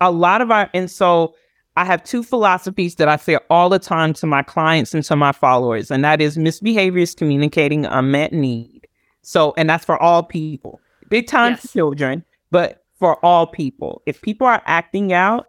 a 0.00 0.10
lot 0.10 0.40
of 0.40 0.50
our, 0.50 0.70
and 0.74 0.90
so 0.90 1.34
I 1.76 1.84
have 1.84 2.02
two 2.02 2.22
philosophies 2.22 2.96
that 2.96 3.08
I 3.08 3.16
say 3.16 3.38
all 3.50 3.68
the 3.68 3.78
time 3.78 4.12
to 4.14 4.26
my 4.26 4.42
clients 4.42 4.94
and 4.94 5.04
to 5.04 5.16
my 5.16 5.32
followers, 5.32 5.90
and 5.90 6.04
that 6.04 6.20
is 6.20 6.36
misbehavior 6.36 7.02
is 7.02 7.14
communicating 7.14 7.86
unmet 7.86 8.32
need. 8.32 8.86
So, 9.22 9.54
and 9.56 9.68
that's 9.68 9.84
for 9.84 10.00
all 10.02 10.22
people, 10.22 10.80
big 11.08 11.26
time 11.26 11.52
yes. 11.52 11.72
children, 11.72 12.24
but 12.50 12.84
for 12.98 13.24
all 13.24 13.46
people. 13.46 14.02
If 14.06 14.22
people 14.22 14.46
are 14.46 14.62
acting 14.66 15.12
out, 15.12 15.46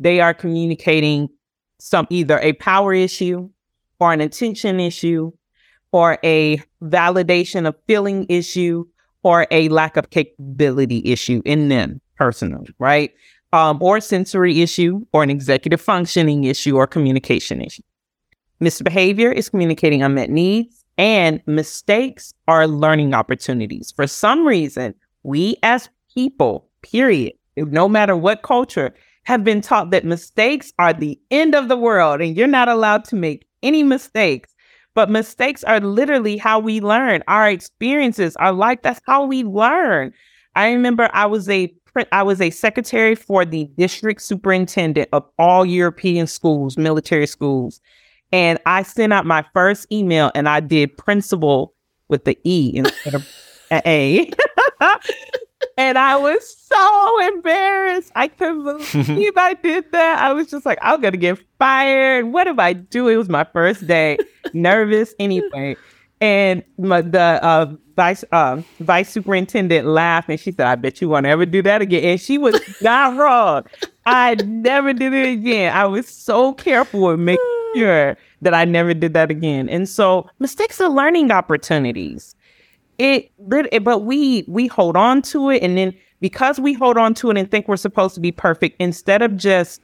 they 0.00 0.20
are 0.20 0.34
communicating 0.34 1.28
some 1.78 2.06
either 2.10 2.38
a 2.40 2.54
power 2.54 2.92
issue 2.92 3.48
or 4.00 4.12
an 4.12 4.20
attention 4.20 4.80
issue 4.80 5.32
or 5.92 6.18
a 6.24 6.60
validation 6.82 7.66
of 7.66 7.76
feeling 7.86 8.26
issue 8.28 8.84
or 9.22 9.46
a 9.50 9.68
lack 9.68 9.96
of 9.96 10.10
capability 10.10 11.02
issue 11.04 11.42
in 11.44 11.68
them 11.68 12.00
personally, 12.16 12.74
right? 12.78 13.12
Um, 13.52 13.78
or 13.82 14.00
sensory 14.00 14.60
issue, 14.60 15.04
or 15.12 15.22
an 15.22 15.30
executive 15.30 15.80
functioning 15.80 16.44
issue, 16.44 16.76
or 16.76 16.86
communication 16.86 17.60
issue. 17.62 17.82
Misbehavior 18.60 19.30
is 19.30 19.48
communicating 19.48 20.02
unmet 20.02 20.30
needs, 20.30 20.84
and 20.98 21.40
mistakes 21.46 22.34
are 22.48 22.66
learning 22.66 23.14
opportunities. 23.14 23.92
For 23.94 24.06
some 24.06 24.46
reason, 24.46 24.94
we 25.22 25.56
as 25.62 25.88
people, 26.12 26.68
period, 26.82 27.34
no 27.56 27.88
matter 27.88 28.16
what 28.16 28.42
culture, 28.42 28.92
have 29.24 29.44
been 29.44 29.60
taught 29.60 29.90
that 29.90 30.04
mistakes 30.04 30.72
are 30.78 30.92
the 30.92 31.18
end 31.30 31.54
of 31.54 31.68
the 31.68 31.76
world 31.76 32.20
and 32.20 32.34
you're 32.36 32.46
not 32.46 32.68
allowed 32.68 33.04
to 33.04 33.14
make 33.14 33.46
any 33.62 33.82
mistakes. 33.82 34.54
But 34.94 35.10
mistakes 35.10 35.62
are 35.64 35.80
literally 35.80 36.38
how 36.38 36.58
we 36.58 36.80
learn. 36.80 37.22
Our 37.28 37.50
experiences 37.50 38.34
are 38.36 38.52
like 38.52 38.82
that's 38.82 39.00
how 39.06 39.26
we 39.26 39.44
learn. 39.44 40.12
I 40.56 40.70
remember 40.72 41.08
I 41.12 41.26
was 41.26 41.48
a 41.48 41.72
I 42.12 42.22
was 42.22 42.40
a 42.40 42.50
secretary 42.50 43.14
for 43.14 43.44
the 43.44 43.64
district 43.76 44.22
superintendent 44.22 45.08
of 45.12 45.24
all 45.38 45.64
European 45.64 46.26
schools, 46.26 46.76
military 46.76 47.26
schools. 47.26 47.80
And 48.32 48.58
I 48.66 48.82
sent 48.82 49.12
out 49.12 49.26
my 49.26 49.44
first 49.54 49.90
email 49.90 50.30
and 50.34 50.48
I 50.48 50.60
did 50.60 50.96
principal 50.96 51.74
with 52.08 52.24
the 52.24 52.38
E 52.44 52.72
instead 52.74 53.14
of 53.14 53.26
A. 53.72 54.30
and 55.76 55.98
I 55.98 56.16
was 56.16 56.56
so 56.56 57.28
embarrassed. 57.28 58.12
I 58.14 58.28
couldn't 58.28 58.64
believe 58.64 59.32
I 59.36 59.54
did 59.54 59.90
that. 59.92 60.18
I 60.20 60.32
was 60.32 60.48
just 60.50 60.66
like, 60.66 60.78
I'm 60.82 61.00
gonna 61.00 61.16
get 61.16 61.38
fired. 61.58 62.26
What 62.26 62.46
if 62.46 62.58
I 62.58 62.72
do? 62.74 63.08
It 63.08 63.16
was 63.16 63.28
my 63.28 63.44
first 63.44 63.86
day, 63.86 64.18
nervous 64.52 65.14
anyway. 65.18 65.76
And 66.20 66.64
my, 66.78 67.00
the 67.00 67.20
uh, 67.44 67.74
vice 67.98 68.24
uh, 68.32 68.62
vice 68.80 69.10
superintendent 69.10 69.86
laughed 69.86 70.28
and 70.28 70.38
she 70.38 70.52
said, 70.52 70.66
"I 70.66 70.74
bet 70.76 71.00
you 71.00 71.08
won't 71.08 71.26
ever 71.26 71.46
do 71.46 71.62
that 71.62 71.82
again." 71.82 72.04
And 72.04 72.20
she 72.20 72.38
was 72.38 72.60
not 72.80 73.16
wrong. 73.16 73.64
I 74.06 74.36
never 74.46 74.92
did 74.92 75.12
it 75.12 75.28
again. 75.28 75.76
I 75.76 75.84
was 75.84 76.08
so 76.08 76.54
careful 76.54 77.00
with 77.02 77.20
making 77.20 77.44
sure 77.74 78.16
that 78.42 78.54
I 78.54 78.64
never 78.64 78.94
did 78.94 79.14
that 79.14 79.30
again. 79.30 79.68
And 79.68 79.88
so 79.88 80.28
mistakes 80.38 80.80
are 80.80 80.88
learning 80.88 81.30
opportunities. 81.30 82.34
It, 82.98 83.30
but 83.38 84.02
we 84.02 84.44
we 84.48 84.66
hold 84.66 84.96
on 84.96 85.22
to 85.22 85.50
it, 85.50 85.62
and 85.62 85.76
then 85.76 85.94
because 86.20 86.58
we 86.58 86.72
hold 86.72 86.96
on 86.96 87.14
to 87.14 87.30
it 87.30 87.36
and 87.36 87.50
think 87.50 87.68
we're 87.68 87.76
supposed 87.76 88.14
to 88.14 88.20
be 88.20 88.32
perfect, 88.32 88.76
instead 88.80 89.22
of 89.22 89.36
just 89.36 89.80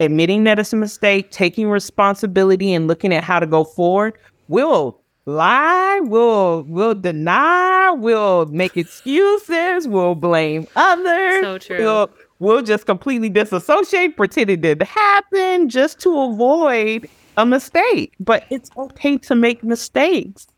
admitting 0.00 0.44
that 0.44 0.58
it's 0.58 0.72
a 0.72 0.76
mistake, 0.76 1.30
taking 1.30 1.68
responsibility, 1.68 2.72
and 2.72 2.86
looking 2.88 3.12
at 3.12 3.24
how 3.24 3.38
to 3.38 3.46
go 3.46 3.64
forward, 3.64 4.14
we'll 4.48 4.98
lie, 5.28 6.00
we'll 6.02 6.62
we'll 6.62 6.94
deny, 6.94 7.90
we'll 7.90 8.46
make 8.46 8.76
excuses, 8.76 9.86
we'll 9.86 10.14
blame 10.14 10.66
others. 10.74 11.42
So 11.42 11.58
true. 11.58 11.78
We'll, 11.78 12.10
we'll 12.38 12.62
just 12.62 12.86
completely 12.86 13.28
disassociate, 13.28 14.16
pretend 14.16 14.50
it 14.50 14.62
didn't 14.62 14.88
happen, 14.88 15.68
just 15.68 16.00
to 16.00 16.18
avoid 16.18 17.08
a 17.36 17.44
mistake. 17.44 18.14
But 18.18 18.44
it's 18.50 18.70
okay 18.76 19.18
to 19.18 19.34
make 19.34 19.62
mistakes. 19.62 20.48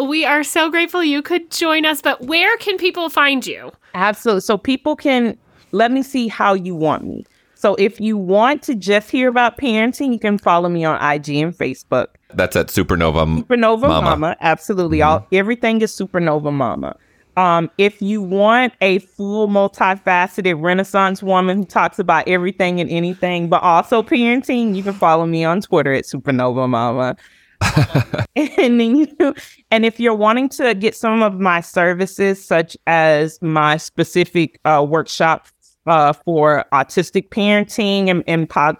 We 0.00 0.24
are 0.24 0.44
so 0.44 0.70
grateful 0.70 1.02
you 1.02 1.20
could 1.20 1.50
join 1.50 1.84
us, 1.84 2.00
but 2.00 2.22
where 2.22 2.56
can 2.58 2.78
people 2.78 3.10
find 3.10 3.44
you? 3.44 3.72
Absolutely. 3.94 4.40
So 4.42 4.56
people 4.56 4.96
can 4.96 5.36
let 5.72 5.90
me 5.90 6.02
see 6.02 6.28
how 6.28 6.54
you 6.54 6.74
want 6.74 7.04
me. 7.04 7.26
So 7.60 7.74
if 7.74 8.00
you 8.00 8.16
want 8.16 8.62
to 8.62 8.74
just 8.74 9.10
hear 9.10 9.28
about 9.28 9.58
parenting, 9.58 10.14
you 10.14 10.18
can 10.18 10.38
follow 10.38 10.70
me 10.70 10.82
on 10.82 10.96
IG 10.96 11.28
and 11.36 11.54
Facebook. 11.54 12.06
That's 12.32 12.56
at 12.56 12.68
Supernova 12.68 13.44
Supernova 13.44 13.82
Momma. 13.82 14.00
Mama. 14.00 14.36
Absolutely. 14.40 15.00
Mhm. 15.00 15.06
All 15.06 15.26
everything 15.30 15.82
is 15.82 15.92
Supernova 15.92 16.50
Momma. 16.50 16.96
Um, 17.36 17.70
if 17.76 18.00
you 18.00 18.22
want 18.22 18.72
a 18.80 19.00
full 19.00 19.46
multifaceted 19.46 20.62
Renaissance 20.62 21.22
woman 21.22 21.58
who 21.58 21.64
talks 21.66 21.98
about 21.98 22.26
everything 22.26 22.80
and 22.80 22.88
anything, 22.88 23.50
but 23.50 23.62
also 23.62 24.02
parenting, 24.02 24.74
you 24.74 24.82
can 24.82 24.94
follow 24.94 25.26
me 25.26 25.44
on 25.44 25.60
Twitter 25.60 25.92
at 25.92 26.04
Supernova 26.04 26.66
Momma. 26.66 27.14
and 28.36 28.80
then 28.80 28.96
you 28.96 29.34
and 29.70 29.84
if 29.84 30.00
you're 30.00 30.14
wanting 30.14 30.48
to 30.48 30.74
get 30.74 30.96
some 30.96 31.22
of 31.22 31.38
my 31.38 31.60
services 31.60 32.42
such 32.42 32.74
as 32.86 33.38
my 33.42 33.76
specific 33.76 34.58
uh, 34.64 34.82
workshop 34.88 35.46
uh, 35.86 36.12
for 36.12 36.64
autistic 36.72 37.28
parenting 37.28 38.08
and, 38.08 38.24
and 38.26 38.48
po- 38.48 38.76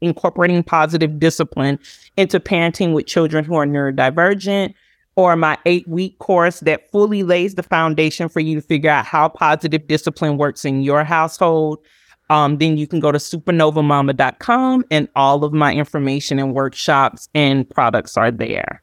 incorporating 0.00 0.62
positive 0.62 1.18
discipline 1.18 1.78
into 2.16 2.38
parenting 2.38 2.92
with 2.92 3.06
children 3.06 3.44
who 3.44 3.54
are 3.54 3.66
neurodivergent 3.66 4.74
or 5.16 5.34
my 5.34 5.56
eight 5.64 5.88
week 5.88 6.18
course 6.18 6.60
that 6.60 6.90
fully 6.90 7.22
lays 7.22 7.54
the 7.54 7.62
foundation 7.62 8.28
for 8.28 8.40
you 8.40 8.54
to 8.54 8.60
figure 8.60 8.90
out 8.90 9.06
how 9.06 9.28
positive 9.28 9.86
discipline 9.86 10.36
works 10.36 10.64
in 10.64 10.82
your 10.82 11.02
household 11.04 11.78
um, 12.28 12.58
then 12.58 12.76
you 12.76 12.86
can 12.86 13.00
go 13.00 13.12
to 13.12 13.18
supernovamama.com 13.18 14.84
and 14.90 15.08
all 15.14 15.44
of 15.44 15.52
my 15.52 15.72
information 15.72 16.38
and 16.38 16.54
workshops 16.54 17.28
and 17.34 17.68
products 17.70 18.16
are 18.16 18.30
there. 18.30 18.82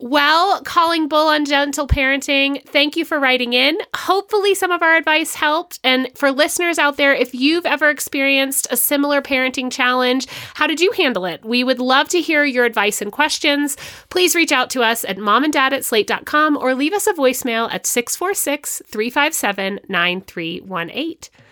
Well, 0.00 0.60
calling 0.62 1.06
bull 1.06 1.28
on 1.28 1.44
gentle 1.44 1.86
parenting, 1.86 2.64
thank 2.66 2.96
you 2.96 3.04
for 3.04 3.20
writing 3.20 3.52
in. 3.52 3.78
Hopefully, 3.94 4.54
some 4.54 4.72
of 4.72 4.82
our 4.82 4.96
advice 4.96 5.34
helped. 5.34 5.78
And 5.84 6.10
for 6.16 6.32
listeners 6.32 6.78
out 6.78 6.96
there, 6.96 7.14
if 7.14 7.32
you've 7.32 7.64
ever 7.64 7.90
experienced 7.90 8.66
a 8.70 8.76
similar 8.76 9.22
parenting 9.22 9.70
challenge, 9.70 10.26
how 10.54 10.66
did 10.66 10.80
you 10.80 10.90
handle 10.92 11.26
it? 11.26 11.44
We 11.44 11.62
would 11.62 11.78
love 11.78 12.08
to 12.08 12.20
hear 12.20 12.44
your 12.44 12.64
advice 12.64 13.00
and 13.00 13.12
questions. 13.12 13.76
Please 14.10 14.34
reach 14.34 14.52
out 14.52 14.68
to 14.70 14.82
us 14.82 15.04
at 15.04 15.16
momanddad 15.16 15.72
at 15.72 15.84
slate.com 15.84 16.56
or 16.56 16.74
leave 16.74 16.92
us 16.92 17.06
a 17.06 17.12
voicemail 17.12 17.72
at 17.72 17.86
646 17.86 18.82
357 18.86 19.80
9318. 19.88 21.43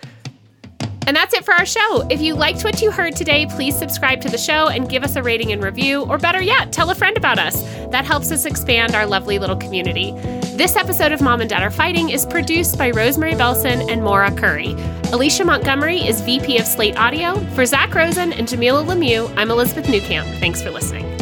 And 1.06 1.16
that's 1.16 1.34
it 1.34 1.44
for 1.44 1.52
our 1.54 1.66
show. 1.66 2.06
If 2.08 2.20
you 2.20 2.34
liked 2.34 2.64
what 2.64 2.80
you 2.80 2.90
heard 2.90 3.16
today, 3.16 3.46
please 3.46 3.76
subscribe 3.76 4.20
to 4.22 4.28
the 4.28 4.38
show 4.38 4.68
and 4.68 4.88
give 4.88 5.02
us 5.02 5.16
a 5.16 5.22
rating 5.22 5.52
and 5.52 5.62
review, 5.62 6.02
or 6.04 6.18
better 6.18 6.40
yet, 6.40 6.72
tell 6.72 6.90
a 6.90 6.94
friend 6.94 7.16
about 7.16 7.38
us. 7.38 7.62
That 7.90 8.04
helps 8.04 8.30
us 8.30 8.44
expand 8.44 8.94
our 8.94 9.06
lovely 9.06 9.38
little 9.38 9.56
community. 9.56 10.12
This 10.56 10.76
episode 10.76 11.12
of 11.12 11.20
Mom 11.20 11.40
and 11.40 11.50
Dad 11.50 11.62
Are 11.62 11.70
Fighting 11.70 12.10
is 12.10 12.26
produced 12.26 12.78
by 12.78 12.90
Rosemary 12.90 13.32
Belson 13.32 13.90
and 13.90 14.02
Maura 14.02 14.30
Currie. 14.30 14.76
Alicia 15.12 15.44
Montgomery 15.44 15.98
is 15.98 16.20
VP 16.20 16.58
of 16.58 16.66
Slate 16.66 16.96
Audio. 16.96 17.34
For 17.54 17.66
Zak 17.66 17.94
Rosen 17.94 18.32
and 18.32 18.46
Jamilah 18.46 18.86
Lemieux, 18.86 19.32
I'm 19.36 19.50
Elizabeth 19.50 19.86
Newcamp. 19.86 20.38
Thanks 20.40 20.62
for 20.62 20.70
listening. 20.70 21.21